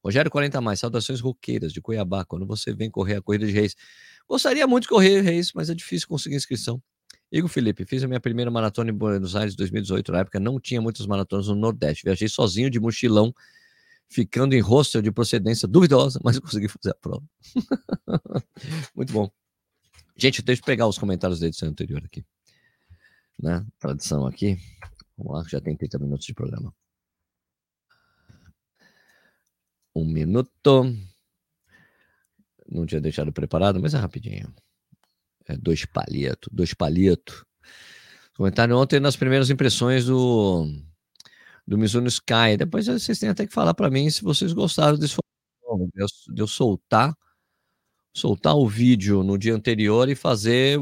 Rogério 0.05 0.31
40 0.31 0.61
mais, 0.61 0.79
saudações 0.79 1.21
roqueiras 1.21 1.73
de 1.73 1.81
Cuiabá, 1.81 2.25
quando 2.25 2.47
você 2.47 2.73
vem 2.73 2.89
correr 2.89 3.17
a 3.17 3.23
corrida 3.23 3.47
de 3.47 3.53
Reis. 3.53 3.75
Gostaria 4.29 4.67
muito 4.67 4.83
de 4.85 4.89
correr 4.91 5.23
Reis, 5.23 5.53
mas 5.53 5.71
é 5.71 5.75
difícil 5.75 6.07
conseguir 6.07 6.37
inscrição. 6.37 6.81
Igor 7.31 7.49
Felipe, 7.51 7.85
fiz 7.85 8.05
a 8.05 8.09
minha 8.09 8.21
primeira 8.21 8.51
maratona 8.51 8.91
em 8.91 8.95
Buenos 8.95 9.35
Aires 9.35 9.57
2018. 9.57 10.13
Na 10.13 10.21
época 10.21 10.39
não 10.39 10.61
tinha 10.61 10.81
muitas 10.81 11.07
maratonas 11.07 11.49
no 11.49 11.57
Nordeste. 11.57 12.05
Viajei 12.05 12.29
sozinho 12.29 12.71
de 12.71 12.79
mochilão, 12.79 13.35
ficando 14.09 14.55
em 14.55 14.61
hostel 14.61 15.03
de 15.03 15.11
procedência 15.11 15.67
duvidosa, 15.67 16.21
mas 16.23 16.39
consegui 16.41 16.69
fazer 16.69 16.91
a 16.91 16.95
prova. 16.95 17.25
muito 18.95 19.13
bom. 19.13 19.31
Gente, 20.17 20.41
deixa 20.41 20.63
eu 20.63 20.67
pegar 20.67 20.87
os 20.87 20.99
comentários 20.99 21.41
da 21.41 21.47
edição 21.47 21.69
anterior 21.69 22.03
aqui. 22.05 22.25
Né? 23.43 23.67
Tradição 23.79 24.27
aqui. 24.27 24.59
Vamos 25.19 25.33
lá, 25.35 25.45
já 25.49 25.61
tem 25.61 25.77
30 25.77 25.99
minutos 25.99 26.27
de 26.27 26.33
programa. 26.35 26.75
Um 29.95 30.05
minuto. 30.05 30.95
Não 32.69 32.87
tinha 32.87 33.01
deixado 33.01 33.33
preparado, 33.33 33.81
mas 33.81 33.95
é 33.95 33.99
rapidinho. 33.99 34.55
É 35.49 35.57
dois 35.57 35.85
palhetos, 35.85 36.49
dois 36.53 36.75
palhetos. 36.75 37.45
Comentário 38.37 38.77
ontem 38.77 39.01
nas 39.01 39.17
primeiras 39.17 39.49
impressões 39.49 40.05
do, 40.05 40.69
do 41.67 41.79
Mizuno 41.79 42.09
Sky. 42.09 42.57
Depois 42.59 42.87
vocês 42.87 43.19
têm 43.19 43.29
até 43.29 43.47
que 43.47 43.53
falar 43.53 43.75
para 43.75 43.91
mim 43.91 44.11
se 44.11 44.23
vocês 44.23 44.53
gostaram 44.53 44.99
desse 44.99 45.17
de 46.33 46.41
eu, 46.41 46.47
soltar 46.47 47.13
soltar 48.15 48.55
o 48.55 48.67
vídeo 48.67 49.23
no 49.23 49.37
dia 49.37 49.55
anterior 49.55 50.09
e 50.09 50.15
fazer 50.15 50.79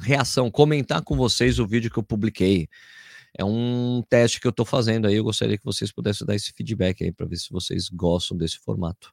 reação, 0.00 0.50
comentar 0.50 1.02
com 1.02 1.16
vocês 1.16 1.58
o 1.58 1.66
vídeo 1.66 1.90
que 1.90 1.98
eu 1.98 2.02
publiquei 2.02 2.68
é 3.36 3.44
um 3.44 4.02
teste 4.08 4.40
que 4.40 4.46
eu 4.46 4.50
estou 4.50 4.64
fazendo 4.64 5.08
aí. 5.08 5.16
Eu 5.16 5.24
gostaria 5.24 5.58
que 5.58 5.64
vocês 5.64 5.90
pudessem 5.90 6.26
dar 6.26 6.36
esse 6.36 6.52
feedback 6.52 7.02
aí 7.02 7.12
para 7.12 7.26
ver 7.26 7.36
se 7.36 7.50
vocês 7.50 7.88
gostam 7.88 8.36
desse 8.36 8.58
formato. 8.58 9.12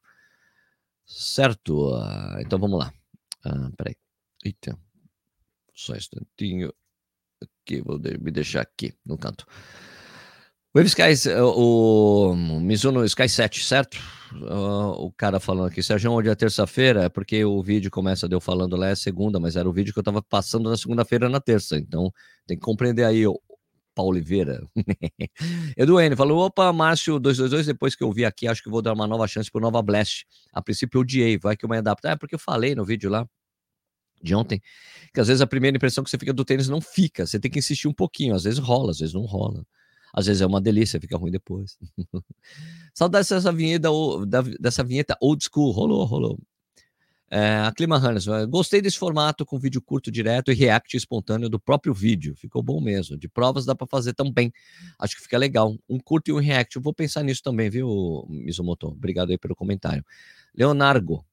Certo? 1.04 1.90
Uh, 1.92 2.40
então 2.40 2.58
vamos 2.58 2.78
lá. 2.78 2.92
Uh, 3.44 3.72
peraí. 3.76 3.96
Eita. 4.44 4.76
Só 5.74 5.92
um 5.92 5.96
instantinho. 5.96 6.72
Aqui, 7.40 7.80
vou 7.82 7.98
me 7.98 8.30
deixar 8.30 8.62
aqui 8.62 8.94
no 9.04 9.18
canto. 9.18 9.46
Wave 10.74 10.88
Sky, 10.88 11.28
o, 11.38 12.30
o 12.30 12.60
Mizuno 12.60 13.04
Sky 13.04 13.28
7, 13.28 13.62
certo? 13.62 13.98
Uh, 14.32 15.04
o 15.04 15.12
cara 15.12 15.38
falando 15.38 15.66
aqui, 15.66 15.82
Sérgio, 15.82 16.10
hoje 16.12 16.30
é 16.30 16.34
terça-feira, 16.34 17.04
é 17.04 17.08
porque 17.10 17.44
o 17.44 17.62
vídeo 17.62 17.90
começa 17.90 18.26
de 18.26 18.34
eu 18.34 18.40
falando 18.40 18.74
lá 18.74 18.88
é 18.88 18.94
segunda, 18.94 19.38
mas 19.38 19.54
era 19.54 19.68
o 19.68 19.72
vídeo 19.72 19.92
que 19.92 19.98
eu 19.98 20.02
tava 20.02 20.22
passando 20.22 20.70
na 20.70 20.76
segunda-feira 20.78 21.28
na 21.28 21.40
terça, 21.40 21.76
então 21.76 22.10
tem 22.46 22.56
que 22.56 22.62
compreender 22.62 23.04
aí 23.04 23.24
Paulo 23.94 24.12
Oliveira. 24.12 24.66
Eduene 25.76 26.16
falou: 26.16 26.46
opa, 26.46 26.72
Márcio 26.72 27.18
222, 27.18 27.66
depois 27.66 27.94
que 27.94 28.02
eu 28.02 28.10
vi 28.10 28.24
aqui, 28.24 28.48
acho 28.48 28.62
que 28.62 28.70
vou 28.70 28.80
dar 28.80 28.94
uma 28.94 29.06
nova 29.06 29.26
chance 29.28 29.50
pro 29.50 29.60
Nova 29.60 29.82
Blast. 29.82 30.24
A 30.54 30.62
princípio 30.62 30.96
eu 30.96 31.02
odiei, 31.02 31.36
vai 31.36 31.54
que 31.54 31.66
eu 31.66 31.68
me 31.68 31.76
adapto. 31.76 32.08
É 32.08 32.16
porque 32.16 32.34
eu 32.34 32.38
falei 32.38 32.74
no 32.74 32.84
vídeo 32.84 33.10
lá 33.10 33.26
de 34.22 34.34
ontem 34.34 34.60
que 35.12 35.20
às 35.20 35.28
vezes 35.28 35.40
a 35.40 35.46
primeira 35.46 35.76
impressão 35.76 36.02
que 36.02 36.10
você 36.10 36.18
fica 36.18 36.32
do 36.32 36.44
tênis 36.44 36.68
não 36.68 36.80
fica, 36.80 37.26
você 37.26 37.38
tem 37.38 37.50
que 37.50 37.58
insistir 37.58 37.88
um 37.88 37.92
pouquinho, 37.92 38.34
às 38.34 38.44
vezes 38.44 38.58
rola, 38.58 38.92
às 38.92 38.98
vezes 38.98 39.14
não 39.14 39.24
rola. 39.24 39.64
Às 40.14 40.26
vezes 40.26 40.42
é 40.42 40.46
uma 40.46 40.60
delícia, 40.60 41.00
fica 41.00 41.16
ruim 41.16 41.30
depois. 41.30 41.78
Saudades 42.94 43.30
dessa 43.30 43.50
vinheta, 43.50 43.88
dessa 44.60 44.84
vinheta 44.84 45.16
old 45.20 45.42
school, 45.42 45.70
rolou, 45.72 46.04
rolou. 46.04 46.38
É, 47.30 47.60
a 47.60 47.72
Clima 47.72 47.96
Hannes, 47.96 48.26
gostei 48.50 48.82
desse 48.82 48.98
formato 48.98 49.46
com 49.46 49.58
vídeo 49.58 49.80
curto 49.80 50.10
direto 50.10 50.52
e 50.52 50.54
react 50.54 50.94
espontâneo 50.94 51.48
do 51.48 51.58
próprio 51.58 51.94
vídeo. 51.94 52.36
Ficou 52.36 52.62
bom 52.62 52.78
mesmo. 52.78 53.16
De 53.16 53.26
provas 53.26 53.64
dá 53.64 53.74
para 53.74 53.86
fazer 53.86 54.12
também. 54.12 54.52
Acho 54.98 55.16
que 55.16 55.22
fica 55.22 55.38
legal. 55.38 55.74
Um 55.88 55.98
curto 55.98 56.28
e 56.28 56.32
um 56.34 56.38
react. 56.38 56.76
Eu 56.76 56.82
vou 56.82 56.92
pensar 56.92 57.22
nisso 57.22 57.42
também, 57.42 57.70
viu, 57.70 58.26
Mizumoto? 58.28 58.88
Obrigado 58.88 59.30
aí 59.30 59.38
pelo 59.38 59.56
comentário. 59.56 60.04
Leonardo, 60.54 61.24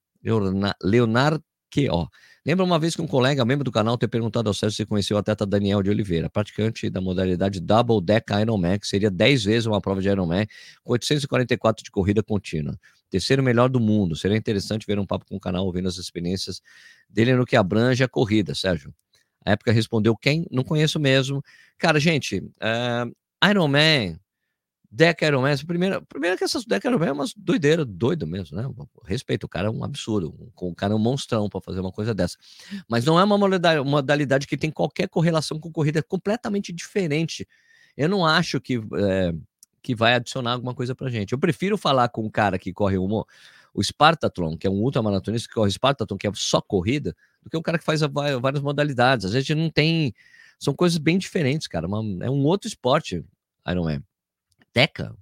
Leonardo 0.82 1.44
ó. 1.90 2.06
Lembra 2.44 2.64
uma 2.64 2.78
vez 2.78 2.96
que 2.96 3.02
um 3.02 3.06
colega, 3.06 3.44
membro 3.44 3.64
do 3.64 3.70
canal, 3.70 3.98
ter 3.98 4.08
perguntado 4.08 4.48
ao 4.48 4.54
Sérgio 4.54 4.76
se 4.76 4.86
conheceu 4.86 5.16
o 5.16 5.20
atleta 5.20 5.44
Daniel 5.44 5.82
de 5.82 5.90
Oliveira, 5.90 6.30
praticante 6.30 6.88
da 6.88 7.00
modalidade 7.00 7.60
Double 7.60 8.00
Deck 8.02 8.32
Ironman, 8.32 8.78
que 8.78 8.86
seria 8.86 9.10
10 9.10 9.44
vezes 9.44 9.66
uma 9.66 9.80
prova 9.80 10.00
de 10.00 10.08
Ironman, 10.08 10.46
com 10.82 10.92
844 10.92 11.84
de 11.84 11.90
corrida 11.90 12.22
contínua 12.22 12.78
terceiro 13.10 13.42
melhor 13.42 13.68
do 13.68 13.80
mundo. 13.80 14.16
Seria 14.16 14.36
interessante 14.36 14.86
ver 14.86 14.98
um 14.98 15.04
papo 15.04 15.26
com 15.26 15.36
o 15.36 15.40
canal 15.40 15.66
ouvindo 15.66 15.88
as 15.88 15.98
experiências 15.98 16.62
dele 17.08 17.34
no 17.34 17.44
que 17.44 17.56
abrange 17.56 18.02
a 18.02 18.08
corrida, 18.08 18.54
Sérgio. 18.54 18.94
A 19.44 19.52
época 19.52 19.72
respondeu 19.72 20.16
quem? 20.16 20.46
Não 20.50 20.62
conheço 20.62 21.00
mesmo. 21.00 21.42
Cara, 21.76 21.98
gente, 21.98 22.38
uh, 22.38 23.48
Iron 23.50 23.68
Man, 24.90 24.96
Deck 24.96 25.24
Iron 25.24 25.42
Man, 25.42 25.56
primeiro, 25.66 26.02
primeiro 26.02 26.36
que 26.36 26.44
essas 26.44 26.64
Deck 26.64 26.86
Iron 26.86 26.98
Man 26.98 27.06
é 27.06 27.12
umas 27.12 27.32
doideiras, 27.34 27.86
doido 27.86 28.26
mesmo, 28.26 28.56
né? 28.56 28.68
Respeito, 29.04 29.44
o 29.44 29.48
cara 29.48 29.68
é 29.68 29.70
um 29.70 29.84
absurdo, 29.84 30.52
o 30.56 30.74
cara 30.74 30.92
é 30.92 30.96
um 30.96 31.00
monstrão 31.00 31.48
para 31.48 31.60
fazer 31.60 31.80
uma 31.80 31.92
coisa 31.92 32.14
dessa. 32.14 32.36
Mas 32.88 33.04
não 33.04 33.18
é 33.18 33.24
uma 33.24 33.38
modalidade, 33.84 34.46
que 34.46 34.56
tem 34.56 34.70
qualquer 34.70 35.08
correlação 35.08 35.58
com 35.58 35.70
corrida, 35.70 36.00
é 36.00 36.02
completamente 36.02 36.72
diferente. 36.72 37.46
Eu 37.96 38.08
não 38.08 38.24
acho 38.26 38.60
que 38.60 38.80
é, 38.94 39.32
que 39.82 39.94
vai 39.94 40.14
adicionar 40.14 40.52
alguma 40.52 40.74
coisa 40.74 40.94
pra 40.94 41.08
gente. 41.08 41.32
Eu 41.32 41.38
prefiro 41.38 41.78
falar 41.78 42.08
com 42.08 42.24
um 42.24 42.30
cara 42.30 42.58
que 42.58 42.72
corre 42.72 42.98
uma, 42.98 43.24
o 43.72 43.82
Spartathlon, 43.82 44.56
que 44.56 44.66
é 44.66 44.70
um 44.70 44.80
ultramaratonista 44.82 45.48
que 45.48 45.54
corre 45.54 45.70
Spartathlon, 45.70 46.18
que 46.18 46.26
é 46.26 46.30
só 46.34 46.60
corrida, 46.60 47.14
do 47.42 47.50
que 47.50 47.56
o 47.56 47.62
cara 47.62 47.78
que 47.78 47.84
faz 47.84 48.00
várias 48.00 48.62
modalidades. 48.62 49.26
A 49.26 49.30
gente 49.30 49.54
não 49.54 49.70
tem. 49.70 50.14
São 50.58 50.74
coisas 50.74 50.98
bem 50.98 51.18
diferentes, 51.18 51.66
cara. 51.66 51.86
Uma, 51.86 52.24
é 52.24 52.30
um 52.30 52.44
outro 52.44 52.68
esporte, 52.68 53.24
Ironman. 53.66 54.02
Deca, 54.74 55.16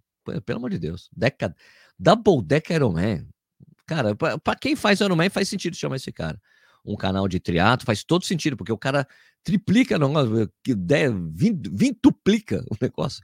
pelo 0.44 0.58
amor 0.58 0.70
de 0.70 0.78
Deus. 0.78 1.08
Deca, 1.16 1.54
Double 1.98 2.42
Deca 2.42 2.74
Ironman. 2.74 3.26
Cara, 3.86 4.14
para 4.14 4.56
quem 4.56 4.76
faz 4.76 5.00
Ironman 5.00 5.30
faz 5.30 5.48
sentido 5.48 5.76
chamar 5.76 5.96
esse 5.96 6.12
cara. 6.12 6.40
um 6.84 6.96
canal 6.96 7.28
de 7.28 7.40
triatlo, 7.40 7.84
faz 7.84 8.04
todo 8.04 8.24
sentido, 8.24 8.56
porque 8.56 8.72
o 8.72 8.78
cara 8.78 9.06
triplica, 9.42 9.98
não, 9.98 10.12
que 10.62 10.74
vintuplica 11.72 12.64
o 12.70 12.76
negócio. 12.80 13.22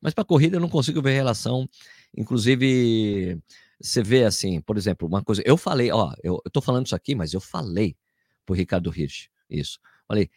Mas 0.00 0.14
para 0.14 0.24
corrida 0.24 0.56
eu 0.56 0.60
não 0.60 0.68
consigo 0.68 1.02
ver 1.02 1.14
relação. 1.14 1.68
Inclusive, 2.16 3.40
você 3.80 4.02
vê 4.02 4.24
assim, 4.24 4.60
por 4.60 4.76
exemplo, 4.76 5.06
uma 5.08 5.22
coisa. 5.22 5.42
Eu 5.44 5.56
falei, 5.56 5.90
ó, 5.90 6.14
eu, 6.22 6.40
eu 6.44 6.50
tô 6.50 6.60
falando 6.60 6.86
isso 6.86 6.94
aqui, 6.94 7.14
mas 7.14 7.32
eu 7.32 7.40
falei 7.40 7.96
pro 8.44 8.54
Ricardo 8.54 8.92
Hirsch 8.94 9.28
isso. 9.48 9.78
Falei, 10.06 10.30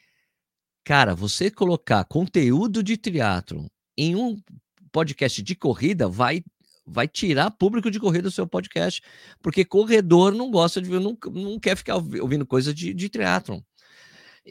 cara, 0.83 1.15
você 1.15 1.49
colocar 1.51 2.03
conteúdo 2.05 2.83
de 2.83 2.97
triatlo 2.97 3.69
em 3.97 4.15
um 4.15 4.37
podcast 4.89 5.41
de 5.41 5.55
corrida 5.55 6.07
vai 6.07 6.43
vai 6.91 7.07
tirar 7.07 7.51
público 7.51 7.91
de 7.91 7.99
corrida 7.99 8.23
do 8.23 8.31
seu 8.31 8.47
podcast, 8.47 9.01
porque 9.43 9.63
corredor 9.63 10.33
não 10.33 10.49
gosta 10.49 10.81
de 10.81 10.89
não, 10.89 11.15
não 11.31 11.59
quer 11.59 11.77
ficar 11.77 11.97
ouvindo 11.97 12.45
coisa 12.47 12.73
de, 12.73 12.93
de 12.95 13.09
triatlon. 13.09 13.61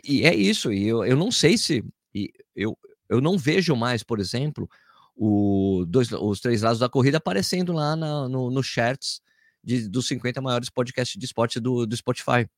E 0.04 0.24
é 0.24 0.34
isso, 0.34 0.72
e 0.72 0.86
eu, 0.86 1.04
eu 1.04 1.16
não 1.16 1.32
sei 1.32 1.58
se 1.58 1.84
eu, 2.54 2.78
eu 3.08 3.20
não 3.20 3.36
vejo 3.36 3.74
mais, 3.74 4.02
por 4.04 4.20
exemplo, 4.20 4.70
o 5.16 5.84
dois, 5.88 6.12
os 6.12 6.40
três 6.40 6.62
lados 6.62 6.78
da 6.78 6.88
corrida 6.88 7.18
aparecendo 7.18 7.72
lá 7.72 7.96
na, 7.96 8.28
no, 8.28 8.50
no 8.50 8.62
charts 8.62 9.20
dos 9.90 10.06
50 10.06 10.40
maiores 10.40 10.70
podcasts 10.70 11.18
de 11.18 11.26
esporte 11.26 11.58
do, 11.58 11.84
do 11.84 11.96
Spotify, 11.96 12.48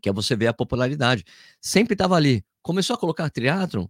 que 0.00 0.08
é 0.08 0.12
você 0.12 0.34
ver 0.34 0.48
a 0.48 0.52
popularidade. 0.52 1.24
Sempre 1.60 1.94
estava 1.94 2.16
ali. 2.16 2.44
Começou 2.60 2.94
a 2.94 2.98
colocar 2.98 3.30
triatlon, 3.30 3.86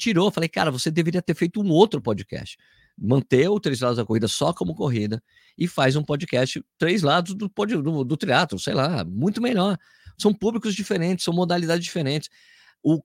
tirou. 0.00 0.30
Falei, 0.30 0.48
cara, 0.48 0.70
você 0.70 0.90
deveria 0.90 1.22
ter 1.22 1.34
feito 1.34 1.60
um 1.60 1.70
outro 1.70 2.00
podcast. 2.00 2.56
Manter 2.98 3.48
o 3.48 3.60
Três 3.60 3.80
Lados 3.80 3.98
da 3.98 4.04
Corrida 4.04 4.26
só 4.26 4.52
como 4.52 4.74
corrida 4.74 5.22
e 5.56 5.68
faz 5.68 5.96
um 5.96 6.02
podcast 6.02 6.62
Três 6.78 7.02
Lados 7.02 7.34
do, 7.34 7.48
do, 7.48 8.04
do 8.04 8.16
triatlo, 8.16 8.58
sei 8.58 8.74
lá, 8.74 9.04
muito 9.04 9.40
melhor. 9.40 9.78
São 10.18 10.34
públicos 10.34 10.74
diferentes, 10.74 11.24
são 11.24 11.32
modalidades 11.32 11.84
diferentes. 11.84 12.28
O, 12.82 13.00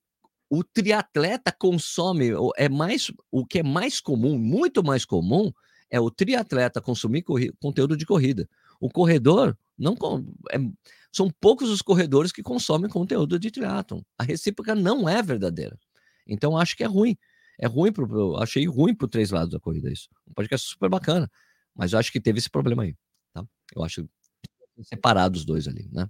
o 0.49 0.63
triatleta 0.63 1.51
consome, 1.51 2.31
é 2.57 2.67
mais 2.67 3.11
o 3.31 3.45
que 3.45 3.59
é 3.59 3.63
mais 3.63 4.01
comum, 4.01 4.37
muito 4.37 4.83
mais 4.83 5.05
comum, 5.05 5.51
é 5.89 5.99
o 5.99 6.09
triatleta 6.09 6.81
consumir 6.81 7.23
conteúdo 7.59 7.95
de 7.95 8.05
corrida. 8.05 8.49
O 8.79 8.89
corredor 8.89 9.57
não 9.77 9.95
é, 10.51 10.57
são 11.11 11.29
poucos 11.39 11.69
os 11.69 11.81
corredores 11.81 12.31
que 12.31 12.43
consomem 12.43 12.89
conteúdo 12.89 13.39
de 13.39 13.51
triatlon. 13.51 14.01
A 14.17 14.23
recíproca 14.23 14.75
não 14.75 15.07
é 15.07 15.21
verdadeira. 15.21 15.77
Então 16.27 16.57
acho 16.57 16.75
que 16.75 16.83
é 16.83 16.87
ruim. 16.87 17.17
É 17.59 17.67
ruim 17.67 17.91
pro, 17.91 18.05
eu 18.17 18.37
achei 18.37 18.65
ruim 18.67 18.93
para 18.93 19.07
três 19.07 19.31
lados 19.31 19.51
da 19.51 19.59
corrida 19.59 19.91
isso. 19.91 20.09
Um 20.27 20.33
podcast 20.33 20.67
super 20.67 20.89
bacana, 20.89 21.29
mas 21.73 21.93
eu 21.93 21.99
acho 21.99 22.11
que 22.11 22.19
teve 22.19 22.39
esse 22.39 22.49
problema 22.49 22.83
aí, 22.83 22.95
tá? 23.33 23.45
Eu 23.75 23.83
acho 23.83 24.07
separados 24.83 25.41
os 25.41 25.45
dois 25.45 25.67
ali, 25.67 25.87
né? 25.91 26.09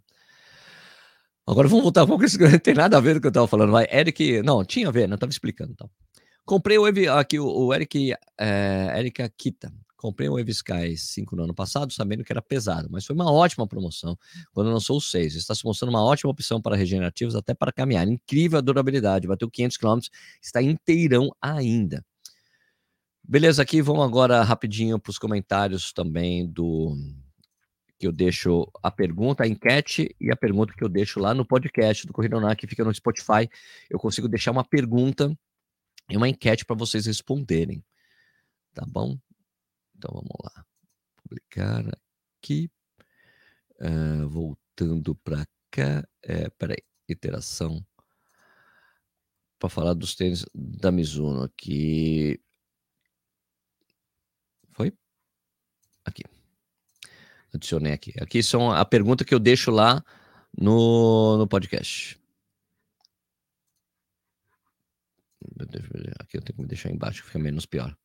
Agora 1.48 1.68
vamos 1.68 1.84
voltar, 1.84 2.06
vamos, 2.06 2.34
não 2.38 2.60
tem 2.60 2.74
nada 2.74 2.98
a 2.98 3.02
ver 3.02 3.14
com 3.14 3.18
o 3.20 3.22
que 3.22 3.28
eu 3.28 3.30
estava 3.30 3.48
falando, 3.48 3.72
vai. 3.72 3.88
Eric, 3.92 4.42
não, 4.42 4.66
tinha 4.66 4.88
a 4.88 4.92
ver, 4.92 5.08
não 5.08 5.16
estava 5.16 5.30
explicando. 5.30 5.76
Comprei 6.44 6.78
o 6.78 6.86
aqui 7.12 7.40
o, 7.40 7.48
o 7.48 7.74
Eric, 7.74 8.14
é, 8.40 8.94
Eric 8.98 9.22
Akita. 9.22 9.72
Comprei 9.98 10.30
um 10.30 10.38
Sky 10.40 10.98
5 10.98 11.36
no 11.36 11.44
ano 11.44 11.54
passado, 11.54 11.92
sabendo 11.94 12.24
que 12.24 12.32
era 12.32 12.42
pesado, 12.42 12.90
mas 12.92 13.06
foi 13.06 13.16
uma 13.16 13.32
ótima 13.32 13.66
promoção 13.66 14.18
quando 14.54 14.70
lançou 14.70 14.98
o 14.98 15.02
6. 15.02 15.36
Está 15.36 15.56
se 15.56 15.64
mostrando 15.64 15.90
uma 15.90 16.04
ótima 16.04 16.32
opção 16.32 16.62
para 16.62 16.76
regenerativos, 16.76 17.36
até 17.36 17.54
para 17.54 17.72
caminhar. 17.72 18.08
Incrível 18.08 18.60
a 18.60 18.62
durabilidade, 18.62 19.28
bateu 19.28 19.50
500 19.50 19.78
km, 19.78 20.00
está 20.42 20.62
inteirão 20.62 21.32
ainda. 21.42 22.06
Beleza, 23.24 23.64
aqui 23.64 23.82
vamos 23.82 24.04
agora 24.06 24.44
rapidinho 24.44 25.00
para 25.00 25.10
os 25.10 25.18
comentários 25.18 25.92
também 25.92 26.46
do 26.46 26.96
que 27.98 28.06
eu 28.06 28.12
deixo 28.12 28.70
a 28.84 28.92
pergunta, 28.92 29.44
a 29.44 29.48
enquete 29.48 30.16
e 30.20 30.32
a 30.32 30.36
pergunta 30.36 30.74
que 30.78 30.84
eu 30.84 30.90
deixo 30.90 31.20
lá 31.20 31.34
no 31.34 31.46
podcast 31.46 32.06
do 32.06 32.14
Corrida 32.14 32.38
Onar, 32.38 32.56
que 32.56 32.68
fica 32.68 32.84
no 32.84 32.94
Spotify. 32.94 33.50
Eu 33.90 33.98
consigo 33.98 34.28
deixar 34.28 34.52
uma 34.52 34.64
pergunta 34.64 35.36
e 36.10 36.18
uma 36.18 36.30
enquete 36.30 36.66
para 36.66 36.76
vocês 36.76 37.06
responderem. 37.06 37.84
Tá 38.74 38.86
bom? 38.86 39.18
Então 39.98 40.12
vamos 40.14 40.36
lá. 40.44 40.66
Publicar 41.24 41.84
aqui. 42.38 42.70
Uh, 43.80 44.28
voltando 44.28 45.16
para 45.16 45.46
cá. 45.72 46.08
É, 46.22 46.50
peraí, 46.50 46.84
iteração. 47.08 47.86
Para 49.60 49.70
falar 49.70 49.94
dos 49.94 50.16
tênis 50.16 50.46
da 50.54 50.92
Mizuno 50.92 51.44
aqui. 51.44 52.40
Foi? 54.72 54.94
Aqui. 56.04 56.24
Adicionei 57.54 57.94
aqui. 57.94 58.14
Aqui 58.22 58.44
são 58.44 58.72
a 58.72 58.84
pergunta 58.86 59.24
que 59.24 59.34
eu 59.34 59.40
deixo 59.40 59.72
lá 59.72 60.04
no, 60.58 61.38
no 61.38 61.48
podcast. 61.48 62.20
Aqui 66.20 66.38
eu 66.38 66.42
tenho 66.42 66.56
que 66.56 66.62
me 66.62 66.68
deixar 66.68 66.92
embaixo, 66.92 67.24
fica 67.24 67.40
menos 67.40 67.66
pior. 67.66 67.96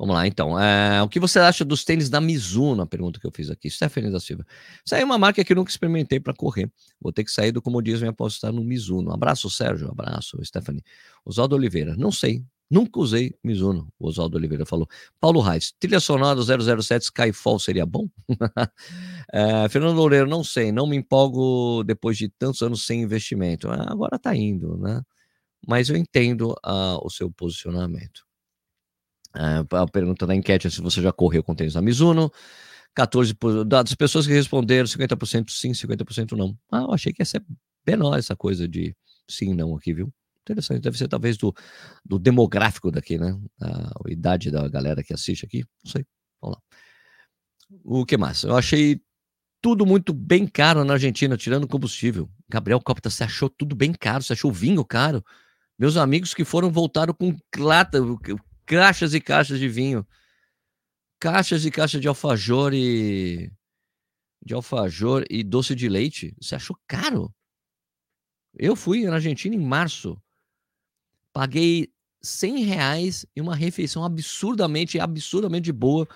Vamos 0.00 0.14
lá, 0.14 0.26
então. 0.26 0.58
É, 0.58 1.02
o 1.02 1.08
que 1.10 1.20
você 1.20 1.38
acha 1.38 1.62
dos 1.62 1.84
tênis 1.84 2.08
da 2.08 2.22
Mizuno? 2.22 2.80
A 2.80 2.86
pergunta 2.86 3.20
que 3.20 3.26
eu 3.26 3.30
fiz 3.30 3.50
aqui. 3.50 3.68
Stephanie 3.68 4.10
da 4.10 4.18
Silva. 4.18 4.46
Isso 4.82 4.94
aí 4.94 5.02
é 5.02 5.04
uma 5.04 5.18
marca 5.18 5.44
que 5.44 5.52
eu 5.52 5.56
nunca 5.56 5.70
experimentei 5.70 6.18
para 6.18 6.32
correr. 6.32 6.72
Vou 6.98 7.12
ter 7.12 7.22
que 7.22 7.30
sair 7.30 7.52
do 7.52 7.60
comodismo 7.60 8.06
e 8.06 8.08
apostar 8.08 8.50
no 8.50 8.64
Mizuno. 8.64 9.12
Abraço, 9.12 9.50
Sérgio. 9.50 9.90
Abraço, 9.90 10.42
Stephanie. 10.42 10.82
Oswaldo 11.22 11.54
Oliveira. 11.54 11.94
Não 11.98 12.10
sei. 12.10 12.42
Nunca 12.70 12.98
usei 12.98 13.34
Mizuno. 13.44 13.92
O 13.98 14.08
Oswaldo 14.08 14.38
Oliveira 14.38 14.64
falou. 14.64 14.88
Paulo 15.20 15.38
Reis. 15.42 15.74
Trilha 15.78 16.00
sonora 16.00 16.40
007 16.40 17.04
Skyfall 17.04 17.58
seria 17.58 17.84
bom? 17.84 18.08
é, 19.30 19.68
Fernando 19.68 19.96
Loureiro. 19.96 20.26
Não 20.26 20.42
sei. 20.42 20.72
Não 20.72 20.86
me 20.86 20.96
empolgo 20.96 21.84
depois 21.84 22.16
de 22.16 22.30
tantos 22.30 22.62
anos 22.62 22.86
sem 22.86 23.02
investimento. 23.02 23.68
Ah, 23.68 23.86
agora 23.90 24.18
tá 24.18 24.34
indo, 24.34 24.78
né? 24.78 25.02
Mas 25.68 25.90
eu 25.90 25.96
entendo 25.96 26.52
uh, 26.64 27.04
o 27.04 27.10
seu 27.10 27.30
posicionamento. 27.30 28.29
Uh, 29.34 29.76
a 29.76 29.86
pergunta 29.86 30.26
da 30.26 30.34
enquete 30.34 30.66
é 30.66 30.70
se 30.70 30.80
você 30.80 31.00
já 31.00 31.12
correu 31.12 31.42
com 31.42 31.54
tênis 31.54 31.74
da 31.74 31.82
Mizuno. 31.82 32.30
14 32.94 33.36
das 33.66 33.94
pessoas 33.94 34.26
que 34.26 34.32
responderam, 34.32 34.86
50% 34.86 35.50
sim, 35.50 35.72
50% 35.72 36.32
não. 36.32 36.58
Ah, 36.70 36.80
eu 36.80 36.92
achei 36.92 37.12
que 37.12 37.22
ia 37.22 37.26
ser 37.26 37.44
menor 37.86 38.18
essa 38.18 38.34
coisa 38.34 38.68
de 38.68 38.94
sim 39.28 39.54
não 39.54 39.76
aqui, 39.76 39.94
viu? 39.94 40.12
Interessante, 40.42 40.80
deve 40.80 40.98
ser 40.98 41.06
talvez 41.06 41.36
do, 41.36 41.54
do 42.04 42.18
demográfico 42.18 42.90
daqui, 42.90 43.16
né? 43.18 43.38
A, 43.60 43.92
a 44.06 44.10
idade 44.10 44.50
da 44.50 44.68
galera 44.68 45.02
que 45.02 45.12
assiste 45.12 45.44
aqui, 45.44 45.64
não 45.84 45.92
sei. 45.92 46.04
Vamos 46.40 46.56
lá. 46.56 46.62
O 47.84 48.04
que 48.04 48.16
mais? 48.16 48.42
Eu 48.42 48.56
achei 48.56 49.00
tudo 49.62 49.86
muito 49.86 50.12
bem 50.12 50.46
caro 50.46 50.84
na 50.84 50.94
Argentina, 50.94 51.36
tirando 51.36 51.68
combustível. 51.68 52.28
Gabriel 52.48 52.80
Copta, 52.80 53.10
você 53.10 53.24
achou 53.24 53.48
tudo 53.48 53.76
bem 53.76 53.92
caro? 53.92 54.24
Você 54.24 54.32
achou 54.32 54.50
vinho 54.50 54.84
caro? 54.84 55.24
Meus 55.78 55.96
amigos 55.96 56.34
que 56.34 56.44
foram 56.44 56.70
voltaram 56.70 57.14
com 57.14 57.36
lata, 57.56 57.98
caixas 58.70 59.14
e 59.14 59.20
caixas 59.20 59.58
de 59.58 59.68
vinho, 59.68 60.06
caixas 61.18 61.64
e 61.66 61.72
caixas 61.72 62.00
de 62.00 62.06
alfajor 62.06 62.72
e 62.72 63.50
de 64.40 64.54
alfajor 64.54 65.24
e 65.28 65.42
doce 65.42 65.74
de 65.74 65.88
leite. 65.88 66.32
Você 66.40 66.54
achou 66.54 66.78
caro? 66.86 67.34
Eu 68.54 68.76
fui 68.76 69.04
na 69.04 69.14
Argentina 69.14 69.56
em 69.56 69.58
março, 69.58 70.16
paguei 71.32 71.92
100 72.22 72.62
reais 72.62 73.26
em 73.34 73.40
uma 73.40 73.56
refeição 73.56 74.04
absurdamente, 74.04 75.00
absurdamente 75.00 75.72
boa 75.72 76.06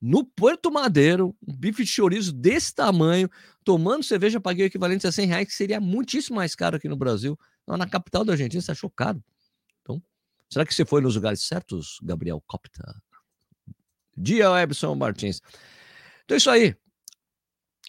no 0.00 0.24
Porto 0.24 0.72
Madeiro, 0.72 1.36
um 1.46 1.54
bife 1.54 1.84
de 1.84 1.90
chorizo 1.90 2.32
desse 2.32 2.74
tamanho, 2.74 3.30
tomando 3.62 4.02
cerveja, 4.02 4.40
paguei 4.40 4.64
o 4.64 4.66
equivalente 4.66 5.06
a 5.06 5.12
100 5.12 5.26
reais, 5.28 5.46
que 5.46 5.54
seria 5.54 5.80
muitíssimo 5.80 6.34
mais 6.34 6.56
caro 6.56 6.76
aqui 6.76 6.88
no 6.88 6.96
Brasil. 6.96 7.38
Na 7.64 7.86
capital 7.86 8.24
da 8.24 8.32
Argentina, 8.32 8.60
você 8.60 8.72
achou 8.72 8.90
caro. 8.90 9.22
Será 10.52 10.66
que 10.66 10.74
você 10.74 10.84
foi 10.84 11.00
nos 11.00 11.14
lugares 11.14 11.40
certos, 11.40 11.98
Gabriel 12.02 12.38
Copta? 12.46 13.02
Dia 14.14 14.48
Ebson 14.60 14.94
Martins. 14.94 15.40
Então, 16.26 16.36
isso 16.36 16.50
aí. 16.50 16.76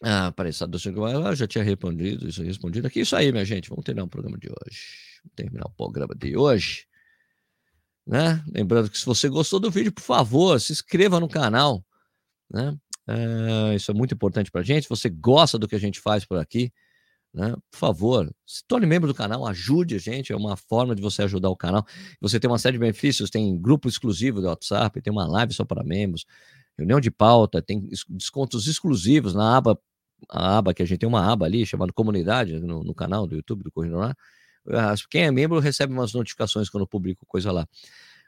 Ah, 0.02 0.32
parece 0.32 0.66
que 0.66 1.36
já 1.36 1.46
tinha 1.46 1.62
respondido, 1.62 2.26
isso 2.26 2.42
respondido 2.42 2.88
aqui. 2.88 3.02
Isso 3.02 3.18
aí, 3.18 3.34
minha 3.34 3.44
gente. 3.44 3.68
Vamos 3.68 3.84
terminar 3.84 4.06
o 4.06 4.08
programa 4.08 4.38
de 4.38 4.48
hoje. 4.48 4.80
Vamos 5.26 5.36
terminar 5.36 5.66
o 5.66 5.72
programa 5.72 6.16
de 6.16 6.38
hoje. 6.38 6.88
Né? 8.08 8.42
Lembrando 8.48 8.90
que 8.90 8.98
se 8.98 9.06
você 9.06 9.28
gostou 9.28 9.60
do 9.60 9.70
vídeo, 9.70 9.92
por 9.92 10.02
favor, 10.02 10.58
se 10.62 10.72
inscreva 10.72 11.20
no 11.20 11.28
canal. 11.28 11.86
Né? 12.50 12.78
É, 13.06 13.76
isso 13.76 13.92
é 13.92 13.94
muito 13.94 14.14
importante 14.14 14.50
para 14.50 14.64
gente. 14.64 14.84
Se 14.84 14.90
você 14.90 15.10
gosta 15.10 15.60
do 15.60 15.68
que 15.68 15.76
a 15.76 15.80
gente 15.80 16.00
faz 16.00 16.24
por 16.24 16.40
aqui, 16.40 16.72
né? 17.34 17.56
Por 17.72 17.78
favor, 17.78 18.32
se 18.46 18.64
torne 18.68 18.86
membro 18.86 19.08
do 19.08 19.16
canal, 19.16 19.46
ajude 19.48 19.96
a 19.96 20.00
gente, 20.00 20.32
é 20.32 20.36
uma 20.36 20.56
forma 20.56 20.96
de 20.96 21.02
você 21.02 21.24
ajudar 21.24 21.50
o 21.50 21.56
canal. 21.56 21.86
Você 22.22 22.40
tem 22.40 22.50
uma 22.50 22.60
série 22.60 22.74
de 22.74 22.80
benefícios, 22.80 23.30
tem 23.30 23.58
grupo 23.60 23.90
exclusivo 23.90 24.40
do 24.40 24.48
WhatsApp, 24.48 25.02
tem 25.02 25.12
uma 25.12 25.28
live 25.28 25.54
só 25.54 25.66
para 25.66 25.84
membros, 25.84 26.26
reunião 26.78 27.00
de 27.00 27.10
pauta, 27.10 27.62
tem 27.62 27.90
descontos 28.10 28.68
exclusivos 28.68 29.34
na 29.34 29.58
aba, 29.58 29.80
a 30.30 30.58
aba 30.58 30.74
que 30.74 30.84
a 30.84 30.86
gente 30.86 31.00
tem 31.00 31.10
uma 31.10 31.32
aba 31.32 31.46
ali 31.46 31.66
chamada 31.66 31.92
comunidade 31.92 32.60
no, 32.60 32.84
no 32.84 32.94
canal 32.94 33.26
do 33.28 33.36
YouTube 33.36 33.64
do 33.64 33.72
Corrida 33.72 33.98
lá. 33.98 34.16
Quem 35.10 35.24
é 35.24 35.32
membro 35.32 35.60
recebe 35.60 35.92
umas 35.92 36.14
notificações 36.14 36.70
quando 36.70 36.84
eu 36.84 36.88
publico 36.88 37.26
coisa 37.26 37.52
lá. 37.52 37.68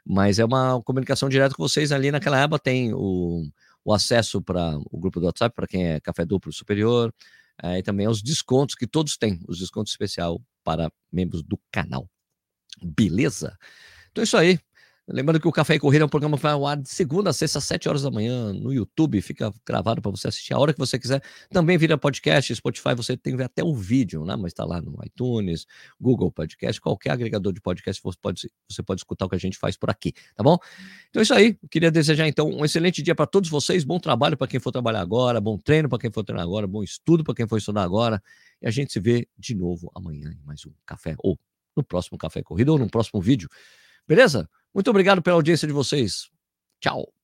Mas 0.04 0.38
é 0.38 0.44
uma 0.44 0.80
comunicação 0.82 1.28
direta 1.28 1.54
com 1.54 1.62
vocês 1.62 1.92
ali 1.92 2.10
naquela 2.10 2.42
aba 2.42 2.58
tem 2.58 2.92
o, 2.94 3.48
o 3.84 3.92
acesso 3.94 4.42
para 4.42 4.76
o 4.90 4.98
grupo 4.98 5.20
do 5.20 5.26
WhatsApp 5.26 5.54
para 5.54 5.66
quem 5.66 5.86
é 5.86 6.00
café 6.00 6.24
duplo 6.24 6.52
superior, 6.52 7.12
e 7.62 7.82
também 7.82 8.06
aos 8.06 8.22
descontos 8.22 8.74
que 8.74 8.86
todos 8.86 9.16
têm, 9.16 9.40
os 9.48 9.58
descontos 9.58 9.92
especial 9.92 10.40
para 10.62 10.90
membros 11.12 11.42
do 11.42 11.58
canal. 11.70 12.08
Beleza? 12.82 13.56
Então 14.10 14.22
é 14.22 14.24
isso 14.24 14.36
aí. 14.36 14.58
Lembrando 15.08 15.38
que 15.38 15.46
o 15.46 15.52
Café 15.52 15.76
e 15.76 15.78
Corrida 15.78 16.02
é 16.02 16.06
um 16.06 16.08
programa 16.08 16.36
que 16.36 16.42
vai 16.42 16.50
ao 16.50 16.66
ar 16.66 16.76
de 16.76 16.88
segunda 16.88 17.30
a 17.30 17.32
sexta, 17.32 17.58
às 17.58 17.64
7 17.64 17.88
horas 17.88 18.02
da 18.02 18.10
manhã, 18.10 18.52
no 18.52 18.72
YouTube. 18.72 19.20
Fica 19.22 19.54
gravado 19.64 20.02
para 20.02 20.10
você 20.10 20.26
assistir 20.26 20.52
a 20.52 20.58
hora 20.58 20.72
que 20.72 20.78
você 20.80 20.98
quiser. 20.98 21.22
Também 21.48 21.78
vira 21.78 21.96
podcast, 21.96 22.52
Spotify, 22.56 22.92
você 22.96 23.16
tem 23.16 23.40
até 23.40 23.62
o 23.62 23.72
vídeo, 23.72 24.24
né? 24.24 24.34
Mas 24.34 24.46
está 24.46 24.64
lá 24.64 24.82
no 24.82 24.98
iTunes, 25.04 25.64
Google 26.00 26.32
Podcast, 26.32 26.80
qualquer 26.80 27.10
agregador 27.10 27.52
de 27.52 27.60
podcast, 27.60 28.02
você 28.02 28.18
pode, 28.20 28.50
você 28.68 28.82
pode 28.82 29.00
escutar 29.00 29.26
o 29.26 29.28
que 29.28 29.36
a 29.36 29.38
gente 29.38 29.56
faz 29.56 29.76
por 29.76 29.90
aqui, 29.90 30.12
tá 30.34 30.42
bom? 30.42 30.58
Então 31.08 31.20
é 31.20 31.22
isso 31.22 31.34
aí. 31.34 31.56
Eu 31.62 31.68
queria 31.68 31.90
desejar, 31.90 32.26
então, 32.26 32.48
um 32.48 32.64
excelente 32.64 33.00
dia 33.00 33.14
para 33.14 33.26
todos 33.26 33.48
vocês. 33.48 33.84
Bom 33.84 34.00
trabalho 34.00 34.36
para 34.36 34.48
quem 34.48 34.58
for 34.58 34.72
trabalhar 34.72 35.02
agora, 35.02 35.40
bom 35.40 35.56
treino 35.56 35.88
para 35.88 36.00
quem 36.00 36.10
for 36.10 36.24
treinar 36.24 36.44
agora, 36.44 36.66
bom 36.66 36.82
estudo 36.82 37.22
para 37.22 37.34
quem 37.34 37.46
for 37.46 37.58
estudar 37.58 37.84
agora. 37.84 38.20
E 38.60 38.66
a 38.66 38.72
gente 38.72 38.92
se 38.92 38.98
vê 38.98 39.28
de 39.38 39.54
novo 39.54 39.88
amanhã 39.94 40.32
em 40.32 40.44
mais 40.44 40.66
um 40.66 40.72
café, 40.84 41.14
ou 41.18 41.38
no 41.76 41.84
próximo 41.84 42.18
Café 42.18 42.42
Corrida, 42.42 42.72
ou 42.72 42.78
no 42.78 42.90
próximo 42.90 43.20
vídeo. 43.20 43.48
Beleza? 44.06 44.48
Muito 44.74 44.90
obrigado 44.90 45.22
pela 45.22 45.36
audiência 45.36 45.66
de 45.66 45.72
vocês. 45.72 46.28
Tchau. 46.80 47.15